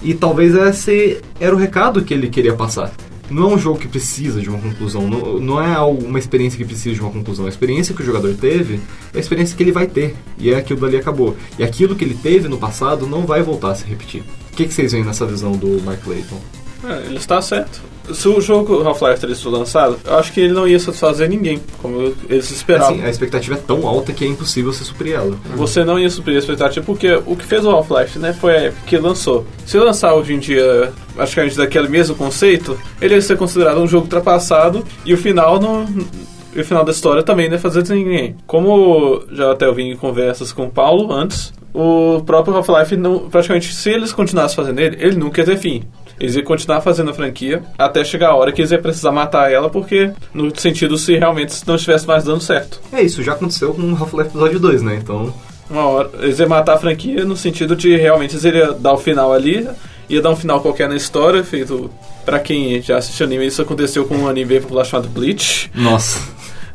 e 0.02 0.14
talvez 0.14 0.54
esse 0.54 1.20
era 1.38 1.54
o 1.54 1.58
recado 1.58 2.02
que 2.02 2.14
ele 2.14 2.28
queria 2.28 2.54
passar. 2.54 2.92
Não 3.32 3.50
é 3.50 3.54
um 3.54 3.58
jogo 3.58 3.78
que 3.78 3.88
precisa 3.88 4.40
de 4.40 4.48
uma 4.48 4.58
conclusão, 4.58 5.08
não, 5.08 5.38
não 5.38 5.60
é 5.60 5.78
uma 5.80 6.18
experiência 6.18 6.56
que 6.56 6.64
precisa 6.64 6.94
de 6.94 7.00
uma 7.00 7.10
conclusão. 7.10 7.46
A 7.46 7.48
experiência 7.48 7.94
que 7.94 8.02
o 8.02 8.04
jogador 8.04 8.34
teve 8.34 8.80
é 9.12 9.16
a 9.16 9.20
experiência 9.20 9.56
que 9.56 9.62
ele 9.62 9.72
vai 9.72 9.86
ter, 9.86 10.14
e 10.38 10.50
é 10.50 10.56
aquilo 10.56 10.80
dali 10.80 10.96
acabou. 10.96 11.36
E 11.58 11.64
aquilo 11.64 11.96
que 11.96 12.04
ele 12.04 12.14
teve 12.14 12.48
no 12.48 12.58
passado 12.58 13.06
não 13.06 13.26
vai 13.26 13.42
voltar 13.42 13.70
a 13.70 13.74
se 13.74 13.84
repetir. 13.84 14.22
O 14.52 14.56
que, 14.56 14.66
que 14.66 14.74
vocês 14.74 14.92
veem 14.92 15.04
nessa 15.04 15.26
visão 15.26 15.52
do 15.52 15.82
Mark 15.82 16.02
Clayton? 16.02 16.61
É, 16.84 17.06
ele 17.06 17.16
está 17.16 17.40
certo. 17.40 17.80
Se 18.12 18.26
o 18.28 18.40
jogo 18.40 18.82
Half-Life 18.82 19.20
3 19.20 19.40
for 19.40 19.50
lançado, 19.50 19.96
eu 20.04 20.18
acho 20.18 20.32
que 20.32 20.40
ele 20.40 20.52
não 20.52 20.66
ia 20.66 20.78
satisfazer 20.78 21.28
ninguém, 21.28 21.60
como 21.80 22.12
eles 22.28 22.50
esperavam. 22.50 22.96
Assim, 22.96 23.04
a 23.04 23.08
expectativa 23.08 23.54
é 23.54 23.58
tão 23.58 23.86
alta 23.86 24.12
que 24.12 24.24
é 24.24 24.28
impossível 24.28 24.72
você 24.72 24.82
suprir 24.82 25.14
ela. 25.14 25.36
Você 25.54 25.84
não 25.84 25.98
ia 25.98 26.10
suprir 26.10 26.34
a 26.34 26.38
expectativa, 26.40 26.84
porque 26.84 27.12
o 27.26 27.36
que 27.36 27.44
fez 27.44 27.64
o 27.64 27.70
Half-Life, 27.70 28.18
né, 28.18 28.32
foi 28.32 28.56
a 28.56 28.60
época 28.62 28.82
que 28.86 28.98
lançou. 28.98 29.46
Se 29.64 29.78
lançar 29.78 30.14
hoje 30.14 30.34
em 30.34 30.38
dia, 30.40 30.92
acho 31.16 31.34
que 31.34 31.40
a 31.40 31.44
gente 31.44 31.56
daquele 31.56 31.88
mesmo 31.88 32.16
conceito, 32.16 32.76
ele 33.00 33.14
ia 33.14 33.22
ser 33.22 33.36
considerado 33.36 33.78
um 33.78 33.86
jogo 33.86 34.04
ultrapassado 34.04 34.84
e 35.04 35.14
o 35.14 35.16
final 35.16 35.60
não. 35.60 35.86
E 36.54 36.60
o 36.60 36.64
final 36.64 36.84
da 36.84 36.92
história 36.92 37.22
também 37.22 37.46
não 37.46 37.54
ia 37.54 37.58
fazer 37.58 37.82
ninguém. 37.94 38.36
Como 38.46 39.22
já 39.32 39.52
até 39.52 39.64
eu 39.64 39.74
vim 39.74 39.90
em 39.90 39.96
conversas 39.96 40.52
com 40.52 40.66
o 40.66 40.70
Paulo 40.70 41.10
antes, 41.10 41.50
o 41.72 42.20
próprio 42.26 42.54
Half-Life, 42.54 42.94
praticamente, 43.30 43.72
se 43.72 43.88
eles 43.88 44.12
continuassem 44.12 44.56
fazendo 44.56 44.78
ele, 44.78 44.96
ele 45.00 45.16
nunca 45.16 45.40
ia 45.40 45.46
ter 45.46 45.56
fim. 45.56 45.82
Eles 46.20 46.36
iam 46.36 46.44
continuar 46.44 46.80
fazendo 46.80 47.10
a 47.10 47.14
franquia 47.14 47.62
até 47.78 48.04
chegar 48.04 48.28
a 48.30 48.34
hora 48.34 48.52
que 48.52 48.60
eles 48.60 48.70
iam 48.70 48.80
precisar 48.80 49.10
matar 49.12 49.50
ela, 49.50 49.68
porque 49.68 50.12
no 50.32 50.54
sentido 50.58 50.96
se 50.96 51.16
realmente 51.16 51.54
não 51.66 51.74
estivesse 51.74 52.06
mais 52.06 52.24
dando 52.24 52.40
certo. 52.40 52.80
É, 52.92 53.02
isso 53.02 53.22
já 53.22 53.32
aconteceu 53.32 53.74
com 53.74 53.82
o 53.82 53.96
Half-Life 53.96 54.30
Episódio 54.30 54.60
2, 54.60 54.82
né? 54.82 54.98
Então, 55.02 55.32
Uma 55.70 55.86
hora. 55.86 56.10
Eles 56.20 56.38
iam 56.38 56.48
matar 56.48 56.74
a 56.74 56.78
franquia 56.78 57.24
no 57.24 57.36
sentido 57.36 57.74
de 57.74 57.96
realmente 57.96 58.34
eles 58.34 58.44
iriam 58.44 58.78
dar 58.78 58.92
o 58.92 58.98
final 58.98 59.32
ali, 59.32 59.68
ia 60.08 60.20
dar 60.20 60.30
um 60.30 60.36
final 60.36 60.60
qualquer 60.60 60.88
na 60.88 60.96
história, 60.96 61.42
feito. 61.42 61.90
Pra 62.24 62.38
quem 62.38 62.80
já 62.80 62.98
assistiu 62.98 63.26
anime, 63.26 63.46
isso 63.46 63.60
aconteceu 63.60 64.04
com 64.04 64.14
um 64.14 64.28
anime 64.28 64.60
popular 64.60 64.84
chamado 64.84 65.08
Bleach, 65.08 65.68
nossa. 65.74 66.20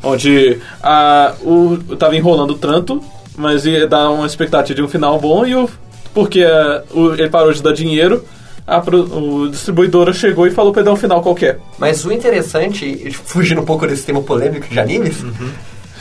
onde 0.04 0.60
a, 0.84 1.34
o 1.41 1.78
tava 1.97 2.17
enrolando 2.17 2.56
tanto, 2.56 3.02
mas 3.38 3.65
ia 3.65 3.88
dar 3.88 4.10
uma 4.10 4.26
expectativa 4.26 4.76
de 4.76 4.82
um 4.84 4.89
final 4.89 5.17
bom 5.19 5.45
e 5.45 5.56
o. 5.56 5.69
Porque 6.13 6.43
a, 6.43 6.84
o, 6.93 7.13
ele 7.13 7.30
parou 7.30 7.54
de 7.54 7.63
dar 7.63 7.71
dinheiro, 7.71 8.26
a, 8.67 8.82
pro- 8.82 9.03
o 9.43 9.49
distribuidora 9.49 10.12
chegou 10.13 10.45
e 10.45 10.51
falou 10.51 10.73
pra 10.73 10.84
dar 10.84 10.91
um 10.91 10.95
final 10.97 11.21
qualquer. 11.21 11.60
Mas 11.80 12.03
o 12.06 12.12
interessante, 12.12 13.10
fugindo 13.12 13.62
um 13.62 13.65
pouco 13.65 13.88
desse 13.88 14.06
tema 14.06 14.21
polêmico 14.21 14.67
de 14.67 14.77
animes, 14.80 15.23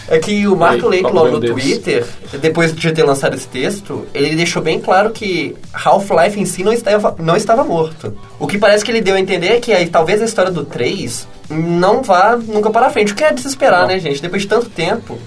é 0.09 0.19
que 0.19 0.47
o 0.47 0.55
Layton 0.55 1.09
fala 1.09 1.31
no. 1.31 1.40
Twitter, 1.40 2.07
depois 2.40 2.75
de 2.75 2.92
ter 2.92 3.03
lançado 3.03 3.35
esse 3.35 3.49
texto, 3.49 4.07
ele 4.14 4.37
deixou 4.37 4.62
bem 4.62 4.81
claro 4.81 5.11
que 5.11 5.55
Half-Life 5.73 6.38
em 6.38 6.45
si 6.45 6.62
não 6.62 6.73
estava, 6.73 7.16
não 7.19 7.37
estava 7.37 7.64
morto. 7.64 8.16
O 8.38 8.47
que 8.47 8.59
parece 8.59 8.85
que 8.85 8.90
ele 8.90 9.01
deu 9.01 9.16
a 9.16 9.21
entender 9.21 9.49
é 9.49 9.61
que 9.61 9.73
aí, 9.73 9.88
talvez 9.88 10.23
a 10.23 10.25
história 10.25 10.51
do 10.51 10.64
3 10.64 11.27
não 11.49 12.03
vá 12.03 12.37
nunca 12.37 12.71
para 12.71 12.90
frente. 12.90 13.12
O 13.12 13.16
que 13.16 13.25
é 13.25 13.33
de 13.33 13.40
se 13.40 13.49
esperar, 13.49 13.83
Não. 13.83 13.88
né, 13.88 13.99
gente? 13.99 14.21
Depois 14.21 14.42
de 14.42 14.49
tanto 14.49 14.69
tempo, 14.69 15.19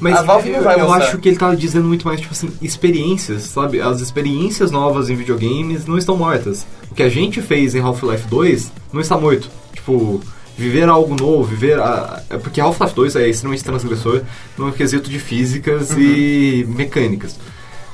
Mas 0.00 0.16
a 0.16 0.22
Valve 0.22 0.50
eu, 0.50 0.56
não 0.56 0.62
vai 0.62 0.80
eu 0.80 0.92
acho 0.92 1.18
que 1.18 1.28
ele 1.28 1.38
tava 1.38 1.56
dizendo 1.56 1.88
muito 1.88 2.06
mais, 2.06 2.20
tipo 2.20 2.32
assim, 2.32 2.50
experiências, 2.60 3.42
sabe? 3.44 3.80
As 3.80 4.00
experiências 4.00 4.70
novas 4.70 5.08
em 5.08 5.14
videogames 5.14 5.86
não 5.86 5.96
estão 5.96 6.16
mortas. 6.16 6.66
O 6.90 6.94
que 6.94 7.02
a 7.02 7.08
gente 7.08 7.40
fez 7.40 7.74
em 7.74 7.80
Half-Life 7.80 8.28
2 8.28 8.72
não 8.92 9.00
está 9.00 9.16
morto. 9.16 9.48
Tipo, 9.74 10.20
viver 10.62 10.88
algo 10.88 11.14
novo, 11.16 11.42
viver. 11.44 11.78
A... 11.80 12.22
é 12.30 12.38
Porque 12.38 12.60
Half-Life 12.60 12.94
2 12.94 13.16
é 13.16 13.28
extremamente 13.28 13.64
transgressor 13.64 14.22
no 14.56 14.72
quesito 14.72 15.10
de 15.10 15.18
físicas 15.18 15.90
e 15.98 16.64
mecânicas. 16.68 17.36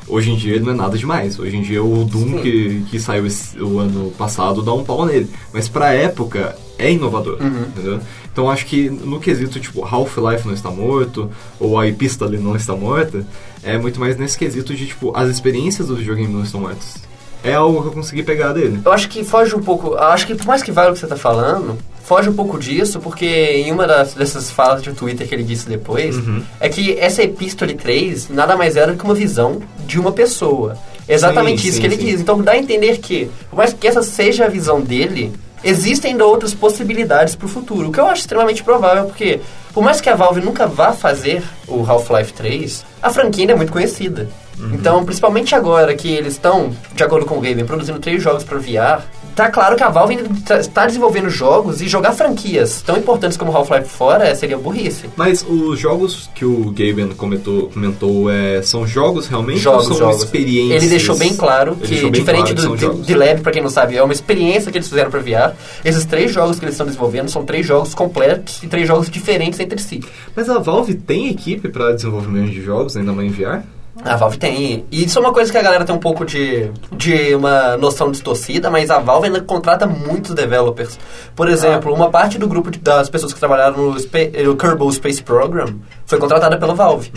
Hoje 0.07 0.31
em 0.31 0.37
dia 0.37 0.59
não 0.61 0.73
é 0.73 0.75
nada 0.75 0.97
demais. 0.97 1.39
Hoje 1.39 1.57
em 1.57 1.63
dia 1.63 1.83
o 1.83 2.05
Doom 2.05 2.37
Sim. 2.37 2.43
que, 2.43 2.83
que 2.91 2.99
saiu 3.01 3.27
esse- 3.27 3.61
o 3.61 3.79
ano 3.79 4.11
passado 4.17 4.63
dá 4.63 4.73
um 4.73 4.83
pau 4.85 5.05
nele. 5.05 5.29
Mas 5.53 5.69
pra 5.69 5.93
época 5.93 6.57
é 6.79 6.91
inovador, 6.93 7.39
entendeu? 7.43 8.01
Então 8.33 8.49
acho 8.51 8.65
que 8.67 8.89
no 8.89 9.19
quesito 9.21 9.59
tipo 9.61 9.85
Half-Life 9.85 10.47
não 10.47 10.55
está 10.55 10.71
morto 10.71 11.31
ou 11.59 11.79
a 11.79 11.87
Epistole 11.89 12.39
não 12.39 12.55
está 12.57 12.75
morta, 12.77 13.27
é 13.65 13.77
muito 13.77 13.99
mais 13.99 14.17
nesse 14.17 14.39
quesito 14.39 14.75
de 14.75 14.87
tipo 14.87 15.13
as 15.15 15.29
experiências 15.29 15.89
do 15.89 15.97
videogame 15.97 16.33
não 16.33 16.43
estão 16.45 16.61
mortas. 16.61 17.08
É 17.43 17.55
algo 17.55 17.83
que 17.83 17.89
eu 17.89 17.93
consegui 17.93 18.23
pegar 18.23 18.53
dele. 18.53 18.81
Eu 18.85 18.93
acho 18.93 19.09
que 19.09 19.23
foge 19.25 19.55
um 19.55 19.63
pouco. 19.63 19.95
Acho 19.97 20.27
que 20.27 20.35
por 20.35 20.47
mais 20.47 20.63
que 20.63 20.73
vale 20.73 20.91
o 20.91 20.93
que 20.95 20.99
você 20.99 21.07
tá 21.07 21.17
falando, 21.17 21.79
foge 22.03 22.29
um 22.29 22.35
pouco 22.35 22.59
disso, 22.59 22.99
porque 23.01 23.27
em 23.27 23.71
uma 23.71 23.87
das, 23.87 24.15
dessas 24.15 24.51
falas 24.51 24.83
de 24.83 24.93
Twitter 24.93 25.29
que 25.29 25.35
ele 25.35 25.45
disse 25.45 25.69
depois, 25.69 26.17
Uhum. 26.17 26.43
é 26.59 26.69
que 26.69 26.99
essa 26.99 27.23
Epístole 27.23 27.75
3 27.75 28.29
nada 28.31 28.57
mais 28.57 28.77
era 28.77 28.93
do 28.93 28.99
que 28.99 29.05
uma 29.05 29.15
visão 29.15 29.61
de 29.87 30.01
uma 30.01 30.11
pessoa. 30.13 30.77
Exatamente 31.09 31.63
Sim, 31.63 31.69
isso 31.69 31.77
sim, 31.77 31.81
que 31.81 31.87
ele 31.87 31.97
sim. 31.97 32.05
diz. 32.05 32.21
Então 32.21 32.41
dá 32.43 32.53
a 32.53 32.59
entender 32.59 32.99
que, 32.99 33.31
por 33.49 33.57
mais 33.57 33.73
que 33.73 33.87
essa 33.87 34.03
seja 34.03 34.45
a 34.45 34.49
visão 34.49 34.81
dele, 34.81 35.33
existem 35.65 36.13
ainda 36.13 36.27
outras 36.27 36.53
possibilidades 36.55 37.35
pro 37.35 37.49
futuro. 37.49 37.89
O 37.89 37.93
que 37.93 38.01
eu 38.01 38.07
acho 38.07 38.21
extremamente 38.23 38.63
provável, 38.63 39.05
porque 39.07 39.41
por 39.73 39.83
mais 39.83 40.01
que 40.01 40.09
a 40.11 40.15
Valve 40.15 40.41
nunca 40.41 40.67
vá 40.67 40.93
fazer 40.93 41.43
o 41.67 41.85
Half-Life 41.89 42.33
3, 42.35 42.85
a 43.03 43.11
franquia 43.11 43.45
ainda 43.45 43.53
é 43.53 43.57
muito 43.57 43.73
conhecida. 43.73 44.29
Uhum. 44.59 44.71
Então, 44.75 45.05
principalmente 45.05 45.55
agora 45.55 45.95
que 45.95 46.09
eles 46.09 46.33
estão, 46.35 46.71
de 46.95 47.03
acordo 47.03 47.25
com 47.27 47.37
o 47.39 47.41
Gaben, 47.41 47.65
produzindo 47.65 47.99
três 47.99 48.23
jogos 48.23 48.43
para 48.45 48.59
VR, 48.59 49.03
tá 49.37 49.49
claro 49.51 49.77
que 49.77 49.83
a 49.85 49.89
Valve 49.89 50.17
ainda 50.17 50.29
tá- 50.45 50.59
está 50.59 50.85
desenvolvendo 50.87 51.31
jogos 51.31 51.81
e 51.81 51.87
jogar 51.87 52.13
franquias 52.13 52.83
tão 52.83 52.97
importantes 52.97 53.37
como 53.39 53.57
Half-Life 53.57 53.89
fora 53.89 54.35
seria 54.35 54.59
burrice. 54.59 55.07
Mas 55.17 55.47
os 55.49 55.79
jogos 55.79 56.29
que 56.35 56.45
o 56.45 56.71
Gaben 56.71 57.11
comentou, 57.17 57.69
comentou 57.73 58.29
é, 58.31 58.61
são 58.63 58.85
jogos 58.87 59.29
realmente 59.29 59.61
Jogos, 59.61 59.85
ou 59.91 59.95
são 59.97 60.07
jogos. 60.09 60.25
experiências? 60.25 60.83
Ele 60.83 60.91
deixou 60.91 61.17
bem 61.17 61.37
claro 61.37 61.77
que, 61.77 61.95
bem 61.95 62.11
diferente 62.11 62.53
claro 62.55 62.77
que 62.77 62.87
do 62.87 63.03
de 63.03 63.15
Lab, 63.15 63.41
pra 63.43 63.53
quem 63.53 63.63
não 63.63 63.71
sabe, 63.71 63.97
é 63.97 64.03
uma 64.03 64.13
experiência 64.13 64.73
que 64.73 64.79
eles 64.79 64.89
fizeram 64.89 65.11
pra 65.11 65.21
VR. 65.21 65.55
Esses 65.85 66.05
três 66.05 66.33
jogos 66.33 66.59
que 66.59 66.65
eles 66.65 66.75
estão 66.75 66.87
desenvolvendo 66.87 67.29
são 67.31 67.45
três 67.45 67.65
jogos 67.65 67.95
completos 67.95 68.61
e 68.63 68.67
três 68.67 68.89
jogos 68.89 69.09
diferentes 69.09 69.61
entre 69.61 69.79
si. 69.81 70.01
Mas 70.35 70.49
a 70.51 70.59
Valve 70.59 70.95
tem 70.95 71.29
equipe 71.29 71.69
para 71.69 71.93
desenvolvimento 71.93 72.51
de 72.51 72.61
jogos, 72.63 72.97
ainda 72.97 73.13
mais 73.13 73.29
em 73.29 73.31
VR? 73.33 73.61
A 74.05 74.17
Valve 74.17 74.39
tem. 74.39 74.85
E 74.91 75.05
isso 75.05 75.19
é 75.19 75.21
uma 75.23 75.33
coisa 75.33 75.51
que 75.51 75.59
a 75.59 75.63
galera 75.63 75.85
tem 75.85 75.95
um 75.95 75.99
pouco 75.99 76.25
de, 76.25 76.71
de 76.93 77.35
uma 77.35 77.77
noção 77.77 78.11
distorcida, 78.11 78.71
mas 78.71 78.91
a 78.91 78.99
Valve 78.99 79.27
ainda 79.27 79.41
contrata 79.41 79.87
muitos 79.87 80.35
developers. 80.35 80.99
Por 81.35 81.49
exemplo, 81.49 81.93
uma 81.93 82.09
parte 82.09 82.39
do 82.39 82.47
grupo 82.49 82.71
de- 82.71 82.79
das 82.79 83.11
pessoas 83.11 83.33
que 83.33 83.39
trabalharam 83.39 83.77
no, 83.91 83.99
Spa- 83.99 84.31
no 84.45 84.57
Kerbal 84.57 84.91
Space 84.93 85.23
Program 85.23 85.67
foi 86.07 86.19
contratada 86.19 86.57
pela 86.57 86.75
Valve. 86.75 87.11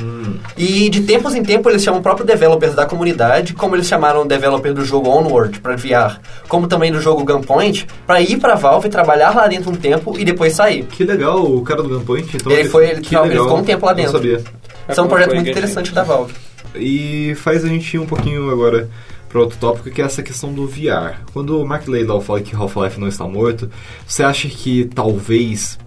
E 0.58 0.90
de 0.90 1.02
tempos 1.02 1.36
em 1.36 1.44
tempos 1.44 1.72
eles 1.72 1.84
chamam 1.84 2.02
próprios 2.02 2.28
developers 2.28 2.74
da 2.76 2.86
comunidade, 2.86 3.54
como 3.54 3.76
eles 3.76 3.88
chamaram 3.88 4.22
o 4.24 4.26
developer 4.28 4.74
do 4.74 4.84
jogo 4.84 5.10
Onward 5.10 5.60
para 5.62 5.76
VR, 5.76 6.20
como 6.48 6.68
também 6.68 6.92
do 6.92 7.00
jogo 7.00 7.24
Gunpoint, 7.24 7.88
para 8.08 8.20
ir 8.22 8.38
pra 8.38 8.56
Valve, 8.56 8.90
trabalhar 8.90 9.36
lá 9.36 9.48
dentro 9.48 9.72
um 9.72 9.76
tempo 9.76 10.18
e 10.18 10.26
depois 10.26 10.54
sair. 10.54 10.84
Que 10.86 11.04
legal, 11.04 11.42
o 11.44 11.62
cara 11.62 11.82
do 11.84 11.90
Gunpoint. 11.90 12.36
Então 12.36 12.52
Ele 12.52 12.68
foi- 12.68 12.90
ele 12.90 13.02
que 13.02 13.10
ficou- 13.10 13.26
ele 13.26 13.40
ficou 13.40 13.58
um 13.58 13.64
tempo 13.64 13.86
lá 13.86 13.92
Não 13.92 13.98
dentro. 13.98 14.12
sabia. 14.14 14.42
É 14.88 14.92
Isso 14.92 15.00
é 15.00 15.04
um 15.04 15.08
projeto 15.08 15.34
muito 15.36 15.50
interessante 15.50 15.94
da 15.94 16.04
Valve. 16.04 16.34
E 16.76 17.34
faz 17.36 17.64
a 17.66 17.68
gente 17.68 17.96
ir 17.96 18.00
um 18.00 18.06
pouquinho 18.06 18.50
agora 18.50 18.90
para 19.28 19.40
outro 19.40 19.58
tópico, 19.58 19.90
que 19.90 20.02
é 20.02 20.06
essa 20.06 20.22
questão 20.22 20.54
do 20.54 20.68
VR. 20.68 21.22
Quando 21.34 21.60
o 21.60 21.66
Mark 21.66 21.88
Laidlaw 21.88 22.22
fala 22.22 22.42
que 22.42 22.56
Half-Life 22.56 23.00
não 23.00 23.08
está 23.08 23.26
morto, 23.26 23.70
você 24.06 24.24
acha 24.24 24.50
que 24.50 24.86
talvez 24.94 25.80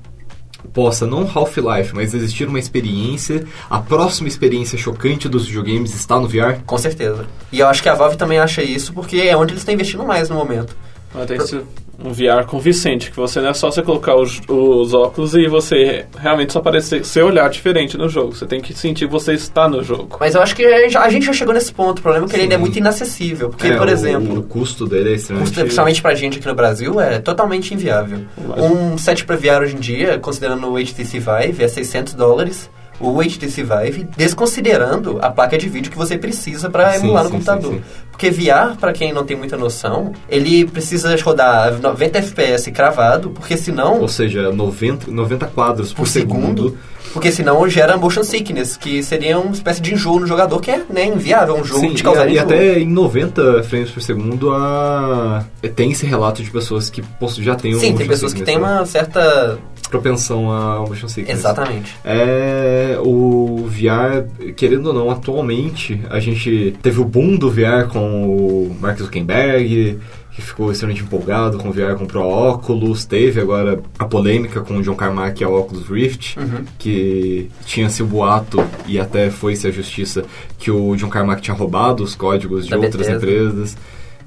possa, 0.72 1.06
não 1.06 1.28
Half-Life, 1.28 1.94
mas 1.94 2.14
existir 2.14 2.48
uma 2.48 2.58
experiência, 2.58 3.44
a 3.68 3.80
próxima 3.80 4.28
experiência 4.28 4.78
chocante 4.78 5.28
dos 5.28 5.46
videogames 5.46 5.94
está 5.94 6.18
no 6.18 6.26
VR? 6.26 6.62
Com 6.64 6.78
certeza. 6.78 7.26
E 7.52 7.60
eu 7.60 7.68
acho 7.68 7.82
que 7.82 7.88
a 7.88 7.94
Valve 7.94 8.16
também 8.16 8.38
acha 8.38 8.62
isso, 8.62 8.92
porque 8.92 9.16
é 9.18 9.36
onde 9.36 9.52
eles 9.52 9.60
estão 9.60 9.74
investindo 9.74 10.04
mais 10.04 10.30
no 10.30 10.36
momento. 10.36 10.74
Mas 11.14 11.26
tem 11.26 11.38
que 11.38 11.46
ser 11.46 11.62
um 12.02 12.12
VR 12.12 12.44
convincente, 12.44 13.10
que 13.10 13.16
você 13.16 13.40
não 13.40 13.50
é 13.50 13.54
só 13.54 13.70
você 13.70 13.80
colocar 13.82 14.16
os, 14.16 14.40
os 14.48 14.92
óculos 14.92 15.34
e 15.34 15.46
você 15.46 16.06
realmente 16.18 16.52
só 16.52 16.58
aparecer 16.58 17.04
seu 17.04 17.26
olhar 17.26 17.48
diferente 17.48 17.96
no 17.96 18.08
jogo. 18.08 18.34
Você 18.34 18.44
tem 18.46 18.60
que 18.60 18.74
sentir 18.74 19.06
que 19.06 19.12
você 19.12 19.32
está 19.32 19.68
no 19.68 19.82
jogo. 19.84 20.16
Mas 20.18 20.34
eu 20.34 20.42
acho 20.42 20.56
que 20.56 20.64
a 20.64 20.80
gente, 21.08 21.24
já 21.24 21.32
chegou 21.32 21.54
nesse 21.54 21.72
ponto. 21.72 22.00
O 22.00 22.02
problema 22.02 22.26
é 22.26 22.28
que 22.28 22.34
ele 22.34 22.42
ainda 22.42 22.54
é 22.56 22.58
Sim. 22.58 22.62
muito 22.62 22.78
inacessível. 22.78 23.50
Porque, 23.50 23.68
É, 23.68 23.76
por 23.76 23.86
o- 23.86 23.90
exemplo, 23.90 24.40
o 24.40 24.42
custo 24.42 24.86
dele 24.86 25.12
é 25.12 25.14
extremamente... 25.14 25.48
custo, 25.50 25.60
principalmente 25.62 26.02
pra 26.02 26.14
gente 26.16 26.38
aqui 26.38 26.46
no 26.48 26.54
Brasil, 26.54 27.00
é 27.00 27.20
totalmente 27.20 27.72
inviável. 27.72 28.18
Mas- 28.48 28.60
Um 28.60 28.98
set 28.98 29.24
pra 29.24 29.36
VR 29.36 29.62
hoje 29.62 29.76
em 29.76 29.80
dia, 29.80 30.18
considerando 30.18 30.66
o 30.68 30.76
HTC 30.76 31.20
Vive, 31.20 31.62
é 31.62 31.68
600 31.68 32.14
dólares. 32.14 32.68
O 33.00 33.20
HTC 33.20 33.62
Vive, 33.64 34.06
desconsiderando 34.16 35.18
a 35.20 35.30
placa 35.30 35.58
de 35.58 35.68
vídeo 35.68 35.90
que 35.90 35.98
você 35.98 36.16
precisa 36.16 36.70
Sim, 36.70 37.04
emular 37.04 37.24
no 37.24 37.30
sim, 37.30 37.34
computador. 37.36 37.72
sim, 37.72 37.78
sim. 37.78 38.04
Porque 38.10 38.30
VR, 38.30 38.76
pra 38.78 38.92
quem 38.92 39.12
não 39.12 39.24
tem 39.24 39.36
muita 39.36 39.56
noção, 39.56 40.12
ele 40.28 40.64
precisa 40.64 41.16
rodar 41.22 41.80
90 41.80 42.18
FPS 42.18 42.70
cravado, 42.70 43.30
porque 43.30 43.56
senão 43.56 44.00
Ou 44.00 44.08
seja, 44.08 44.52
90, 44.52 45.10
90 45.10 45.46
quadros 45.46 45.92
por, 45.92 46.02
por 46.02 46.08
segundo, 46.08 46.78
porque 47.12 47.30
senão 47.30 47.68
gera 47.68 47.96
motion 47.96 48.22
sickness, 48.24 48.76
que 48.76 49.02
seria 49.02 49.38
uma 49.38 49.52
espécie 49.52 49.80
de 49.80 49.94
enjoo 49.94 50.18
no 50.20 50.26
jogador, 50.26 50.60
que 50.60 50.70
é 50.70 50.82
né, 50.88 51.06
inviável, 51.06 51.56
um 51.56 51.64
jogo 51.64 51.80
Sim, 51.80 51.92
de 51.92 52.02
causar 52.02 52.28
e, 52.28 52.30
e 52.30 52.34
enjoo. 52.34 52.44
até 52.44 52.78
em 52.80 52.88
90 52.88 53.62
frames 53.64 53.90
por 53.90 54.02
segundo 54.02 54.52
a... 54.52 55.44
tem 55.76 55.92
esse 55.92 56.06
relato 56.06 56.42
de 56.42 56.50
pessoas 56.50 56.90
que 56.90 57.02
já 57.38 57.54
têm 57.54 57.74
um 57.74 57.80
Sim, 57.80 57.94
tem 57.94 58.06
pessoas 58.06 58.32
que 58.32 58.42
têm 58.42 58.58
né? 58.58 58.64
uma 58.64 58.86
certa 58.86 59.58
propensão 59.88 60.50
a 60.50 60.80
motion 60.80 61.08
sickness. 61.08 61.38
Exatamente. 61.38 61.94
É 62.04 62.98
o 63.02 63.66
VR, 63.68 64.52
querendo 64.56 64.86
ou 64.88 64.94
não, 64.94 65.10
atualmente 65.10 66.00
a 66.10 66.18
gente 66.20 66.74
teve 66.82 67.00
o 67.00 67.04
boom 67.04 67.36
do 67.36 67.50
VR 67.50 67.86
com 67.90 68.24
o 68.26 68.76
Mark 68.80 68.98
Zuckerberg, 68.98 69.98
que 70.32 70.42
ficou 70.42 70.72
extremamente 70.72 71.04
empolgado 71.04 71.58
com 71.58 71.68
o 71.68 71.72
VR, 71.72 71.94
comprou 71.96 72.24
óculos, 72.28 73.04
teve 73.04 73.40
agora 73.40 73.80
a 73.96 74.04
polêmica 74.04 74.60
com 74.62 74.78
o 74.78 74.82
John 74.82 74.96
Carmack 74.96 75.40
e 75.40 75.44
a 75.44 75.48
Oculus 75.48 75.86
Rift, 75.88 76.36
Uhum. 76.40 76.64
que 76.76 77.48
tinha-se 77.64 78.02
o 78.02 78.06
boato 78.06 78.64
e 78.86 78.98
até 78.98 79.30
foi-se 79.30 79.68
a 79.68 79.70
justiça 79.70 80.24
que 80.58 80.72
o 80.72 80.96
John 80.96 81.08
Carmack 81.08 81.40
tinha 81.40 81.56
roubado 81.56 82.02
os 82.02 82.16
códigos 82.16 82.64
de 82.64 82.70
Da 82.72 82.78
outras 82.78 83.06
Bethesda. 83.06 83.16
empresas. 83.30 83.76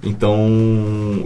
Então, 0.01 0.37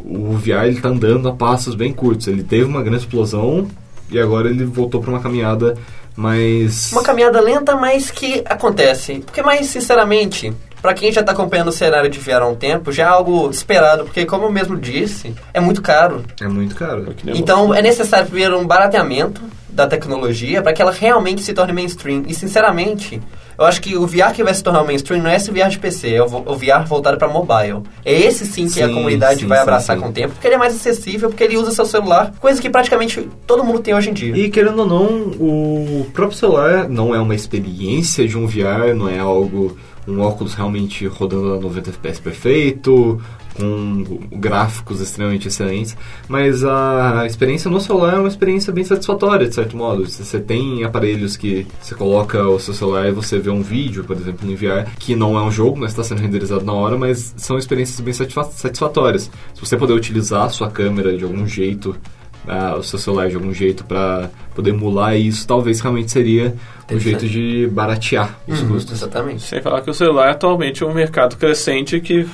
o 0.06 0.36
VR 0.38 0.66
ele 0.66 0.80
tá 0.82 0.90
andando 0.90 1.28
a 1.28 1.34
passos 1.34 1.76
bem 1.76 1.92
curtos. 1.92 2.28
Ele 2.28 2.42
teve 2.42 2.64
uma 2.64 2.82
grande 2.82 3.00
explosão 3.04 3.68
e 4.12 4.20
agora 4.20 4.50
ele 4.50 4.66
voltou 4.66 5.02
para 5.02 5.10
uma 5.10 5.22
caminhada 5.22 5.76
mais 6.16 6.92
Uma 6.92 7.04
caminhada 7.04 7.40
lenta, 7.40 7.76
mas 7.76 8.12
que 8.12 8.44
acontece. 8.46 9.20
Porque, 9.26 9.42
mais 9.42 9.68
sinceramente, 9.68 10.54
pra 10.82 10.94
quem 10.94 11.12
já 11.12 11.24
tá 11.24 11.32
acompanhando 11.32 11.70
o 11.70 11.72
cenário 11.72 12.10
de 12.10 12.20
VR 12.20 12.42
há 12.42 12.48
um 12.48 12.56
tempo, 12.56 12.92
já 12.92 13.04
é 13.04 13.08
algo 13.08 13.50
esperado, 13.50 14.04
porque, 14.04 14.26
como 14.26 14.46
eu 14.46 14.52
mesmo 14.52 14.78
disse, 14.78 15.34
é 15.54 15.60
muito 15.60 15.82
caro. 15.82 16.24
é 16.42 16.48
muito 16.48 16.76
caro. 16.76 17.14
Que 17.16 17.26
nem 17.26 17.38
Então, 17.38 17.74
é 17.74 17.82
necessário 17.82 18.28
primeiro 18.28 18.60
um 18.60 18.68
barateamento 18.68 19.42
da 19.70 19.88
tecnologia 19.88 20.62
para 20.62 20.74
que 20.74 20.82
ela 20.82 20.92
realmente 20.92 21.42
se 21.42 21.54
torne 21.54 21.72
mainstream. 21.72 22.24
E, 22.28 22.34
sinceramente, 22.34 23.22
eu 23.62 23.68
acho 23.68 23.82
que 23.82 23.96
o 23.96 24.08
VR 24.08 24.34
que 24.34 24.44
vai 24.44 24.54
se 24.54 24.64
tornar 24.64 24.84
mainstream 24.84 25.22
não 25.22 25.30
é 25.30 25.36
esse 25.36 25.52
VR 25.52 25.70
de 25.70 25.78
PC, 25.80 26.16
é 26.16 26.22
o 26.22 26.26
o 26.26 26.56
VR 26.56 26.86
voltado 26.88 27.18
para 27.18 27.28
mobile. 27.28 27.84
É 28.04 28.14
esse 28.14 28.46
sim 28.46 28.68
que 28.68 28.82
a 28.82 28.88
Sim, 28.88 28.94
comunidade 28.94 29.42
sim, 29.42 29.48
vai 29.48 29.60
abraçar 29.60 29.96
sim. 29.96 30.02
com 30.02 30.10
o 30.10 30.12
tempo, 30.12 30.34
porque 30.34 30.48
ele 30.48 30.56
é 30.56 30.58
mais 30.58 30.76
acessível, 30.76 31.30
porque 31.30 31.44
ele 31.44 31.58
usa 31.58 31.72
seu 31.72 31.86
celular, 31.86 32.34
coisa 32.40 32.62
que 32.62 32.70
praticamente 32.70 33.28
todo 33.46 33.64
mundo 33.64 33.80
tem 33.80 33.94
hoje 33.94 34.10
em 34.10 34.14
dia. 34.14 34.36
E 34.36 34.50
querendo 34.50 34.80
ou 34.80 34.88
não, 34.88 35.06
o 35.40 36.08
próprio 36.14 36.38
celular 36.38 36.90
não 36.90 37.14
é 37.14 37.20
uma 37.20 37.36
experiência 37.36 38.28
de 38.28 38.38
um 38.38 38.48
VR, 38.48 38.96
não 38.96 39.08
é 39.08 39.20
algo, 39.20 39.78
um 40.08 40.20
óculos 40.22 40.54
realmente 40.54 41.06
rodando 41.06 41.54
a 41.54 41.60
90 41.60 41.92
FPS 41.92 42.20
perfeito, 42.20 43.22
com 43.58 44.04
gráficos 44.32 45.02
extremamente 45.02 45.48
excelentes, 45.48 45.96
mas 46.28 46.64
a 46.64 47.24
experiência 47.26 47.70
no 47.70 47.80
celular 47.80 48.16
é 48.16 48.20
uma 48.20 48.28
experiência 48.28 48.72
bem 48.74 48.84
satisfatória, 48.84 49.48
de 49.48 49.56
certo 49.56 49.76
modo. 49.78 50.06
Você 50.08 50.40
tem 50.40 50.84
aparelhos 50.84 51.36
que 51.38 51.66
você 51.82 51.94
coloca 51.96 52.42
o 52.48 52.60
seu 52.60 52.74
celular 52.74 53.08
e 53.08 53.12
você 53.12 53.40
vê 53.40 53.50
um 53.50 53.62
vídeo, 53.62 54.04
por 54.04 54.16
exemplo, 54.16 54.50
no 54.50 54.56
VR, 54.56 54.90
que 55.00 55.16
não 55.16 55.38
é 55.38 55.42
um 55.42 55.52
jogo, 55.52 55.78
mas 55.78 55.92
está 55.92 56.04
sendo 56.04 56.20
renderizado 56.22 56.64
na 56.66 56.74
hora, 56.74 56.98
mas 56.98 57.34
são 57.38 57.58
experiências 57.58 58.00
bem 58.00 58.14
satisfa- 58.14 58.44
satisfatórias. 58.52 59.30
Se 59.54 59.60
você 59.60 59.78
puder 59.78 59.94
utilizar 59.94 60.46
a 60.46 60.50
sua 60.50 60.70
câmera 60.70 61.16
de 61.18 61.24
algum 61.24 61.46
jeito 61.46 61.96
ah, 62.48 62.76
o 62.76 62.82
seu 62.82 62.98
celular 62.98 63.30
de 63.30 63.36
algum 63.36 63.54
jeito 63.54 63.84
para 63.86 64.32
poder 64.56 64.72
emular 64.72 65.16
isso, 65.16 65.46
talvez 65.48 65.80
realmente 65.80 66.10
seria 66.12 66.56
um 66.92 67.00
jeito 67.00 67.28
de 67.28 67.70
baratear 67.72 68.36
os 68.48 68.62
Uhum, 68.64 68.70
custos. 68.70 68.94
Exatamente. 68.98 69.44
Sem 69.44 69.62
falar 69.62 69.82
que 69.82 69.92
o 69.92 69.94
celular 69.94 70.32
atualmente 70.32 70.82
é 70.82 70.86
um 70.88 70.94
mercado 70.94 71.38
crescente 71.38 72.00
que 72.02 72.26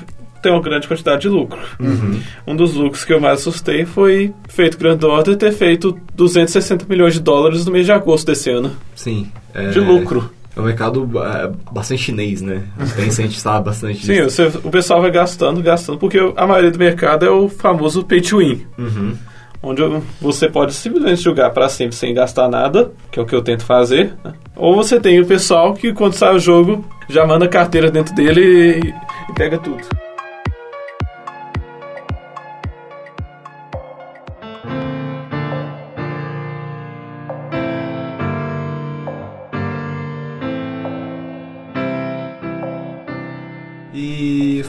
tem 0.42 0.52
uma 0.52 0.62
grande 0.62 0.88
quantidade 0.88 1.22
de 1.22 1.30
lucro. 1.30 1.60
Uhum. 1.80 2.20
Um 2.46 2.56
dos 2.56 2.74
lucros 2.74 3.04
que 3.06 3.14
eu 3.14 3.20
mais 3.20 3.40
assustei 3.40 3.86
foi 3.86 4.34
feito 4.50 4.78
Grand 4.78 5.00
Order 5.04 5.36
ter 5.36 5.52
feito 5.52 5.98
260 6.16 6.86
milhões 6.88 7.14
de 7.14 7.20
dólares 7.20 7.66
no 7.66 7.72
mês 7.72 7.86
de 7.86 7.92
agosto 7.92 8.28
desse 8.28 8.50
ano. 8.50 8.72
Sim. 8.96 9.32
É, 9.54 9.70
De 9.70 9.80
lucro. 9.80 10.30
É 10.56 10.60
um 10.60 10.64
mercado 10.64 11.08
é, 11.24 11.52
bastante 11.72 12.02
chinês, 12.02 12.42
né? 12.42 12.64
A 12.80 12.86
gente 13.10 13.40
sabe 13.40 13.66
bastante 13.66 14.04
Sim, 14.04 14.24
você- 14.24 14.48
o 14.64 14.72
pessoal 14.72 15.02
vai 15.02 15.12
gastando, 15.12 15.62
gastando, 15.62 16.00
porque 16.00 16.18
a 16.36 16.48
maioria 16.48 16.72
do 16.72 16.80
mercado 16.80 17.26
é 17.26 17.30
o 17.30 17.48
famoso 17.48 18.04
pay 18.04 18.22
to 18.22 18.40
win. 18.40 18.66
Uhum. 18.78 19.14
Onde 19.62 19.82
você 20.22 20.48
pode 20.48 20.74
simplesmente 20.74 21.22
jogar 21.22 21.50
para 21.50 21.68
sempre 21.70 21.96
sem 21.96 22.14
gastar 22.14 22.48
nada, 22.48 22.92
que 23.12 23.20
é 23.20 23.22
o 23.22 23.26
que 23.26 23.36
eu 23.36 23.42
tento 23.42 23.66
fazer. 23.66 24.14
né? 24.24 24.34
Ou 24.56 24.76
você 24.76 25.00
tem 25.00 25.20
o 25.20 25.26
pessoal 25.26 25.74
que 25.74 25.94
quando 25.94 26.14
sai 26.14 26.36
o 26.36 26.40
jogo 26.40 26.84
já 27.10 27.26
manda 27.26 27.48
carteira 27.48 27.90
dentro 27.92 28.14
dele 28.16 28.42
e, 28.84 28.90
e 29.32 29.34
pega 29.36 29.58
tudo. 29.58 29.82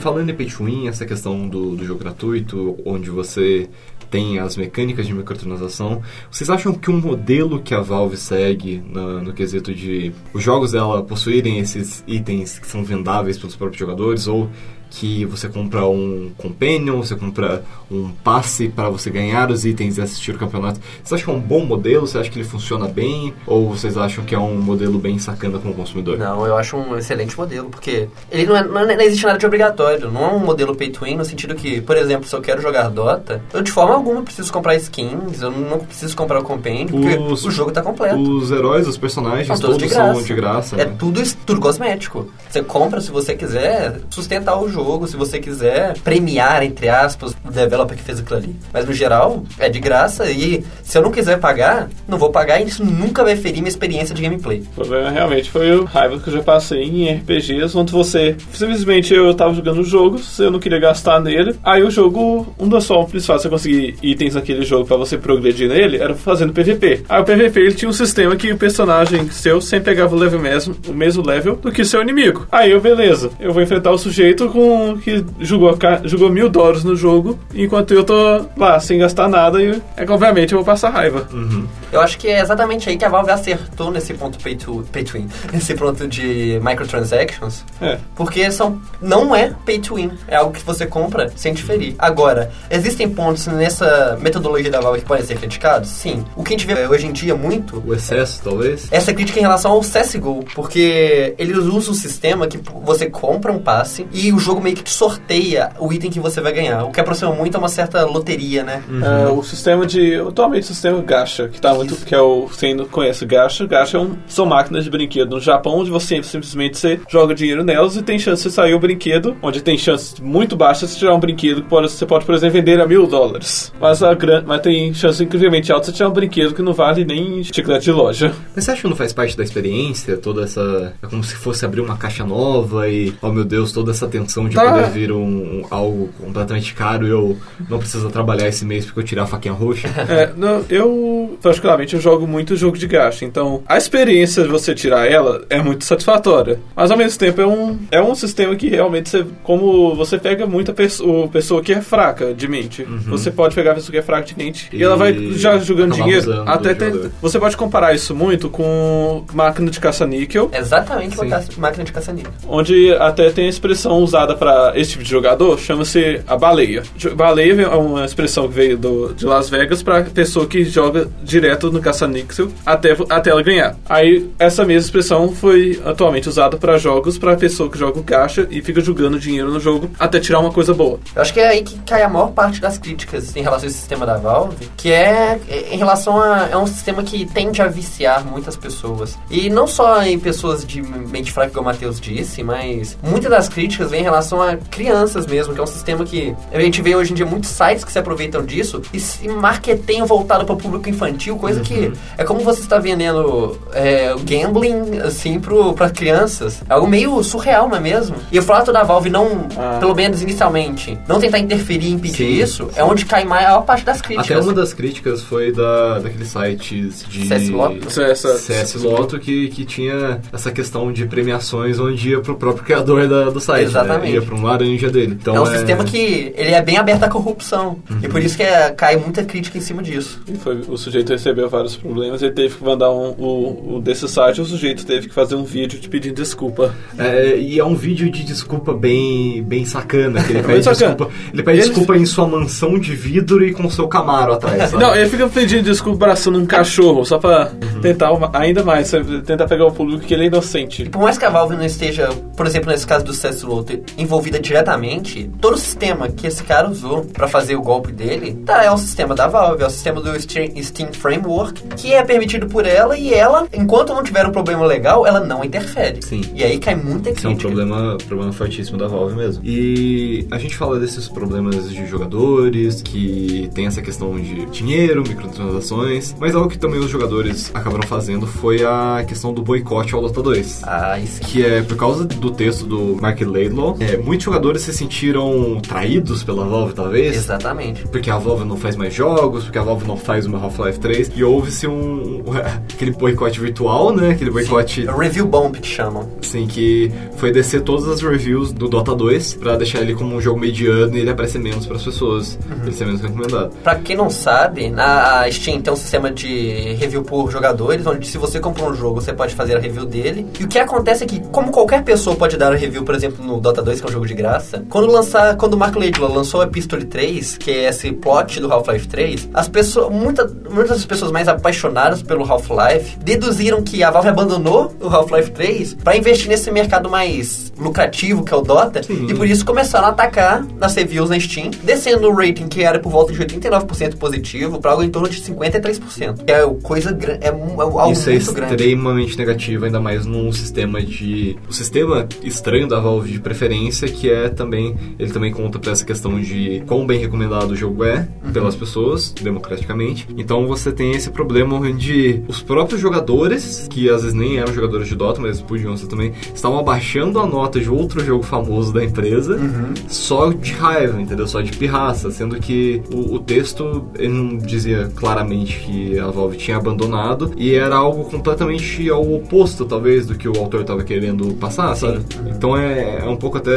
Falando 0.09 0.29
em 0.31 0.33
pay 0.33 0.47
win, 0.47 0.87
essa 0.87 1.05
questão 1.05 1.47
do, 1.47 1.75
do 1.75 1.85
jogo 1.85 1.99
gratuito, 1.99 2.77
onde 2.83 3.11
você 3.11 3.69
tem 4.09 4.39
as 4.39 4.57
mecânicas 4.57 5.05
de 5.05 5.13
microtransação, 5.13 6.01
vocês 6.31 6.49
acham 6.49 6.73
que 6.73 6.89
um 6.89 6.99
modelo 6.99 7.61
que 7.61 7.75
a 7.75 7.79
Valve 7.79 8.17
segue 8.17 8.81
na- 8.89 9.21
no 9.21 9.33
quesito 9.33 9.71
de 9.71 10.11
os 10.33 10.41
jogos 10.41 10.71
dela 10.71 11.03
possuírem 11.03 11.59
esses 11.59 12.03
itens 12.07 12.57
que 12.57 12.65
são 12.65 12.83
vendáveis 12.83 13.37
pelos 13.37 13.55
próprios 13.55 13.79
jogadores, 13.79 14.25
ou 14.27 14.49
que 14.89 15.25
você 15.25 15.47
compra 15.47 15.85
um 15.87 16.31
companion, 16.37 16.97
você 16.97 17.15
compra 17.15 17.63
um 17.91 18.09
passe 18.23 18.69
para 18.69 18.89
você 18.89 19.09
ganhar 19.09 19.51
os 19.51 19.65
itens 19.65 19.97
e 19.97 20.01
assistir 20.01 20.31
o 20.35 20.37
campeonato. 20.37 20.79
Vocês 21.03 21.13
acham 21.21 21.25
que 21.25 21.31
é 21.31 21.33
um 21.33 21.39
bom 21.47 21.65
modelo? 21.65 22.07
Você 22.07 22.17
acha 22.17 22.29
que 22.29 22.39
ele 22.39 22.47
funciona 22.47 22.87
bem? 22.87 23.33
Ou 23.45 23.69
vocês 23.69 23.97
acham 23.97 24.23
que 24.25 24.33
é 24.35 24.39
um 24.39 24.59
modelo 24.59 24.97
bem 24.99 25.17
sacana 25.19 25.59
como 25.59 25.73
consumidor? 25.73 26.17
Não, 26.17 26.45
eu 26.45 26.57
acho 26.57 26.75
um 26.77 26.97
excelente 26.97 27.37
modelo, 27.37 27.69
porque 27.69 28.07
ele 28.31 28.45
não, 28.45 28.57
é, 28.57 28.63
não, 28.63 28.79
é- 28.81 28.95
não 28.95 29.03
existe 29.03 29.25
nada 29.25 29.37
de 29.37 29.45
obrigatório. 29.45 30.11
Não 30.11 30.23
é 30.23 30.33
um 30.33 30.39
modelo 30.39 30.75
pay 30.75 30.89
to 30.89 31.05
win 31.05 31.15
no 31.15 31.25
sentido 31.25 31.55
que, 31.55 31.81
por 31.81 31.95
exemplo, 31.97 32.27
se 32.27 32.35
eu 32.35 32.41
quero 32.41 32.61
jogar 32.61 32.89
Dota, 32.89 33.41
eu 33.53 33.61
de 33.61 33.71
forma 33.71 33.93
alguma 33.95 34.21
preciso 34.23 34.51
comprar 34.51 34.75
skins, 34.75 35.41
eu 35.41 35.51
não 35.51 35.79
preciso 35.79 36.15
comprar 36.15 36.39
o 36.39 36.43
companion, 36.43 36.87
porque 36.87 37.15
Os- 37.17 37.45
o 37.45 37.51
jogo 37.51 37.71
tá 37.71 37.81
completo. 37.81 38.17
Os 38.19 38.51
heróis, 38.51 38.87
os 38.87 38.97
personagens, 38.97 39.47
São 39.47 39.55
todos 39.57 39.77
todos 39.77 39.87
de 39.89 39.93
são 39.93 40.21
de 40.23 40.33
graça. 40.33 40.75
É 40.75 40.85
né? 40.85 40.95
tudo, 40.97 41.21
tudo 41.45 41.59
cosmético. 41.61 42.27
Você 42.49 42.61
compra 42.63 42.99
se 43.01 43.11
você 43.11 43.35
quiser 43.35 43.99
sustentar 44.09 44.59
o 44.59 44.67
jogo, 44.69 44.78
se 45.07 45.17
você 45.17 45.39
quiser 45.39 45.97
premiar, 45.99 46.63
entre 46.63 46.89
aspas, 46.89 47.35
o 47.45 47.51
developer 47.51 47.97
que 47.97 48.03
fez 48.03 48.19
aquilo 48.19 48.37
ali. 48.37 48.55
Mas 48.73 48.85
no 48.85 48.93
geral, 48.93 49.43
é 49.57 49.69
de 49.69 49.79
graça 49.79 50.29
e 50.29 50.63
se 50.83 50.97
eu 50.97 51.01
não 51.01 51.11
quiser 51.11 51.39
pagar, 51.39 51.89
não 52.07 52.17
vou 52.17 52.31
pagar 52.31 52.59
e 52.61 52.65
isso 52.65 52.83
nunca 52.83 53.23
vai 53.23 53.35
ferir 53.35 53.59
minha 53.59 53.69
experiência 53.69 54.13
de 54.15 54.21
gameplay. 54.21 54.63
O 54.71 54.75
problema 54.75 55.09
realmente 55.09 55.49
foi 55.49 55.75
o 55.75 55.85
raiva 55.85 56.19
que 56.19 56.27
eu 56.29 56.33
já 56.33 56.43
passei 56.43 56.83
em 56.83 57.13
RPGs, 57.13 57.77
onde 57.77 57.91
você 57.91 58.35
simplesmente 58.53 59.13
eu 59.13 59.33
tava 59.33 59.53
jogando 59.53 59.81
o 59.81 59.83
jogo, 59.83 60.19
eu 60.39 60.51
não 60.51 60.59
queria 60.59 60.79
gastar 60.79 61.19
nele. 61.19 61.55
Aí 61.63 61.83
o 61.83 61.91
jogo, 61.91 62.53
um 62.59 62.67
das 62.67 62.85
formas 62.85 63.09
principais 63.09 63.41
você 63.41 63.49
conseguir 63.49 63.95
itens 64.01 64.35
naquele 64.35 64.63
jogo 64.63 64.85
pra 64.85 64.97
você 64.97 65.17
progredir 65.17 65.69
nele 65.69 65.97
era 65.97 66.15
fazendo 66.15 66.53
PVP. 66.53 67.03
Aí 67.07 67.21
o 67.21 67.25
PVP 67.25 67.59
ele 67.59 67.73
tinha 67.73 67.89
um 67.89 67.93
sistema 67.93 68.35
que 68.35 68.51
o 68.51 68.57
personagem 68.57 69.29
seu 69.29 69.61
sempre 69.61 69.85
pegava 69.91 70.15
o 70.15 70.19
level 70.19 70.39
mesmo, 70.39 70.75
o 70.87 70.93
mesmo 70.93 71.25
level 71.25 71.55
do 71.55 71.71
que 71.71 71.83
seu 71.83 72.01
inimigo. 72.01 72.47
Aí 72.51 72.71
eu, 72.71 72.81
beleza, 72.81 73.31
eu 73.39 73.53
vou 73.53 73.61
enfrentar 73.61 73.91
o 73.91 73.97
sujeito 73.97 74.49
com 74.49 74.68
que 75.03 75.23
jogou, 75.39 75.77
jogou 76.03 76.29
mil 76.29 76.49
dólares 76.49 76.83
no 76.83 76.95
jogo, 76.95 77.37
enquanto 77.53 77.93
eu 77.93 78.03
tô 78.03 78.13
lá 78.57 78.79
sem 78.79 78.99
gastar 78.99 79.27
nada 79.27 79.61
e 79.61 79.81
é 79.97 80.05
que 80.05 80.11
obviamente 80.11 80.53
eu 80.53 80.59
vou 80.59 80.65
passar 80.65 80.89
raiva. 80.89 81.27
Uhum. 81.31 81.65
Eu 81.91 82.01
acho 82.01 82.17
que 82.17 82.27
é 82.27 82.39
exatamente 82.41 82.89
aí 82.89 82.97
que 82.97 83.05
a 83.05 83.09
Valve 83.09 83.31
acertou 83.31 83.91
nesse 83.91 84.13
ponto 84.13 84.37
pay 84.39 84.55
to, 84.55 84.85
pay 84.91 85.03
to 85.03 85.13
win, 85.13 85.27
nesse 85.51 85.73
ponto 85.75 86.07
de 86.07 86.59
microtransactions, 86.63 87.63
É. 87.81 87.97
porque 88.15 88.49
são, 88.51 88.79
não 89.01 89.35
é 89.35 89.53
pay 89.65 89.79
to 89.79 89.95
win, 89.95 90.11
é 90.27 90.35
algo 90.35 90.51
que 90.51 90.63
você 90.63 90.85
compra 90.85 91.31
sem 91.35 91.53
diferir. 91.53 91.95
Agora, 91.97 92.51
existem 92.69 93.09
pontos 93.09 93.47
nessa 93.47 94.17
metodologia 94.21 94.69
da 94.71 94.79
Valve 94.79 94.99
que 95.01 95.05
podem 95.05 95.25
ser 95.25 95.37
criticados? 95.37 95.89
Sim. 95.89 96.23
O 96.35 96.43
que 96.43 96.53
a 96.53 96.57
gente 96.57 96.67
vê 96.67 96.87
hoje 96.87 97.07
em 97.07 97.11
dia 97.11 97.35
muito 97.35 97.81
O 97.85 97.93
excesso, 97.93 98.41
talvez? 98.43 98.87
essa 98.91 99.13
crítica 99.13 99.39
em 99.39 99.41
relação 99.43 99.71
ao 99.71 99.81
CSGO, 99.81 100.43
porque 100.55 101.33
eles 101.37 101.57
usam 101.57 101.91
um 101.91 101.95
sistema 101.95 102.47
que 102.47 102.59
você 102.83 103.07
compra 103.09 103.51
um 103.51 103.59
passe 103.59 104.05
e 104.11 104.31
o 104.33 104.39
jogo 104.39 104.58
meio 104.61 104.75
que 104.75 104.83
te 104.83 104.91
sorteia 104.91 105.71
o 105.79 105.91
item 105.91 106.11
que 106.11 106.19
você 106.19 106.41
vai 106.41 106.51
ganhar, 106.51 106.83
o 106.83 106.91
que 106.91 106.99
aproxima 106.99 107.31
muito 107.31 107.55
a 107.55 107.59
uma 107.59 107.69
certa 107.69 108.05
loteria, 108.05 108.63
né? 108.63 108.83
É, 109.03 109.27
o 109.27 109.43
sistema 109.43 109.85
de. 109.85 110.15
Atualmente 110.15 110.63
o 110.63 110.67
sistema 110.67 111.01
Gacha, 111.01 111.47
que 111.47 111.59
tá 111.59 111.73
muito. 111.73 111.95
que 112.05 112.13
é 112.13 112.21
o. 112.21 112.47
Você 112.47 112.73
não 112.73 112.85
conhece 112.85 113.25
Gacha, 113.25 113.65
Gacha 113.65 113.97
é 113.97 113.99
um, 113.99 114.15
são 114.27 114.45
máquinas 114.45 114.83
de 114.83 114.89
brinquedo 114.89 115.31
no 115.31 115.41
Japão, 115.41 115.79
onde 115.79 115.89
você 115.89 116.21
simplesmente 116.23 116.77
você 116.77 116.99
joga 117.09 117.33
dinheiro 117.33 117.63
nelas 117.63 117.95
e 117.95 118.01
tem 118.01 118.19
chance 118.19 118.43
de 118.43 118.53
sair 118.53 118.73
o 118.73 118.79
brinquedo, 118.79 119.35
onde 119.41 119.61
tem 119.61 119.77
chances 119.77 120.19
muito 120.19 120.55
baixas 120.55 120.91
de 120.91 120.97
tirar 120.97 121.15
um 121.15 121.19
brinquedo 121.19 121.61
que 121.61 121.69
pode, 121.69 121.89
você 121.89 122.05
pode, 122.05 122.25
por 122.25 122.35
exemplo, 122.35 122.53
vender 122.53 122.79
a 122.81 122.87
mil 122.87 123.07
dólares. 123.07 123.71
Mas, 123.79 124.03
a 124.03 124.13
gran, 124.13 124.43
mas 124.45 124.61
tem 124.61 124.93
chances 124.93 125.21
incrivelmente 125.21 125.71
altas 125.71 125.91
de 125.91 125.97
tirar 125.97 126.09
um 126.09 126.13
brinquedo 126.13 126.53
que 126.53 126.61
não 126.61 126.73
vale 126.73 127.05
nem 127.05 127.43
chiclete 127.43 127.85
de 127.85 127.91
loja. 127.91 128.33
Mas 128.55 128.65
você 128.65 128.71
acha 128.71 128.81
que 128.81 128.87
não 128.87 128.95
faz 128.95 129.13
parte 129.13 129.37
da 129.37 129.43
experiência? 129.43 130.17
Toda 130.17 130.43
essa. 130.43 130.93
É 131.01 131.07
como 131.07 131.23
se 131.23 131.35
fosse 131.35 131.65
abrir 131.65 131.81
uma 131.81 131.97
caixa 131.97 132.25
nova 132.25 132.89
e, 132.89 133.13
oh 133.21 133.29
meu 133.29 133.45
Deus, 133.45 133.71
toda 133.71 133.91
essa 133.91 134.07
tensão 134.07 134.48
de 134.49 134.55
Tá. 134.55 134.71
poder 134.71 134.89
vir 134.89 135.11
um, 135.11 135.19
um- 135.25 135.65
algo 135.69 136.09
completamente 136.19 136.73
caro 136.73 137.07
e 137.07 137.09
eu 137.09 137.37
não 137.69 137.79
preciso 137.79 138.09
trabalhar 138.09 138.47
esse 138.47 138.65
mês 138.65 138.85
porque 138.85 138.99
eu 138.99 139.03
tirar 139.03 139.23
a 139.23 139.27
faquinha 139.27 139.53
roxa. 139.53 139.87
É, 140.09 140.31
não, 140.35 140.63
eu, 140.69 141.37
particularmente, 141.41 141.95
eu 141.95 142.01
jogo 142.01 142.27
muito 142.27 142.55
jogo 142.55 142.77
de 142.77 142.87
gacha, 142.87 143.23
então 143.25 143.61
a 143.67 143.77
experiência 143.77 144.43
de 144.43 144.49
você 144.49 144.73
tirar 144.73 145.09
ela 145.09 145.43
é 145.49 145.61
muito 145.61 145.85
satisfatória. 145.85 146.59
Mas 146.75 146.91
ao 146.91 146.97
mesmo 146.97 147.19
tempo 147.19 147.39
é 147.41 147.47
um, 147.47 147.77
é 147.91 148.01
um 148.01 148.15
sistema 148.15 148.55
que 148.55 148.67
realmente, 148.69 149.09
você, 149.09 149.25
como 149.43 149.95
você 149.95 150.17
pega 150.17 150.45
muita 150.47 150.73
pessoa, 150.73 151.27
pessoa 151.27 151.61
que 151.61 151.71
é 151.73 151.81
fraca 151.81 152.33
de 152.33 152.47
mente, 152.47 152.83
você 153.07 153.29
pode 153.31 153.53
pegar 153.55 153.71
a 153.71 153.75
pessoa 153.75 153.91
que 153.91 153.97
é 153.97 154.01
fraca 154.01 154.23
de 154.25 154.37
mente 154.37 154.69
e, 154.73 154.77
E 154.77 154.83
ela 154.83 154.95
vai 154.97 155.13
já 155.33 155.57
jogando 155.59 155.93
dinheiro. 155.93 156.43
Até 156.45 156.73
jogador. 156.73 157.11
você 157.21 157.39
pode 157.39 157.55
comparar 157.57 157.93
isso 157.93 158.15
muito 158.15 158.49
com 158.49 159.23
máquina 159.33 159.69
de 159.69 159.79
caça-níquel. 159.79 160.49
Exatamente 160.53 161.17
Sim. 161.17 161.29
caça- 161.29 161.51
máquina 161.57 161.83
de 161.83 161.91
caça-níquel. 161.91 162.31
onde 162.47 162.93
até 162.95 163.29
tem 163.29 163.45
a 163.45 163.49
expressão 163.49 163.97
usada 163.99 164.35
para 164.39 164.73
esse 164.75 164.91
tipo 164.91 165.03
de 165.03 165.09
jogador, 165.09 165.59
chama-se 165.59 166.21
a 166.25 166.37
baleia. 166.37 166.83
Baleia 167.15 167.61
é 167.61 167.67
uma 167.67 168.05
expressão 168.05 168.47
que 168.47 168.53
veio 168.53 168.77
do, 168.77 169.13
de 169.13 169.25
Las 169.25 169.49
Vegas 169.49 169.83
para 169.83 170.03
pessoa 170.03 170.47
que 170.47 170.63
joga 170.63 171.09
direto 171.21 171.71
no 171.71 171.81
caça-níquel 171.81 172.49
até, 172.65 172.95
até 173.09 173.29
ela 173.29 173.43
ganhar. 173.43 173.75
Aí 173.87 174.29
essa 174.39 174.65
mesma 174.65 174.85
expressão 174.85 175.31
foi 175.31 175.81
atualmente 175.85 176.29
usada 176.29 176.57
para 176.57 176.77
jogos 176.77 177.17
para 177.17 177.35
pessoa 177.35 177.69
que 177.69 177.77
joga 177.77 177.99
o 177.99 178.03
gacha 178.03 178.47
e 178.49 178.61
fica 178.61 178.81
jogando 178.81 179.19
dinheiro 179.19 179.51
no 179.51 179.59
jogo 179.59 179.89
até 179.99 180.19
tirar 180.19 180.39
uma 180.39 180.51
coisa 180.51 180.73
boa. 180.73 180.99
Eu 181.15 181.21
acho 181.21 181.33
que 181.33 181.39
é 181.39 181.49
aí 181.49 181.63
que 181.63 181.77
cai 181.79 182.01
a 182.01 182.09
maior 182.09 182.31
parte 182.31 182.61
das 182.61 182.77
críticas 182.77 183.35
em 183.35 183.41
relação 183.41 183.65
a 183.65 183.67
esse 183.67 183.77
sistema 183.77 184.05
da 184.05 184.17
Valve, 184.17 184.69
que 184.77 184.91
é 184.91 185.09
é, 185.49 185.73
em 185.73 185.77
relação 185.77 186.21
a. 186.21 186.49
É 186.51 186.57
um 186.57 186.67
sistema 186.67 187.03
que 187.03 187.25
tende 187.25 187.61
a 187.61 187.67
viciar 187.67 188.25
muitas 188.25 188.55
pessoas. 188.55 189.17
E 189.29 189.49
não 189.49 189.67
só 189.67 190.01
em 190.03 190.19
pessoas 190.19 190.65
de 190.65 190.81
mente 190.81 191.31
fraca, 191.31 191.51
como 191.51 191.63
o 191.63 191.65
Matheus 191.65 191.99
disse, 191.99 192.43
mas 192.43 192.97
muitas 193.03 193.29
das 193.29 193.49
críticas 193.49 193.91
vêm 193.91 194.01
em 194.01 194.03
relação 194.03 194.28
a 194.41 194.57
crianças 194.57 195.25
mesmo, 195.25 195.53
que 195.53 195.59
é 195.59 195.63
um 195.63 195.67
sistema 195.67 196.03
que 196.03 196.35
a 196.51 196.59
gente 196.59 196.81
vê 196.81 196.95
hoje 196.95 197.11
em 197.11 197.15
dia 197.15 197.25
muitos 197.25 197.49
sites 197.49 197.83
que 197.85 197.91
se 197.91 197.97
aproveitam 197.99 198.43
disso 198.45 198.81
e 198.93 198.99
se 198.99 199.27
marketing 199.29 200.03
voltado 200.05 200.45
para 200.45 200.53
o 200.53 200.57
público 200.57 200.89
infantil, 200.89 201.37
coisa 201.37 201.61
que 201.61 201.91
é 202.17 202.23
como 202.23 202.41
você 202.41 202.59
está 202.61 202.77
vendendo 202.77 203.57
é, 203.73 204.13
o 204.13 204.19
gambling 204.19 204.99
assim 204.99 205.39
para 205.39 205.89
crianças. 205.89 206.61
É 206.69 206.73
algo 206.73 206.87
meio 206.87 207.23
surreal, 207.23 207.69
não 207.69 207.77
é 207.77 207.79
mesmo? 207.79 208.15
E 208.31 208.37
o 208.39 208.43
fato 208.43 208.71
da 208.73 208.83
Valve 208.83 209.09
não, 209.09 209.47
Ah. 209.57 209.77
pelo 209.79 209.95
menos 209.95 210.21
inicialmente, 210.21 210.97
não 211.07 211.19
tentar 211.19 211.39
interferir 211.39 211.87
e 211.87 211.91
impedir 211.91 212.15
Sim, 212.17 212.41
isso, 212.41 212.69
é 212.75 212.83
onde 212.83 213.05
cai 213.05 213.23
mais 213.23 213.45
a 213.45 213.49
maior 213.49 213.61
parte 213.63 213.85
das 213.85 214.01
críticas. 214.01 214.31
Até 214.31 214.39
uma 214.41 214.53
das 214.53 214.73
críticas 214.73 215.21
foi 215.21 215.51
da, 215.51 215.99
daqueles 215.99 216.27
sites 216.27 217.05
de 217.07 217.25
CS 217.27 217.49
Lotto? 217.49 217.87
Essa- 217.87 218.03
essa- 218.03 218.37
CS 218.37 218.75
Lotto 218.75 219.17
que, 219.19 219.47
que 219.49 219.63
tinha 219.65 220.19
essa 220.33 220.51
questão 220.51 220.91
de 220.91 221.05
premiações 221.05 221.79
onde 221.79 222.09
ia 222.09 222.19
pro 222.19 222.35
próprio 222.35 222.63
criador 222.65 223.07
da- 223.07 223.29
do 223.29 223.39
site, 223.39 223.65
Exatamente. 223.67 224.08
né? 224.08 224.08
Ia 224.13 224.21
pra 224.21 224.35
um 224.35 224.43
laranja 224.43 224.89
dele. 224.89 225.17
Então, 225.19 225.35
é 225.35 225.41
um 225.41 225.45
sistema 225.45 225.83
que 225.83 226.33
ele 226.35 226.51
é 226.51 226.61
bem 226.61 226.77
aberto 226.77 227.03
à 227.03 227.09
corrupção. 227.09 227.77
E 227.89 227.93
Uhum. 228.05 228.11
por 228.11 228.21
isso 228.21 228.35
que 228.37 228.43
é- 228.43 228.71
cai 228.71 228.95
muita 228.97 229.23
crítica 229.23 229.57
em 229.57 229.61
cima 229.61 229.81
disso. 229.83 230.19
E 230.27 230.35
foi, 230.37 230.61
o 230.67 230.77
sujeito 230.77 231.09
recebeu 231.11 231.49
vários 231.49 231.75
problemas, 231.75 232.21
ele 232.21 232.31
teve 232.31 232.55
que 232.55 232.63
mandar 232.63 232.89
um, 232.91 233.11
o, 233.17 233.75
o 233.75 233.81
desse 233.81 234.07
site, 234.07 234.41
o 234.41 234.45
sujeito 234.45 234.85
teve 234.85 235.07
que 235.07 235.13
fazer 235.13 235.35
um 235.35 235.43
vídeo 235.43 235.79
te 235.79 235.87
pedindo 235.89 236.15
desculpa. 236.15 236.73
É, 236.97 237.37
e 237.37 237.59
é 237.59 237.63
um 237.65 237.75
vídeo 237.75 238.09
de 238.11 238.23
desculpa 238.23 238.73
bem, 238.73 239.41
bem 239.43 239.65
sacana. 239.65 240.21
Que 240.23 240.31
ele 240.31 240.41
Bem 240.41 240.55
pede 240.55 240.63
sacana. 240.65 240.95
desculpa. 240.95 241.13
Ele 241.33 241.43
pede 241.43 241.57
Ele- 241.59 241.67
desculpa 241.67 241.97
em 241.97 242.05
sua 242.05 242.27
mansão 242.27 242.77
de 242.79 242.95
vidro 242.95 243.43
e 243.45 243.53
com 243.53 243.69
seu 243.69 243.87
camaro 243.87 244.33
atrás. 244.33 244.71
sabe? 244.71 244.83
Não, 244.83 244.95
ele 244.95 245.09
fica 245.09 245.27
pedindo 245.29 245.63
desculpa 245.63 246.05
abraçando 246.05 246.39
um 246.39 246.45
cachorro, 246.45 247.03
só 247.05 247.17
pra 247.17 247.51
tentar 247.81 248.11
uma- 248.11 248.29
ainda 248.33 248.63
mais, 248.63 248.91
tentar 249.25 249.45
pegar 249.47 249.65
o 249.65 249.71
público 249.71 250.03
que 250.05 250.13
ele 250.13 250.23
é 250.23 250.27
inocente. 250.27 250.83
E 250.83 250.89
por 250.89 251.01
mais 251.01 251.17
que 251.17 251.25
a 251.25 251.29
Valve 251.29 251.55
não 251.55 251.65
esteja, 251.65 252.09
por 252.35 252.45
exemplo, 252.45 252.69
nesse 252.71 252.85
caso 252.87 253.03
do 253.05 253.13
CS 253.13 253.43
Lotto, 253.43 253.79
envolvida 254.01 254.39
diretamente, 254.39 255.29
todo 255.41 255.55
o 255.55 255.57
sistema 255.57 256.09
que 256.09 256.27
esse 256.27 256.43
cara 256.43 256.69
usou 256.69 257.05
pra 257.05 257.27
fazer 257.27 257.55
o 257.55 257.61
golpe 257.61 257.91
dele, 257.91 258.33
tá, 258.45 258.63
é 258.63 258.71
o 258.71 258.77
sistema 258.77 259.13
da 259.15 259.27
Valve, 259.27 259.63
é 259.63 259.67
o 259.67 259.69
sistema 259.69 260.01
do 260.01 260.09
Steam 260.19 260.93
Framework, 260.93 261.61
que 261.75 261.93
é 261.93 262.03
permitido 262.03 262.47
por 262.47 262.65
ela 262.65 262.97
e 262.97 263.13
ela, 263.13 263.47
enquanto 263.53 263.93
não 263.93 264.03
tiver 264.03 264.25
um 264.25 264.31
problema 264.31 264.65
legal, 264.65 265.05
ela 265.05 265.19
não 265.19 265.43
interfere. 265.43 266.01
Sim. 266.01 266.21
E 266.33 266.43
aí 266.43 266.59
cai 266.59 266.75
muita 266.75 267.09
Isso 267.09 267.25
é 267.27 267.29
um 267.29 267.33
crítica. 267.35 267.47
problema, 267.53 267.97
problema 268.07 268.33
fortíssimo 268.33 268.77
da 268.77 268.87
Valve 268.87 269.15
mesmo. 269.15 269.43
E 269.45 270.27
a 270.31 270.37
gente 270.37 270.55
fala 270.55 270.79
desses 270.79 271.07
problemas 271.07 271.69
de 271.71 271.85
jogadores, 271.87 272.81
que 272.81 273.49
tem 273.53 273.65
essa 273.67 273.81
questão 273.81 274.15
de 274.19 274.45
dinheiro, 274.47 275.03
microtransações, 275.07 276.15
mas 276.19 276.35
algo 276.35 276.49
que 276.49 276.57
também 276.57 276.79
os 276.79 276.89
jogadores 276.89 277.51
acabaram 277.53 277.87
fazendo 277.87 278.27
foi 278.27 278.63
a 278.63 279.03
questão 279.07 279.33
do 279.33 279.41
boicote 279.41 279.93
ao 279.93 280.01
Dota 280.01 280.21
2. 280.21 280.61
Ah, 280.63 280.99
isso 280.99 281.21
Que 281.21 281.45
é 281.45 281.61
por 281.61 281.77
causa 281.77 282.05
do 282.05 282.31
texto 282.31 282.65
do 282.65 282.97
Mark 283.01 283.19
Laidlaw, 283.21 283.77
é, 283.79 283.88
muitos 283.97 284.25
jogadores 284.25 284.61
se 284.61 284.73
sentiram 284.73 285.59
traídos 285.61 286.23
pela 286.23 286.45
Valve, 286.45 286.73
talvez. 286.73 287.15
Exatamente. 287.15 287.87
Porque 287.87 288.09
a 288.09 288.17
Valve 288.17 288.45
não 288.45 288.57
faz 288.57 288.75
mais 288.75 288.93
jogos, 288.93 289.45
porque 289.45 289.57
a 289.57 289.63
Valve 289.63 289.87
não 289.87 289.97
faz 289.97 290.25
uma 290.25 290.39
Half-Life 290.39 290.79
3. 290.79 291.11
E 291.15 291.23
houve-se 291.23 291.67
um. 291.67 292.23
aquele 292.73 292.91
boicote 292.91 293.39
virtual, 293.39 293.93
né? 293.93 294.11
Aquele 294.11 294.31
boicote. 294.31 294.85
Review 294.85 295.25
Bomb 295.25 295.53
que 295.59 295.67
chamam. 295.67 296.09
Assim, 296.21 296.47
que 296.47 296.91
foi 297.17 297.31
descer 297.31 297.61
todas 297.61 297.87
as 297.87 298.01
reviews 298.01 298.51
do 298.51 298.67
Dota 298.67 298.95
2 298.95 299.35
pra 299.35 299.55
deixar 299.55 299.81
ele 299.81 299.93
como 299.93 300.15
um 300.15 300.21
jogo 300.21 300.39
mediano 300.39 300.95
e 300.95 300.99
ele 300.99 301.09
aparecer 301.09 301.39
menos 301.39 301.65
pras 301.65 301.83
pessoas. 301.83 302.37
Pra 302.47 302.57
ele 302.63 302.71
ser 302.71 302.85
menos 302.85 303.01
recomendado. 303.01 303.51
Pra 303.63 303.75
quem 303.75 303.95
não 303.95 304.09
sabe, 304.09 304.69
na 304.69 305.29
Steam 305.31 305.61
tem 305.61 305.73
um 305.73 305.75
sistema 305.75 306.11
de 306.11 306.73
review 306.73 307.03
por 307.03 307.31
jogadores, 307.31 307.85
onde 307.85 308.07
se 308.07 308.17
você 308.17 308.39
comprou 308.39 308.69
um 308.69 308.73
jogo, 308.73 309.01
você 309.01 309.13
pode 309.13 309.35
fazer 309.35 309.55
a 309.55 309.59
review 309.59 309.85
dele. 309.85 310.25
E 310.39 310.43
o 310.43 310.47
que 310.47 310.59
acontece 310.59 311.03
é 311.03 311.07
que, 311.07 311.19
como 311.31 311.51
qualquer 311.51 311.83
pessoa 311.83 312.15
pode 312.15 312.37
dar 312.37 312.51
a 312.51 312.55
review, 312.55 312.83
por 312.83 312.95
exemplo, 312.95 313.25
no 313.25 313.39
Dota 313.39 313.61
2, 313.61 313.78
que 313.81 313.87
é 313.87 313.89
um 313.89 313.93
jogo 313.93 314.05
de 314.07 314.13
graça, 314.13 314.63
quando 314.69 314.91
lançar, 314.91 315.35
quando 315.37 315.53
o 315.53 315.57
Mark 315.57 315.75
Laidlaw 315.75 316.13
lançou 316.13 316.41
a 316.41 316.45
Epistole 316.45 316.85
3, 316.85 317.37
que 317.37 317.51
é 317.51 317.69
esse 317.69 317.91
plot 317.91 318.39
do 318.39 318.51
Half-Life 318.51 318.87
3, 318.87 319.29
as 319.33 319.47
pessoas, 319.47 319.91
muita, 319.93 320.25
muitas 320.49 320.77
das 320.77 320.85
pessoas 320.85 321.11
mais 321.11 321.27
apaixonadas 321.27 322.01
pelo 322.01 322.23
Half-Life 322.29 322.97
deduziram 322.99 323.61
que 323.63 323.83
a 323.83 323.91
Valve 323.91 324.09
abandonou 324.09 324.75
o 324.81 324.87
Half-Life 324.87 325.31
3 325.31 325.73
pra 325.75 325.95
investir 325.97 326.27
nesse 326.29 326.51
mercado 326.51 326.89
mais 326.89 327.51
lucrativo 327.59 328.23
que 328.23 328.33
é 328.33 328.37
o 328.37 328.41
Dota, 328.41 328.81
Sim. 328.83 329.07
e 329.09 329.13
por 329.13 329.27
isso 329.27 329.45
começaram 329.45 329.87
a 329.87 329.89
atacar 329.89 330.45
nas 330.57 330.73
reviews 330.75 331.09
na 331.09 331.19
Steam, 331.19 331.51
descendo 331.63 332.09
o 332.09 332.15
rating 332.15 332.47
que 332.47 332.63
era 332.63 332.79
por 332.79 332.89
volta 332.91 333.11
de 333.13 333.19
89% 333.19 333.97
positivo 333.97 334.59
para 334.59 334.71
algo 334.71 334.83
em 334.83 334.89
torno 334.89 335.09
de 335.09 335.21
53%. 335.21 336.23
Que 336.25 336.31
é 336.31 336.47
coisa 336.63 336.91
gra- 336.91 337.17
é, 337.21 337.31
um- 337.31 337.59
é 337.59 337.63
algo 337.63 337.91
Isso 337.91 338.09
é 338.09 338.13
muito 338.13 338.33
grande. 338.33 338.53
extremamente 338.55 339.17
negativo, 339.17 339.65
ainda 339.65 339.79
mais 339.79 340.05
num 340.05 340.31
sistema 340.31 340.81
de. 340.81 341.37
O 341.49 341.53
sistema 341.53 342.07
estranho 342.23 342.67
da 342.67 342.79
Valve 342.79 343.11
de 343.11 343.19
preferência, 343.19 343.68
que 343.87 344.09
é 344.09 344.29
também. 344.29 344.75
Ele 344.97 345.11
também 345.11 345.31
conta 345.31 345.59
pra 345.59 345.71
essa 345.71 345.85
questão 345.85 346.19
de 346.19 346.61
quão 346.67 346.85
bem 346.85 346.99
recomendado 346.99 347.51
o 347.51 347.55
jogo 347.55 347.83
é 347.83 348.07
Uhum. 348.23 348.31
pelas 348.31 348.55
pessoas, 348.55 349.11
democraticamente. 349.21 350.07
Então 350.17 350.45
você 350.47 350.71
tem 350.71 350.91
esse 350.91 351.09
problema 351.09 351.55
onde 351.55 352.21
os 352.27 352.41
próprios 352.41 352.81
jogadores, 352.81 353.67
que 353.69 353.89
às 353.89 354.01
vezes 354.01 354.13
nem 354.13 354.37
eram 354.37 354.53
jogadores 354.53 354.87
de 354.87 354.95
Dota, 354.95 355.21
mas 355.21 355.41
podiam 355.41 355.75
ser 355.77 355.87
também, 355.87 356.11
estavam 356.33 356.59
abaixando 356.59 357.19
a 357.19 357.25
nota 357.25 357.59
de 357.59 357.69
outro 357.69 358.03
jogo 358.03 358.23
famoso 358.23 358.73
da 358.73 358.83
empresa 358.83 359.35
Uhum. 359.35 359.73
só 359.87 360.31
de 360.31 360.51
raiva, 360.53 361.01
entendeu? 361.01 361.27
Só 361.27 361.41
de 361.41 361.51
pirraça, 361.55 362.11
sendo 362.11 362.37
que 362.39 362.81
o, 362.93 363.15
o 363.15 363.19
texto 363.19 363.85
ele 363.97 364.13
não 364.13 364.37
dizia 364.37 364.89
claramente 364.95 365.59
que 365.59 365.97
a 365.99 366.07
Valve 366.07 366.37
tinha 366.37 366.57
abandonado 366.57 367.31
e 367.37 367.53
era 367.53 367.75
algo 367.75 368.05
completamente 368.05 368.89
ao 368.89 369.13
oposto, 369.13 369.65
talvez, 369.65 370.05
do 370.05 370.15
que 370.15 370.27
o 370.27 370.37
autor 370.37 370.61
estava 370.61 370.83
querendo 370.83 371.33
passar, 371.35 371.73
Sim. 371.75 371.87
sabe? 371.87 371.99
Então 372.35 372.55
é, 372.57 372.99
é 372.99 373.05
um 373.09 373.15
pouco 373.15 373.37
até 373.37 373.49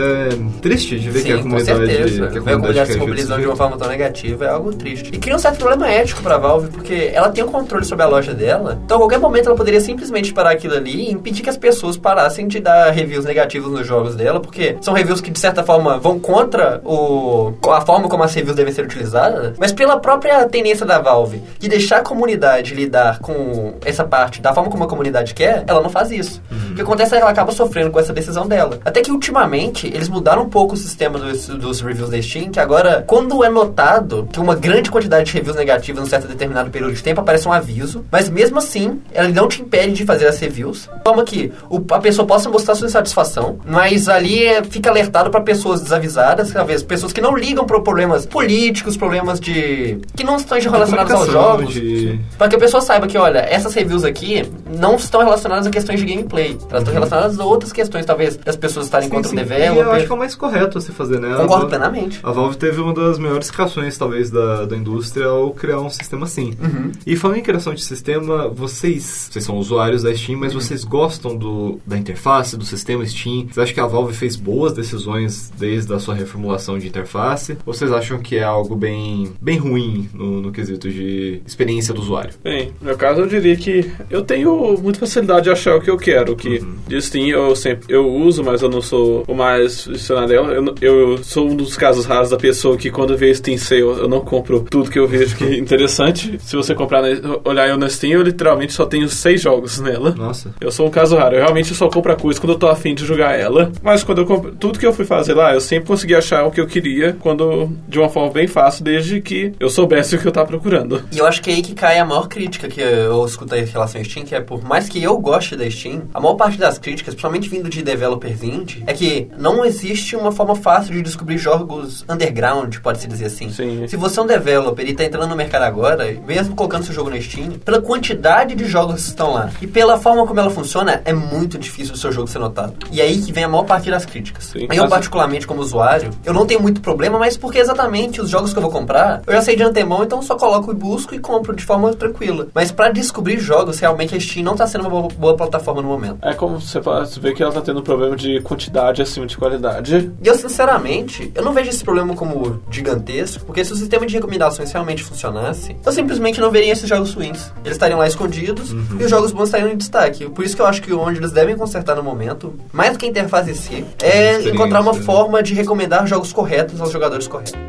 triste 0.60 0.98
de 0.98 1.10
ver 1.10 1.20
Sim, 1.20 1.24
que 1.26 1.32
a 1.32 1.36
com 1.36 1.42
comunidade. 1.44 1.86
certeza. 1.86 2.26
Que 2.28 2.38
a 2.38 2.40
a 2.40 2.56
comunidade 2.56 2.92
se 2.92 2.98
mobilizando 2.98 3.40
de 3.40 3.46
uma 3.46 3.56
forma 3.56 3.76
tão 3.76 3.88
negativa 3.88 4.44
é 4.44 4.48
algo 4.48 4.72
triste. 4.72 5.10
E 5.12 5.18
cria 5.18 5.36
um 5.36 5.38
certo 5.38 5.58
problema 5.58 5.88
ético 5.88 6.22
pra 6.22 6.38
Valve, 6.38 6.68
porque 6.68 7.10
ela 7.12 7.30
tem 7.30 7.44
o 7.44 7.48
controle 7.48 7.84
sobre 7.84 8.04
a 8.04 8.08
loja 8.08 8.34
dela, 8.34 8.80
então 8.84 8.96
a 8.96 9.00
qualquer 9.00 9.18
momento 9.18 9.46
ela 9.46 9.56
poderia 9.56 9.80
simplesmente 9.80 10.32
parar 10.32 10.50
aquilo 10.52 10.74
ali 10.74 11.08
e 11.08 11.12
impedir 11.12 11.42
que 11.42 11.50
as 11.50 11.56
pessoas 11.56 11.96
parassem 11.96 12.46
de 12.48 12.60
dar 12.60 12.90
reviews 12.90 13.24
negativos 13.24 13.70
nos 13.70 13.86
jogos 13.86 14.14
dela, 14.14 14.40
porque 14.40 14.76
são 14.80 14.94
reviews 14.94 15.20
que 15.20 15.30
de 15.30 15.38
certa 15.38 15.62
forma 15.62 15.98
vão 15.98 16.18
contra 16.18 16.80
o, 16.84 17.52
a 17.70 17.80
forma 17.80 18.08
como 18.08 18.22
as 18.22 18.34
reviews 18.34 18.56
devem 18.56 18.72
ser 18.72 18.84
utilizadas, 18.84 19.56
mas 19.58 19.72
pela 19.72 19.98
própria 19.98 20.44
tendência 20.48 20.86
da 20.86 20.98
Valve 20.98 21.42
de 21.58 21.68
deixar 21.68 21.98
a 21.98 22.02
comunidade 22.02 22.74
lidar 22.74 23.18
com 23.20 23.74
essa 23.84 24.04
parte 24.04 24.40
da 24.40 24.52
forma 24.54 24.70
como 24.70 24.84
a 24.84 24.88
comunidade 24.88 25.34
quer, 25.34 25.64
ela 25.66 25.80
não 25.80 25.90
faz 25.90 26.10
isso. 26.10 26.42
O 26.70 26.74
que 26.74 26.82
acontece 26.82 27.14
é 27.14 27.16
que 27.18 27.22
ela 27.22 27.30
acaba 27.30 27.52
sofrendo 27.52 27.90
com 27.90 28.00
essa 28.00 28.12
decisão 28.12 28.46
dela. 28.46 28.78
Até 28.84 29.00
que 29.02 29.10
ultimamente 29.10 29.91
eles 29.92 30.08
mudaram 30.08 30.42
um 30.42 30.48
pouco 30.48 30.74
o 30.74 30.76
sistema 30.76 31.18
dos, 31.18 31.46
dos 31.48 31.80
reviews 31.80 32.10
da 32.10 32.20
Steam, 32.20 32.50
que 32.50 32.58
agora, 32.60 33.04
quando 33.06 33.42
é 33.44 33.48
notado 33.50 34.28
que 34.32 34.40
uma 34.40 34.54
grande 34.54 34.90
quantidade 34.90 35.26
de 35.26 35.32
reviews 35.32 35.56
negativas 35.56 36.00
em 36.02 36.06
um 36.06 36.08
certo 36.08 36.26
determinado 36.28 36.70
período 36.70 36.94
de 36.94 37.02
tempo, 37.02 37.20
aparece 37.20 37.46
um 37.48 37.52
aviso, 37.52 38.04
mas 38.10 38.28
mesmo 38.28 38.58
assim, 38.58 39.00
ela 39.12 39.28
não 39.28 39.48
te 39.48 39.62
impede 39.62 39.92
de 39.92 40.04
fazer 40.04 40.26
as 40.26 40.38
reviews, 40.38 40.88
forma 41.04 41.24
que 41.24 41.52
o- 41.68 41.82
a 41.92 41.98
pessoa 41.98 42.26
possa 42.26 42.48
mostrar 42.48 42.74
sua 42.74 42.86
insatisfação, 42.86 43.58
mas 43.66 44.08
ali 44.08 44.44
é, 44.44 44.62
fica 44.64 44.90
alertado 44.90 45.30
para 45.30 45.40
pessoas 45.40 45.80
desavisadas, 45.80 46.50
talvez 46.52 46.82
pessoas 46.82 47.12
que 47.12 47.20
não 47.20 47.36
ligam 47.36 47.64
para 47.64 47.80
problemas 47.80 48.26
políticos, 48.26 48.96
problemas 48.96 49.38
de. 49.40 49.98
que 50.16 50.24
não 50.24 50.36
estão 50.36 50.58
relacionados 50.58 51.12
aos 51.12 51.26
jogos. 51.30 51.74
de- 51.74 52.18
Para 52.38 52.48
que 52.48 52.56
a 52.56 52.58
pessoa 52.58 52.80
saiba 52.80 53.06
que, 53.06 53.16
olha, 53.18 53.38
essas 53.40 53.74
reviews 53.74 54.04
aqui 54.04 54.44
não 54.78 54.96
estão 54.96 55.22
relacionadas 55.22 55.66
a 55.66 55.70
questões 55.70 56.00
de 56.00 56.06
gameplay. 56.06 56.56
Elas 56.70 56.82
estão 56.82 56.92
relacionadas 56.94 57.38
a 57.38 57.44
outras 57.44 57.72
questões, 57.72 58.04
talvez, 58.06 58.36
das 58.36 58.56
pessoas 58.56 58.86
estarem 58.86 59.08
Sim, 59.08 59.14
contra 59.14 59.30
sim. 59.30 59.36
o 59.36 59.38
developer. 59.38 59.81
Eu 59.82 59.92
acho 59.92 60.06
que 60.06 60.12
é 60.12 60.14
o 60.14 60.18
mais 60.18 60.34
correto 60.34 60.78
a 60.78 60.80
se 60.80 60.92
fazer, 60.92 61.20
né? 61.20 61.28
Concordo 61.30 61.42
A 61.42 61.46
Valve- 61.56 61.68
plenamente. 61.68 62.20
A 62.22 62.32
Valve 62.32 62.56
teve 62.56 62.80
uma 62.80 62.92
das 62.92 63.18
melhores 63.18 63.50
criações, 63.50 63.96
talvez, 63.98 64.30
da, 64.30 64.64
da 64.64 64.76
indústria 64.76 65.26
ao 65.26 65.50
criar 65.52 65.80
um 65.80 65.90
sistema 65.90 66.24
assim. 66.24 66.54
Uhum. 66.62 66.92
E 67.06 67.16
falando 67.16 67.38
em 67.38 67.42
criação 67.42 67.74
de 67.74 67.82
sistema, 67.82 68.48
vocês, 68.48 69.28
vocês 69.30 69.44
são 69.44 69.56
usuários 69.58 70.02
da 70.02 70.14
Steam, 70.14 70.34
Uhum. 70.36 70.40
mas 70.44 70.54
vocês 70.54 70.84
gostam 70.84 71.36
do, 71.36 71.78
da 71.86 71.96
interface, 71.98 72.56
do 72.56 72.64
sistema 72.64 73.04
Steam? 73.06 73.46
Vocês 73.46 73.58
acham 73.58 73.74
que 73.74 73.80
a 73.80 73.86
Valve 73.86 74.14
fez 74.14 74.36
boas 74.36 74.72
decisões 74.72 75.52
desde 75.58 75.92
a 75.92 75.98
sua 75.98 76.14
reformulação 76.14 76.78
de 76.78 76.88
interface? 76.88 77.56
Ou 77.66 77.72
vocês 77.74 77.90
acham 77.92 78.18
que 78.18 78.36
é 78.36 78.42
algo 78.44 78.74
bem, 78.76 79.32
bem 79.40 79.58
ruim 79.58 80.08
no, 80.14 80.40
no 80.40 80.52
quesito 80.52 80.88
de 80.90 81.40
experiência 81.46 81.92
do 81.94 82.00
usuário? 82.00 82.30
Bem, 82.42 82.72
no 82.80 82.86
meu 82.86 82.96
caso 82.96 83.20
eu 83.20 83.26
diria 83.26 83.56
que 83.56 83.90
eu 84.10 84.22
tenho 84.22 84.76
muita 84.82 85.00
facilidade 85.00 85.44
de 85.44 85.50
achar 85.50 85.76
o 85.76 85.80
que 85.80 85.90
eu 85.90 85.96
quero, 85.96 86.34
que 86.36 86.52
Uhum. 86.58 86.74
de 86.86 87.00
Steam 87.00 87.28
eu 87.28 87.54
sempre 87.56 87.86
eu 87.88 88.06
uso, 88.08 88.42
mas 88.44 88.62
eu 88.62 88.68
não 88.68 88.80
sou 88.80 89.24
o 89.26 89.34
mais 89.34 89.61
aficionado 89.66 90.28
dela. 90.28 90.52
Eu, 90.52 90.62
não- 90.62 90.74
eu 90.80 91.18
sou 91.22 91.48
um 91.50 91.56
dos 91.56 91.76
casos 91.76 92.04
raros 92.06 92.30
da 92.30 92.36
pessoa 92.36 92.76
que 92.76 92.90
quando 92.90 93.16
vê 93.16 93.34
Steam 93.34 93.56
Sale 93.58 93.80
eu 93.82 94.08
não 94.08 94.20
compro 94.20 94.60
tudo 94.70 94.90
que 94.90 94.98
eu 94.98 95.06
vejo 95.06 95.36
que 95.36 95.44
é 95.44 95.58
interessante. 95.58 96.38
Se 96.42 96.56
você 96.56 96.74
comprar, 96.74 97.02
na- 97.02 97.38
olhar 97.44 97.68
eu 97.68 97.76
na 97.76 97.88
Steam, 97.88 98.12
eu 98.12 98.22
literalmente 98.22 98.72
só 98.72 98.84
tenho 98.86 99.08
seis 99.08 99.40
jogos 99.42 99.78
nela. 99.80 100.10
Nossa. 100.16 100.54
Eu 100.60 100.70
sou 100.70 100.86
um 100.86 100.90
caso 100.90 101.16
raro. 101.16 101.36
Eu 101.36 101.42
realmente 101.42 101.74
só 101.74 101.88
compro 101.88 102.12
a 102.12 102.16
coisa 102.16 102.40
quando 102.40 102.52
eu 102.54 102.58
tô 102.58 102.68
afim 102.68 102.94
de 102.94 103.04
jogar 103.04 103.38
ela. 103.38 103.70
Mas 103.82 104.02
quando 104.04 104.18
eu 104.18 104.26
compro. 104.26 104.52
Tudo 104.52 104.78
que 104.78 104.86
eu 104.86 104.92
fui 104.92 105.04
fazer 105.04 105.34
lá, 105.34 105.54
eu 105.54 105.60
sempre 105.60 105.88
consegui 105.88 106.14
achar 106.14 106.44
o 106.44 106.50
que 106.50 106.60
eu 106.60 106.66
queria 106.66 107.14
quando. 107.18 107.70
de 107.88 107.98
uma 107.98 108.08
forma 108.08 108.30
bem 108.32 108.46
fácil, 108.46 108.84
desde 108.84 109.20
que 109.20 109.52
eu 109.60 109.68
soubesse 109.68 110.14
o 110.16 110.18
que 110.18 110.26
eu 110.26 110.32
tava 110.32 110.46
procurando. 110.46 111.02
E 111.12 111.18
eu 111.18 111.26
acho 111.26 111.40
que 111.42 111.50
é 111.50 111.54
aí 111.54 111.62
que 111.62 111.74
cai 111.74 111.98
a 111.98 112.04
maior 112.04 112.28
crítica 112.28 112.68
que 112.68 112.80
eu 112.80 113.24
escuto 113.26 113.54
em 113.54 113.64
relação 113.64 114.00
à 114.00 114.04
Steam, 114.04 114.24
que 114.24 114.34
é 114.34 114.40
por 114.40 114.62
mais 114.64 114.88
que 114.88 115.02
eu 115.02 115.18
goste 115.18 115.56
da 115.56 115.68
Steam, 115.70 116.02
a 116.14 116.20
maior 116.20 116.34
parte 116.34 116.58
das 116.58 116.78
críticas, 116.78 117.14
principalmente 117.14 117.48
vindo 117.48 117.68
de 117.68 117.82
developers 117.82 118.42
indie, 118.42 118.82
é 118.86 118.92
que 118.92 119.28
não 119.38 119.51
existe 119.64 120.16
uma 120.16 120.32
forma 120.32 120.54
fácil 120.54 120.94
de 120.94 121.02
descobrir 121.02 121.38
jogos 121.38 122.04
underground, 122.08 122.76
pode-se 122.78 123.06
dizer 123.06 123.26
assim. 123.26 123.50
Sim. 123.50 123.86
Se 123.86 123.96
você 123.96 124.18
é 124.18 124.22
um 124.22 124.26
developer 124.26 124.86
e 124.86 124.94
tá 124.94 125.04
entrando 125.04 125.28
no 125.28 125.36
mercado 125.36 125.62
agora, 125.62 126.12
mesmo 126.26 126.54
colocando 126.54 126.84
seu 126.84 126.94
jogo 126.94 127.10
na 127.10 127.20
Steam, 127.20 127.52
pela 127.64 127.80
quantidade 127.80 128.54
de 128.54 128.64
jogos 128.64 129.02
que 129.02 129.08
estão 129.08 129.32
lá 129.32 129.50
e 129.60 129.66
pela 129.66 129.98
forma 129.98 130.26
como 130.26 130.40
ela 130.40 130.50
funciona, 130.50 131.02
é 131.04 131.12
muito 131.12 131.58
difícil 131.58 131.94
o 131.94 131.96
seu 131.96 132.12
jogo 132.12 132.28
ser 132.28 132.38
notado. 132.38 132.74
E 132.90 133.00
aí 133.00 133.20
que 133.20 133.32
vem 133.32 133.44
a 133.44 133.48
maior 133.48 133.64
parte 133.64 133.90
das 133.90 134.04
críticas. 134.04 134.46
Sim. 134.46 134.68
Eu, 134.70 134.88
particularmente, 134.88 135.46
como 135.46 135.60
usuário, 135.60 136.10
eu 136.24 136.32
não 136.32 136.46
tenho 136.46 136.60
muito 136.60 136.80
problema, 136.80 137.18
mas 137.18 137.36
porque 137.36 137.58
exatamente 137.58 138.20
os 138.20 138.30
jogos 138.30 138.52
que 138.52 138.58
eu 138.58 138.62
vou 138.62 138.70
comprar, 138.70 139.22
eu 139.26 139.32
já 139.32 139.42
sei 139.42 139.56
de 139.56 139.62
antemão, 139.62 140.02
então 140.02 140.22
só 140.22 140.36
coloco 140.36 140.70
e 140.70 140.74
busco 140.74 141.14
e 141.14 141.18
compro 141.18 141.54
de 141.54 141.64
forma 141.64 141.92
tranquila. 141.94 142.48
Mas 142.54 142.72
pra 142.72 142.90
descobrir 142.90 143.38
jogos, 143.38 143.78
realmente 143.78 144.14
a 144.14 144.20
Steam 144.20 144.44
não 144.44 144.56
tá 144.56 144.66
sendo 144.66 144.82
uma 144.82 144.90
boa, 144.90 145.08
boa 145.08 145.36
plataforma 145.36 145.82
no 145.82 145.88
momento. 145.88 146.18
É 146.22 146.34
como 146.34 146.60
você 146.60 146.82
fala, 146.82 147.06
você 147.06 147.20
vê 147.20 147.32
que 147.32 147.42
ela 147.42 147.52
tá 147.52 147.60
tendo 147.60 147.80
um 147.80 147.82
problema 147.82 148.16
de 148.16 148.40
quantidade 148.40 149.02
acima 149.02 149.26
de 149.26 149.36
qualidade. 149.42 150.12
E 150.22 150.28
eu, 150.28 150.36
sinceramente, 150.36 151.32
eu 151.34 151.42
não 151.42 151.52
vejo 151.52 151.68
esse 151.68 151.82
problema 151.82 152.14
como 152.14 152.62
gigantesco, 152.70 153.44
porque 153.44 153.64
se 153.64 153.72
o 153.72 153.76
sistema 153.76 154.06
de 154.06 154.14
recomendações 154.14 154.70
realmente 154.70 155.02
funcionasse, 155.02 155.74
eu 155.84 155.92
simplesmente 155.92 156.40
não 156.40 156.50
veria 156.50 156.72
esses 156.72 156.88
jogos 156.88 157.12
ruins. 157.12 157.50
Eles 157.64 157.72
estariam 157.72 157.98
lá 157.98 158.06
escondidos 158.06 158.70
e 158.70 159.04
os 159.04 159.10
jogos 159.10 159.32
bons 159.32 159.44
estariam 159.44 159.70
em 159.70 159.76
destaque. 159.76 160.28
Por 160.28 160.44
isso 160.44 160.54
que 160.54 160.62
eu 160.62 160.66
acho 160.66 160.80
que 160.80 160.92
onde 160.92 161.18
eles 161.18 161.32
devem 161.32 161.56
consertar 161.56 161.96
no 161.96 162.04
momento, 162.04 162.54
mais 162.72 162.92
do 162.92 162.98
que 162.98 163.06
a 163.06 163.08
interface 163.08 163.50
em 163.50 163.54
si, 163.54 163.84
é 164.00 164.40
encontrar 164.48 164.80
uma 164.80 164.94
forma 164.94 165.42
de 165.42 165.54
recomendar 165.54 166.06
jogos 166.06 166.32
corretos 166.32 166.80
aos 166.80 166.92
jogadores 166.92 167.26
corretos. 167.26 167.60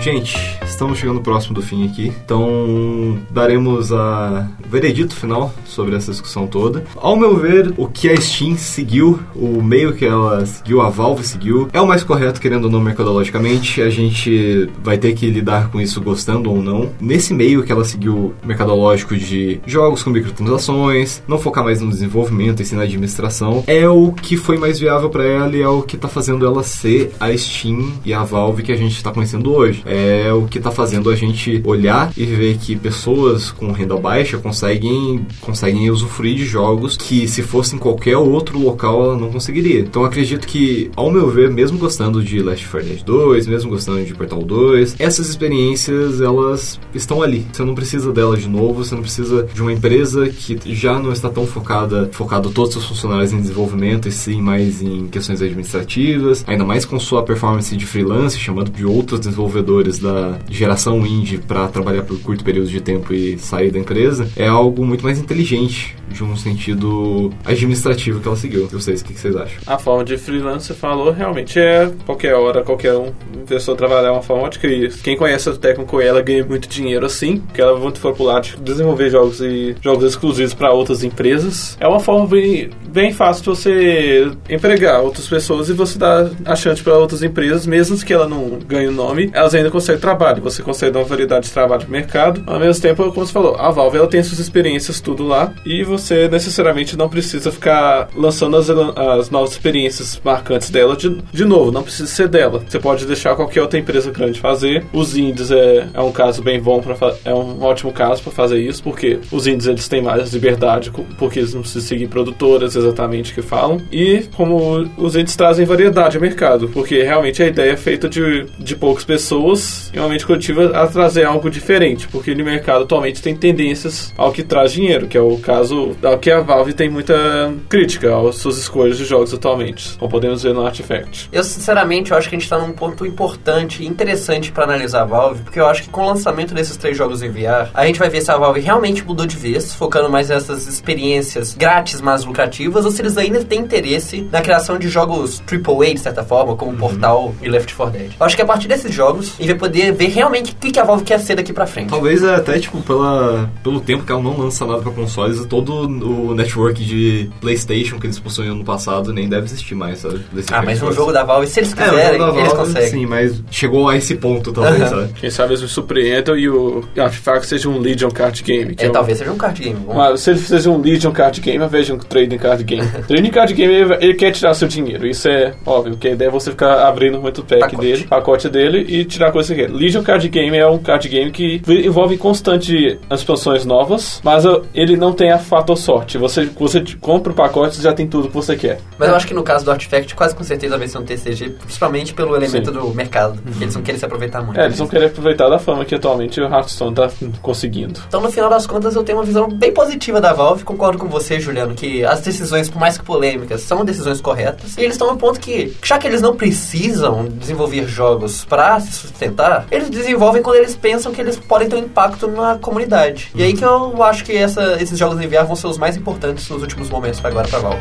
Gente, 0.00 0.61
estamos 0.72 0.98
chegando 0.98 1.20
próximo 1.20 1.54
do 1.54 1.62
fim 1.62 1.86
aqui, 1.86 2.12
então 2.24 3.18
daremos 3.30 3.92
a 3.92 4.48
veredito 4.66 5.14
final 5.14 5.52
sobre 5.66 5.94
essa 5.94 6.10
discussão 6.10 6.46
toda. 6.46 6.82
Ao 6.96 7.14
meu 7.14 7.36
ver, 7.36 7.74
o 7.76 7.86
que 7.86 8.08
a 8.08 8.16
Steam 8.18 8.56
seguiu, 8.56 9.20
o 9.36 9.62
meio 9.62 9.92
que 9.92 10.04
ela 10.04 10.44
seguiu, 10.46 10.80
a 10.80 10.88
Valve 10.88 11.24
seguiu, 11.24 11.68
é 11.72 11.80
o 11.80 11.86
mais 11.86 12.02
correto, 12.02 12.40
querendo 12.40 12.64
ou 12.64 12.70
não 12.70 12.80
mercadologicamente. 12.80 13.82
A 13.82 13.90
gente 13.90 14.70
vai 14.82 14.96
ter 14.96 15.12
que 15.12 15.28
lidar 15.28 15.70
com 15.70 15.80
isso 15.80 16.00
gostando 16.00 16.50
ou 16.50 16.62
não. 16.62 16.90
Nesse 17.00 17.34
meio 17.34 17.62
que 17.62 17.70
ela 17.70 17.84
seguiu 17.84 18.34
mercadológico 18.42 19.14
de 19.14 19.60
jogos 19.66 20.02
com 20.02 20.10
microtransações, 20.10 21.22
não 21.28 21.38
focar 21.38 21.62
mais 21.62 21.82
no 21.82 21.90
desenvolvimento 21.90 22.62
e 22.62 22.64
sim 22.64 22.76
na 22.76 22.82
administração, 22.82 23.62
é 23.66 23.86
o 23.88 24.10
que 24.10 24.36
foi 24.38 24.56
mais 24.56 24.78
viável 24.78 25.10
para 25.10 25.24
ela 25.24 25.54
e 25.54 25.60
é 25.60 25.68
o 25.68 25.82
que 25.82 25.98
tá 25.98 26.08
fazendo 26.08 26.46
ela 26.46 26.62
ser 26.62 27.12
a 27.20 27.36
Steam 27.36 27.92
e 28.04 28.14
a 28.14 28.24
Valve 28.24 28.62
que 28.62 28.72
a 28.72 28.76
gente 28.76 29.02
tá 29.02 29.10
conhecendo 29.10 29.52
hoje. 29.52 29.82
É 29.84 30.32
o 30.32 30.46
que 30.46 30.61
tá 30.62 30.70
fazendo 30.70 31.10
a 31.10 31.16
gente 31.16 31.60
olhar 31.64 32.12
e 32.16 32.24
ver 32.24 32.56
que 32.58 32.76
pessoas 32.76 33.50
com 33.50 33.72
renda 33.72 33.96
baixa 33.96 34.38
conseguem, 34.38 35.26
conseguem 35.40 35.90
usufruir 35.90 36.36
de 36.36 36.44
jogos 36.44 36.96
que 36.96 37.26
se 37.28 37.42
fosse 37.42 37.76
em 37.76 37.78
qualquer 37.78 38.16
outro 38.16 38.58
local 38.58 39.04
ela 39.04 39.16
não 39.16 39.30
conseguiria. 39.30 39.80
Então 39.80 40.04
acredito 40.04 40.46
que, 40.46 40.90
ao 40.96 41.10
meu 41.10 41.28
ver, 41.28 41.50
mesmo 41.50 41.78
gostando 41.78 42.22
de 42.22 42.40
Last 42.42 42.66
4 42.66 42.88
Dead 42.88 43.02
2, 43.04 43.46
mesmo 43.46 43.70
gostando 43.70 44.04
de 44.04 44.14
Portal 44.14 44.42
2, 44.42 44.96
essas 44.98 45.28
experiências 45.28 46.20
elas 46.20 46.78
estão 46.94 47.22
ali. 47.22 47.46
Você 47.52 47.64
não 47.64 47.74
precisa 47.74 48.12
delas 48.12 48.40
de 48.40 48.48
novo, 48.48 48.84
você 48.84 48.94
não 48.94 49.02
precisa 49.02 49.48
de 49.52 49.60
uma 49.60 49.72
empresa 49.72 50.28
que 50.28 50.58
já 50.74 50.98
não 50.98 51.12
está 51.12 51.28
tão 51.28 51.46
focada, 51.46 52.08
focado 52.12 52.50
todos 52.50 52.70
os 52.70 52.74
seus 52.74 52.88
funcionários 52.88 53.32
em 53.32 53.40
desenvolvimento 53.40 54.08
e 54.08 54.12
sim 54.12 54.40
mais 54.40 54.82
em 54.82 55.06
questões 55.08 55.42
administrativas, 55.42 56.44
ainda 56.46 56.64
mais 56.64 56.84
com 56.84 56.98
sua 56.98 57.22
performance 57.22 57.76
de 57.76 57.86
freelance, 57.86 58.38
chamando 58.38 58.70
de 58.70 58.84
outros 58.84 59.20
desenvolvedores 59.20 59.98
da 59.98 60.38
geração 60.52 61.04
indie 61.06 61.38
para 61.38 61.68
trabalhar 61.68 62.02
por 62.02 62.20
curto 62.20 62.44
período 62.44 62.68
de 62.68 62.80
tempo 62.80 63.12
e 63.12 63.38
sair 63.38 63.70
da 63.70 63.78
empresa, 63.78 64.28
é 64.36 64.46
algo 64.46 64.84
muito 64.84 65.02
mais 65.04 65.18
inteligente 65.18 65.96
de 66.08 66.22
um 66.22 66.36
sentido 66.36 67.32
administrativo 67.44 68.20
que 68.20 68.28
ela 68.28 68.36
seguiu. 68.36 68.68
E 68.70 68.74
vocês, 68.74 69.00
o 69.00 69.04
que 69.04 69.14
que 69.14 69.20
vocês 69.20 69.34
acham? 69.34 69.58
A 69.66 69.78
forma 69.78 70.04
de 70.04 70.16
freelance, 70.18 70.66
você 70.66 70.74
falou, 70.74 71.10
realmente 71.10 71.58
é 71.58 71.90
qualquer 72.04 72.34
hora, 72.34 72.62
qualquer 72.62 72.94
um, 72.94 73.12
pessoa 73.46 73.76
trabalhar 73.76 74.08
é 74.08 74.10
uma 74.10 74.22
forma 74.22 74.44
ótica. 74.44 74.66
E 74.66 74.90
quem 74.90 75.16
conhece 75.16 75.48
a 75.48 75.52
técnico 75.54 76.00
ela 76.00 76.20
ganha 76.22 76.44
muito 76.44 76.68
dinheiro 76.68 77.06
assim, 77.06 77.38
porque 77.38 77.60
ela 77.60 77.78
muito 77.78 78.00
popular 78.00 78.40
de 78.40 78.56
desenvolver 78.56 79.10
jogos 79.10 79.40
e 79.40 79.74
jogos 79.80 80.04
exclusivos 80.04 80.54
para 80.54 80.72
outras 80.72 81.02
empresas. 81.02 81.76
É 81.80 81.86
uma 81.86 82.00
forma 82.00 82.26
bem, 82.26 82.70
bem 82.88 83.12
fácil 83.12 83.42
de 83.42 83.48
você 83.48 84.30
empregar 84.48 85.00
outras 85.00 85.26
pessoas 85.26 85.68
e 85.68 85.72
você 85.72 85.98
dar 85.98 86.30
a 86.44 86.54
chance 86.54 86.82
para 86.82 86.96
outras 86.96 87.22
empresas, 87.22 87.66
mesmo 87.66 87.96
que 87.98 88.12
ela 88.12 88.28
não 88.28 88.58
ganhe 88.66 88.88
o 88.88 88.92
nome, 88.92 89.30
elas 89.32 89.54
ainda 89.54 89.70
conseguem 89.70 90.00
Você 90.40 90.62
consegue 90.62 90.92
dar 90.92 91.00
uma 91.00 91.04
variedade 91.04 91.46
de 91.46 91.52
trabalho 91.52 91.82
pro 91.82 91.90
mercado. 91.90 92.42
Ao 92.46 92.58
mesmo 92.58 92.82
tempo, 92.82 93.04
como 93.12 93.26
você 93.26 93.32
falou, 93.32 93.56
a 93.56 93.70
Valve 93.70 93.98
ela 93.98 94.06
tem 94.06 94.22
suas 94.22 94.38
experiências 94.38 95.00
tudo 95.00 95.26
lá 95.26 95.52
e 95.64 95.82
você 95.84 96.28
necessariamente 96.28 96.96
não 96.96 97.08
precisa 97.08 97.50
ficar 97.50 98.08
lançando 98.14 98.56
as, 98.56 98.68
as 98.70 99.30
novas 99.30 99.52
experiências 99.52 100.20
marcantes 100.24 100.70
dela 100.70 100.96
de, 100.96 101.10
de 101.32 101.44
novo, 101.44 101.70
não 101.70 101.82
precisa 101.82 102.06
ser 102.06 102.28
dela. 102.28 102.62
Você 102.66 102.78
pode 102.78 103.06
deixar 103.06 103.34
qualquer 103.34 103.62
outra 103.62 103.78
empresa 103.78 104.10
grande 104.10 104.40
fazer. 104.40 104.84
Os 104.92 105.16
indies 105.16 105.50
é, 105.50 105.88
é 105.92 106.00
um 106.00 106.12
caso 106.12 106.42
bem 106.42 106.60
bom 106.60 106.80
para 106.80 107.14
é 107.24 107.34
um 107.34 107.62
ótimo 107.62 107.92
caso 107.92 108.22
para 108.22 108.32
fazer 108.32 108.58
isso, 108.58 108.82
porque 108.82 109.18
os 109.30 109.46
indies 109.46 109.66
eles 109.66 109.88
têm 109.88 110.02
mais 110.02 110.32
liberdade, 110.32 110.92
porque 111.18 111.38
eles 111.38 111.54
não 111.54 111.62
precisam 111.62 111.88
seguir 111.88 112.08
produtoras 112.08 112.76
exatamente 112.76 113.34
que 113.34 113.42
falam. 113.42 113.80
E 113.90 114.24
como 114.34 114.88
os 114.96 115.16
indies 115.16 115.36
trazem 115.36 115.64
variedade 115.64 116.16
ao 116.16 116.22
mercado, 116.22 116.68
porque 116.68 117.02
realmente 117.02 117.42
a 117.42 117.46
ideia 117.46 117.72
é 117.72 117.76
feita 117.76 118.08
de, 118.08 118.46
de 118.58 118.76
poucas 118.76 119.04
pessoas 119.04 119.90
e 119.92 119.98
coletiva 120.26 120.70
a 120.76 120.86
trazer 120.86 121.24
algo 121.24 121.50
diferente, 121.50 122.08
porque 122.08 122.34
no 122.34 122.44
mercado 122.44 122.84
atualmente 122.84 123.22
tem 123.22 123.36
tendências 123.36 124.12
ao 124.16 124.32
que 124.32 124.42
traz 124.42 124.72
dinheiro, 124.72 125.06
que 125.06 125.16
é 125.16 125.20
o 125.20 125.36
caso 125.38 125.96
ao 126.02 126.18
que 126.18 126.30
a 126.30 126.40
Valve 126.40 126.72
tem 126.72 126.88
muita 126.88 127.52
crítica 127.68 128.16
às 128.28 128.36
suas 128.36 128.58
escolhas 128.58 128.98
de 128.98 129.04
jogos 129.04 129.32
atualmente, 129.32 129.96
como 129.98 130.10
podemos 130.10 130.42
ver 130.42 130.54
no 130.54 130.64
Artifact. 130.64 131.28
Eu, 131.32 131.44
sinceramente, 131.44 132.10
eu 132.10 132.16
acho 132.16 132.28
que 132.28 132.36
a 132.36 132.38
gente 132.38 132.48
tá 132.48 132.58
num 132.58 132.72
ponto 132.72 133.06
importante 133.06 133.82
e 133.82 133.86
interessante 133.86 134.52
pra 134.52 134.64
analisar 134.64 135.02
a 135.02 135.04
Valve, 135.04 135.42
porque 135.42 135.60
eu 135.60 135.66
acho 135.66 135.82
que 135.82 135.88
com 135.88 136.02
o 136.02 136.06
lançamento 136.06 136.54
desses 136.54 136.76
três 136.76 136.96
jogos 136.96 137.22
em 137.22 137.30
VR, 137.30 137.70
a 137.74 137.86
gente 137.86 137.98
vai 137.98 138.08
ver 138.08 138.20
se 138.20 138.30
a 138.30 138.36
Valve 138.36 138.60
realmente 138.60 139.04
mudou 139.04 139.26
de 139.26 139.36
vez, 139.36 139.74
focando 139.74 140.10
mais 140.10 140.28
nessas 140.28 140.66
experiências 140.66 141.54
grátis, 141.54 142.00
mas 142.00 142.24
lucrativas, 142.24 142.84
ou 142.84 142.90
se 142.90 143.02
eles 143.02 143.16
ainda 143.16 143.44
têm 143.44 143.60
interesse 143.60 144.26
na 144.30 144.40
criação 144.40 144.78
de 144.78 144.88
jogos 144.88 145.42
AAA, 145.50 145.94
de 145.94 146.00
certa 146.00 146.22
forma, 146.22 146.56
como 146.56 146.76
Portal 146.76 147.34
e 147.42 147.48
Left 147.48 147.74
4 147.74 147.92
Dead. 147.98 148.12
Eu 148.18 148.26
acho 148.26 148.36
que 148.36 148.42
a 148.42 148.46
partir 148.46 148.68
desses 148.68 148.92
jogos, 148.92 149.34
a 149.38 149.42
gente 149.42 149.50
vai 149.50 149.58
poder 149.58 149.92
ver 149.92 150.08
realmente 150.12 150.52
o 150.52 150.56
que 150.56 150.70
que 150.70 150.78
a 150.78 150.84
Valve 150.84 151.04
quer 151.04 151.18
ser 151.20 151.34
daqui 151.34 151.52
pra 151.52 151.66
frente. 151.66 151.90
Talvez 151.90 152.22
é 152.22 152.34
até, 152.34 152.58
tipo, 152.58 152.80
pela, 152.82 153.50
pelo 153.62 153.80
tempo 153.80 154.04
que 154.04 154.12
ela 154.12 154.22
não 154.22 154.36
lança 154.38 154.64
nada 154.66 154.80
pra 154.82 154.92
consoles, 154.92 155.44
todo 155.46 155.72
o 155.74 156.34
network 156.34 156.82
de 156.84 157.30
PlayStation 157.40 157.98
que 157.98 158.06
eles 158.06 158.18
possuíam 158.18 158.54
no 158.54 158.64
passado 158.64 159.12
nem 159.12 159.28
deve 159.28 159.44
existir 159.46 159.74
mais, 159.74 159.98
sabe? 159.98 160.20
Ah, 160.52 160.62
mas 160.62 160.82
um 160.82 160.92
jogo 160.92 161.12
da 161.12 161.24
Valve, 161.24 161.46
se 161.46 161.60
eles 161.60 161.72
É, 161.72 161.76
quiserem, 161.76 162.18
jogo 162.18 162.32
da 162.32 162.38
eles 162.40 162.52
Valve, 162.52 162.66
conseguem. 162.72 162.88
sim, 162.90 163.06
mas 163.06 163.42
chegou 163.50 163.88
a 163.88 163.96
esse 163.96 164.14
ponto, 164.16 164.52
talvez, 164.52 164.88
sabe? 164.88 165.12
Quem 165.20 165.30
sabe 165.30 165.50
eles 165.50 165.62
me 165.62 165.68
surpreendam 165.68 166.36
e 166.36 166.48
o 166.48 166.84
Artifact 166.96 167.46
seja 167.46 167.68
um 167.68 167.78
Legion 167.78 168.10
Card 168.10 168.42
Game. 168.42 168.74
Que 168.74 168.84
É, 168.84 168.86
é 168.86 168.90
um- 168.90 168.92
talvez 168.92 169.18
seja 169.18 169.30
um 169.32 169.36
card 169.36 169.62
game. 169.62 169.76
Bom. 169.80 169.94
Mas 169.94 170.20
se 170.20 170.30
ele 170.30 170.38
seja 170.38 170.70
um 170.70 170.80
Legion 170.80 171.12
Card 171.12 171.40
Game, 171.40 171.58
eu 171.62 171.68
vejo 171.68 171.94
um 171.94 171.98
Trading 171.98 172.38
Card 172.38 172.64
Game. 172.64 172.86
trading 173.06 173.30
Card 173.30 173.54
Game, 173.54 173.72
ele, 173.72 173.94
ele 174.00 174.14
quer 174.14 174.30
tirar 174.32 174.54
seu 174.54 174.68
dinheiro. 174.68 175.06
Isso 175.06 175.28
é 175.28 175.54
óbvio, 175.64 175.92
porque 175.92 176.08
a 176.08 176.12
ideia 176.12 176.28
é 176.28 176.30
você 176.30 176.50
ficar 176.50 176.86
abrindo 176.86 177.20
muito 177.20 177.42
pack 177.42 177.60
Pacote. 177.60 177.76
dele, 177.82 178.04
pacote 178.04 178.48
dele 178.48 178.78
e 178.88 179.04
tirar 179.04 179.28
a 179.28 179.32
coisa 179.32 179.54
que 179.54 179.60
você 179.60 179.66
quer. 179.68 179.72
Legion 179.74 180.01
o 180.02 180.04
card 180.04 180.28
game 180.28 180.56
é 180.56 180.66
um 180.66 180.78
card 180.78 181.08
game 181.08 181.30
que 181.30 181.62
envolve 181.68 182.18
constante 182.18 182.98
expansões 183.10 183.64
novas, 183.64 184.20
mas 184.22 184.44
uh, 184.44 184.62
ele 184.74 184.96
não 184.96 185.12
tem 185.12 185.30
a 185.30 185.38
fator 185.38 185.76
sorte. 185.76 186.18
Você, 186.18 186.46
você 186.46 186.84
compra 187.00 187.32
o 187.32 187.34
pacote 187.34 187.78
e 187.78 187.82
já 187.82 187.92
tem 187.92 188.06
tudo 188.06 188.28
que 188.28 188.34
você 188.34 188.56
quer. 188.56 188.80
Mas 188.98 189.08
eu 189.08 189.14
acho 189.14 189.26
que 189.26 189.34
no 189.34 189.42
caso 189.42 189.64
do 189.64 189.70
Artifact, 189.70 190.14
quase 190.14 190.34
com 190.34 190.42
certeza 190.42 190.76
vai 190.76 190.88
ser 190.88 190.98
um 190.98 191.04
TCG, 191.04 191.50
principalmente 191.50 192.12
pelo 192.12 192.36
elemento 192.36 192.72
Sim. 192.72 192.78
do 192.78 192.88
mercado. 192.88 193.40
Eles 193.60 193.74
vão 193.74 193.82
querer 193.82 193.98
se 193.98 194.04
aproveitar 194.04 194.42
muito. 194.42 194.60
É, 194.60 194.66
eles 194.66 194.78
vão 194.78 194.88
querer 194.88 195.06
aproveitar 195.06 195.48
da 195.48 195.58
fama 195.58 195.84
que 195.84 195.94
atualmente 195.94 196.40
o 196.40 196.44
Hearthstone 196.44 196.94
tá 196.94 197.08
conseguindo. 197.40 198.00
Então, 198.08 198.20
no 198.20 198.30
final 198.30 198.50
das 198.50 198.66
contas, 198.66 198.96
eu 198.96 199.04
tenho 199.04 199.18
uma 199.18 199.24
visão 199.24 199.48
bem 199.48 199.72
positiva 199.72 200.20
da 200.20 200.32
Valve. 200.32 200.64
Concordo 200.64 200.98
com 200.98 201.06
você, 201.06 201.38
Juliano, 201.38 201.74
que 201.74 202.04
as 202.04 202.20
decisões, 202.20 202.68
por 202.68 202.80
mais 202.80 202.98
que 202.98 203.04
polêmicas, 203.04 203.62
são 203.62 203.84
decisões 203.84 204.20
corretas. 204.20 204.76
E 204.76 204.80
eles 204.80 204.94
estão 204.94 205.08
no 205.08 205.16
ponto 205.16 205.38
que, 205.38 205.76
já 205.82 205.98
que 205.98 206.06
eles 206.06 206.20
não 206.20 206.34
precisam 206.34 207.24
desenvolver 207.26 207.86
jogos 207.86 208.44
pra 208.44 208.80
se 208.80 208.92
sustentar, 208.92 209.66
eles 209.70 209.90
desenvolvem 209.92 210.42
quando 210.42 210.56
eles 210.56 210.74
pensam 210.74 211.12
que 211.12 211.20
eles 211.20 211.36
podem 211.38 211.68
ter 211.68 211.76
um 211.76 211.80
impacto 211.80 212.26
na 212.28 212.56
comunidade. 212.58 213.30
E 213.34 213.42
aí 213.42 213.52
que 213.52 213.64
eu 213.64 214.02
acho 214.02 214.24
que 214.24 214.32
essa- 214.36 214.76
esses 214.82 214.98
jogos 214.98 215.20
em 215.20 215.28
VR 215.28 215.44
vão 215.46 215.54
ser 215.54 215.66
os 215.68 215.78
mais 215.78 215.96
importantes 215.96 216.48
nos 216.48 216.62
últimos 216.62 216.88
momentos 216.90 217.20
pra 217.20 217.30
agora 217.30 217.46
pra 217.48 217.58
Valve. 217.60 217.78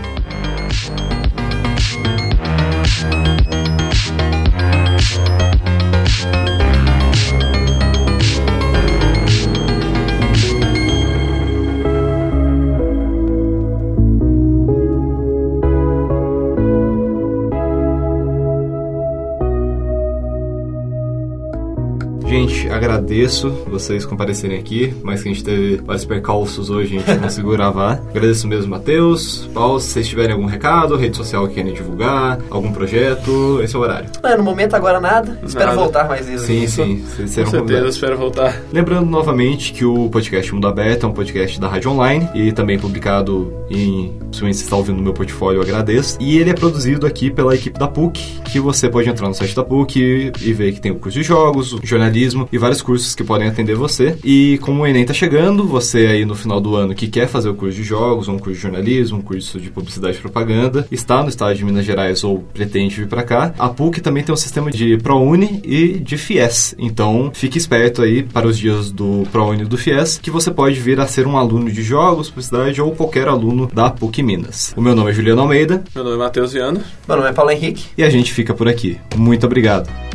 Gente, 22.32 22.70
agradeço 22.70 23.50
vocês 23.68 24.06
comparecerem 24.06 24.58
aqui, 24.58 24.94
mas 25.04 25.22
que 25.22 25.28
a 25.28 25.34
gente 25.34 25.44
teve 25.44 25.76
vários 25.86 26.06
percalços 26.06 26.70
hoje, 26.70 26.96
a 26.96 27.00
gente 27.00 27.12
não 27.12 27.24
conseguiu 27.24 27.52
gravar. 27.52 28.02
Agradeço 28.10 28.48
mesmo, 28.48 28.72
Matheus, 28.72 29.50
Paulo, 29.54 29.82
se 29.82 29.90
vocês 29.90 30.08
tiverem 30.08 30.32
algum 30.32 30.46
recado, 30.46 30.96
rede 30.96 31.18
social 31.18 31.46
que 31.50 31.56
querem 31.56 31.74
divulgar, 31.74 32.40
algum 32.50 32.72
projeto, 32.72 33.60
esse 33.62 33.76
é 33.76 33.80
o 33.80 33.82
horário. 33.82 34.10
É, 34.24 34.38
no 34.38 34.44
momento 34.46 34.76
agora 34.78 35.02
nada. 35.02 35.42
Espero 35.44 35.72
Nada. 35.72 35.78
voltar 35.78 36.08
mais 36.08 36.26
vezes. 36.26 36.48
Sim, 36.48 36.64
Isso. 36.64 36.82
sim, 36.82 36.96
vocês 37.00 37.10
Com 37.10 37.28
serão 37.28 37.28
certeza, 37.28 37.60
convidados. 37.60 37.96
espero 37.96 38.18
voltar. 38.18 38.62
Lembrando 38.72 39.10
novamente 39.10 39.74
que 39.74 39.84
o 39.84 40.10
podcast 40.10 40.54
Mundo 40.54 40.70
Aberto 40.70 41.06
é 41.06 41.10
um 41.10 41.14
podcast 41.14 41.60
da 41.60 41.68
Rádio 41.68 41.92
Online 41.92 42.30
e 42.34 42.54
também 42.54 42.80
publicado 42.80 43.54
em. 43.70 44.14
Se 44.32 44.50
está 44.50 44.78
ouvindo 44.78 44.96
no 44.98 45.04
meu 45.04 45.14
portfólio, 45.14 45.58
eu 45.60 45.64
agradeço. 45.64 46.18
E 46.20 46.38
ele 46.40 46.50
é 46.50 46.54
produzido 46.54 47.06
aqui 47.06 47.30
pela 47.30 47.54
equipe 47.54 47.78
da 47.78 47.88
PUC, 47.88 48.40
que 48.46 48.60
você 48.60 48.90
pode 48.90 49.10
entrar 49.10 49.28
no 49.28 49.34
site 49.34 49.54
da 49.54 49.64
PUC 49.64 50.32
e 50.42 50.54
ver 50.54 50.72
que 50.72 50.80
tem 50.80 50.92
o 50.92 50.96
curso 50.96 51.20
de 51.20 51.24
jogos, 51.24 51.74
o 51.74 51.86
jornalismo 52.32 52.48
e 52.52 52.58
vários 52.58 52.82
cursos 52.82 53.14
que 53.14 53.24
podem 53.24 53.48
atender 53.48 53.76
você. 53.76 54.18
E 54.24 54.58
como 54.62 54.84
o 54.84 54.88
Enem 54.88 55.06
tá 55.06 55.14
chegando, 55.14 55.66
você 55.66 56.08
aí 56.08 56.26
no 56.26 56.36
final 56.36 56.60
do 56.60 56.76
ano 56.76 56.96
que 56.96 57.08
quer 57.08 57.28
fazer 57.28 57.50
o 57.50 57.56
curso 57.56 57.76
de 57.76 57.84
jogos, 57.84 58.28
ou 58.28 58.36
um 58.36 58.40
curso 58.40 58.56
de 58.56 58.62
jornalismo, 58.62 59.20
um 59.20 59.22
curso 59.22 59.60
de 59.60 59.70
publicidade 59.70 60.18
e 60.18 60.22
propaganda, 60.22 60.88
está 60.92 61.22
no 61.22 61.30
estado 61.30 61.56
de 61.56 61.64
Minas 61.66 61.86
Gerais 61.86 62.24
ou 62.24 62.40
pretende 62.54 62.96
vir 62.96 63.08
para 63.08 63.24
cá, 63.24 63.54
a 63.58 63.70
PUC 63.70 64.02
também 64.02 64.24
tem 64.24 64.34
um 64.34 64.38
sistema 64.38 64.72
de 64.72 64.98
ProUni 64.98 65.62
e 65.64 66.00
de 66.00 66.18
FIES. 66.18 66.76
Então, 66.78 67.32
fique 67.34 67.58
esperto 67.58 68.02
aí 68.02 68.24
para 68.24 68.48
os 68.48 68.58
dias 68.58 68.92
do 68.92 69.24
ProUni 69.32 69.64
e 69.64 69.66
do 69.66 69.78
FIES, 69.78 70.20
que 70.22 70.32
você 70.32 70.52
pode 70.52 70.80
vir 70.80 71.00
a 71.00 71.08
ser 71.08 71.28
um 71.28 71.38
aluno 71.38 71.72
de 71.72 71.82
jogos, 71.82 72.30
publicidade 72.30 72.82
ou 72.82 72.92
qualquer 72.92 73.28
aluno 73.28 73.70
da 73.74 73.90
PUC 73.90 74.24
Minas. 74.24 74.74
O 74.76 74.82
meu 74.82 74.96
nome 74.96 75.12
é 75.12 75.14
Juliano 75.14 75.42
Almeida 75.42 75.84
Meu 75.94 76.04
nome 76.04 76.16
é 76.16 76.20
Matheus 76.20 76.54
Viana. 76.54 76.82
Meu 77.08 77.18
nome 77.18 77.30
é 77.30 77.34
Paulo 77.34 77.52
Henrique. 77.52 77.86
e 77.98 78.04
a 78.04 78.10
gente 78.10 78.32
fica 78.32 78.54
por 78.54 78.68
aqui. 78.68 78.98
Muito 79.16 79.46
obrigado. 79.46 80.11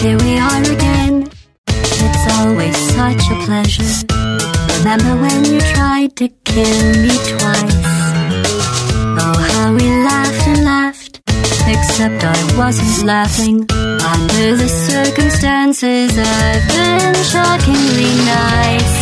Here 0.00 0.18
we 0.18 0.38
are 0.38 0.62
again. 0.62 1.28
It's 1.66 2.24
always 2.38 2.76
such 2.94 3.22
a 3.30 3.36
pleasure. 3.46 3.90
Remember 4.78 5.12
when 5.22 5.44
you 5.44 5.60
tried 5.74 6.14
to 6.16 6.28
kill 6.44 6.82
me 7.02 7.16
twice? 7.32 7.76
Oh, 9.22 9.38
how 9.52 9.74
we 9.74 9.86
laughed 10.08 10.46
and 10.46 10.64
laughed. 10.64 11.20
Except 11.66 12.22
I 12.24 12.38
wasn't 12.56 13.06
laughing. 13.06 13.66
Under 13.70 14.56
the 14.56 14.68
circumstances, 14.68 16.16
I've 16.16 16.66
been 16.68 17.14
shockingly 17.32 18.14
nice. 18.38 18.96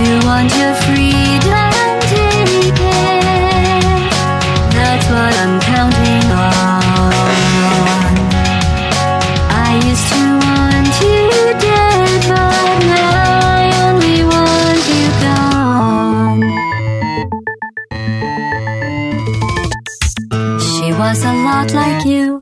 You 0.00 0.14
want 0.28 0.48
your 0.60 0.74
freedom, 0.84 1.89
lot 21.60 21.74
like 21.74 22.06
you, 22.06 22.40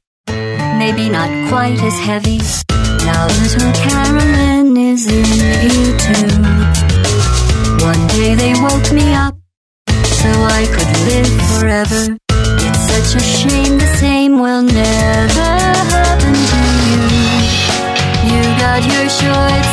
maybe 0.78 1.08
not 1.08 1.30
quite 1.48 1.80
as 1.82 1.98
heavy. 1.98 2.38
Now 3.04 3.26
little 3.42 3.72
Carolyn 3.72 4.76
is 4.76 5.06
in 5.06 5.24
you 5.74 5.86
too. 6.06 6.30
One 7.84 8.06
day 8.14 8.34
they 8.42 8.54
woke 8.62 8.92
me 8.92 9.12
up 9.14 9.34
so 10.20 10.30
I 10.58 10.62
could 10.74 10.92
live 11.10 11.32
forever. 11.50 12.16
It's 12.66 12.82
such 12.92 13.10
a 13.20 13.24
shame 13.38 13.78
the 13.78 13.90
same 13.96 14.38
will 14.38 14.62
never 14.62 15.50
happen 15.94 16.34
to 16.52 16.60
you. 16.82 17.02
You 18.30 18.42
got 18.62 18.80
your 18.92 19.08
short 19.18 19.64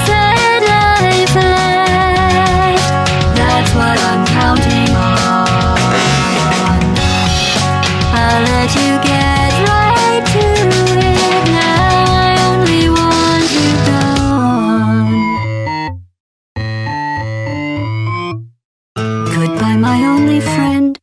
my 19.85 20.03
only 20.03 20.41
friend. 20.41 20.97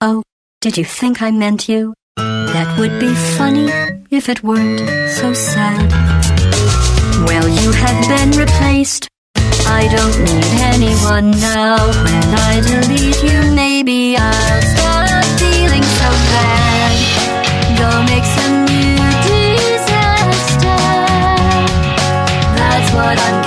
Oh, 0.00 0.20
did 0.60 0.76
you 0.76 0.84
think 0.84 1.22
I 1.22 1.30
meant 1.30 1.68
you? 1.68 1.94
That 2.16 2.68
would 2.78 2.98
be 2.98 3.14
funny 3.38 3.68
if 4.10 4.28
it 4.28 4.42
weren't 4.42 4.80
so 5.20 5.32
sad. 5.32 5.86
Well, 7.28 7.48
you 7.48 7.70
have 7.84 8.00
been 8.12 8.30
replaced. 8.44 9.08
I 9.80 9.82
don't 9.96 10.18
need 10.28 10.50
anyone 10.74 11.30
now. 11.54 11.76
When 12.06 12.28
I 12.50 12.54
delete 12.66 13.22
you, 13.22 13.38
maybe 13.54 14.16
I'll 14.18 14.62
stop 14.74 15.24
feeling 15.42 15.86
so 16.00 16.08
bad. 16.34 16.94
Go 17.80 17.88
make 18.10 18.26
some 18.38 18.56
new 18.72 18.96
disaster. 19.30 20.82
That's 22.58 22.88
what 22.98 23.16
I'm 23.26 23.45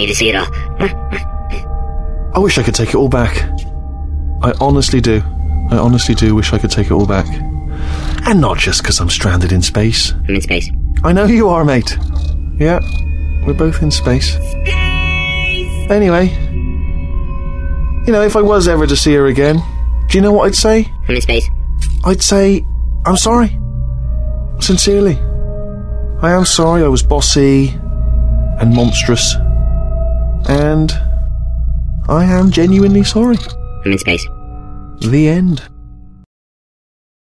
Need 0.00 0.06
to 0.06 0.14
see 0.14 0.30
it 0.30 0.34
all. 0.34 0.46
I 2.34 2.38
wish 2.38 2.56
I 2.56 2.62
could 2.62 2.74
take 2.74 2.88
it 2.88 2.94
all 2.94 3.10
back. 3.10 3.36
I 4.42 4.54
honestly 4.58 5.02
do. 5.02 5.22
I 5.70 5.76
honestly 5.76 6.14
do 6.14 6.34
wish 6.34 6.54
I 6.54 6.58
could 6.58 6.70
take 6.70 6.86
it 6.86 6.92
all 6.92 7.04
back. 7.04 7.26
And 8.26 8.40
not 8.40 8.56
just 8.56 8.80
because 8.80 8.98
I'm 8.98 9.10
stranded 9.10 9.52
in 9.52 9.60
space. 9.60 10.14
I'm 10.26 10.36
in 10.36 10.40
space. 10.40 10.70
I 11.04 11.12
know 11.12 11.26
you 11.26 11.50
are, 11.50 11.66
mate. 11.66 11.98
Yeah, 12.58 12.80
we're 13.46 13.52
both 13.52 13.82
in 13.82 13.90
space. 13.90 14.36
Anyway, 15.90 16.28
you 18.06 18.12
know, 18.14 18.22
if 18.22 18.36
I 18.36 18.40
was 18.40 18.68
ever 18.68 18.86
to 18.86 18.96
see 18.96 19.12
her 19.12 19.26
again, 19.26 19.62
do 20.08 20.16
you 20.16 20.22
know 20.22 20.32
what 20.32 20.46
I'd 20.46 20.54
say? 20.54 20.90
I'm 21.08 21.14
in 21.14 21.20
space. 21.20 21.46
I'd 22.06 22.22
say, 22.22 22.64
I'm 23.04 23.18
sorry. 23.18 23.58
Sincerely. 24.60 25.18
I 26.22 26.30
am 26.32 26.46
sorry 26.46 26.84
I 26.84 26.88
was 26.88 27.02
bossy 27.02 27.68
and 27.68 28.74
monstrous. 28.74 29.34
And 30.48 30.92
I 32.08 32.24
am 32.24 32.50
genuinely 32.50 33.04
sorry. 33.04 33.38
I'm 33.84 33.92
in 33.92 33.98
space. 33.98 34.26
The 35.00 35.28
end. 35.28 35.62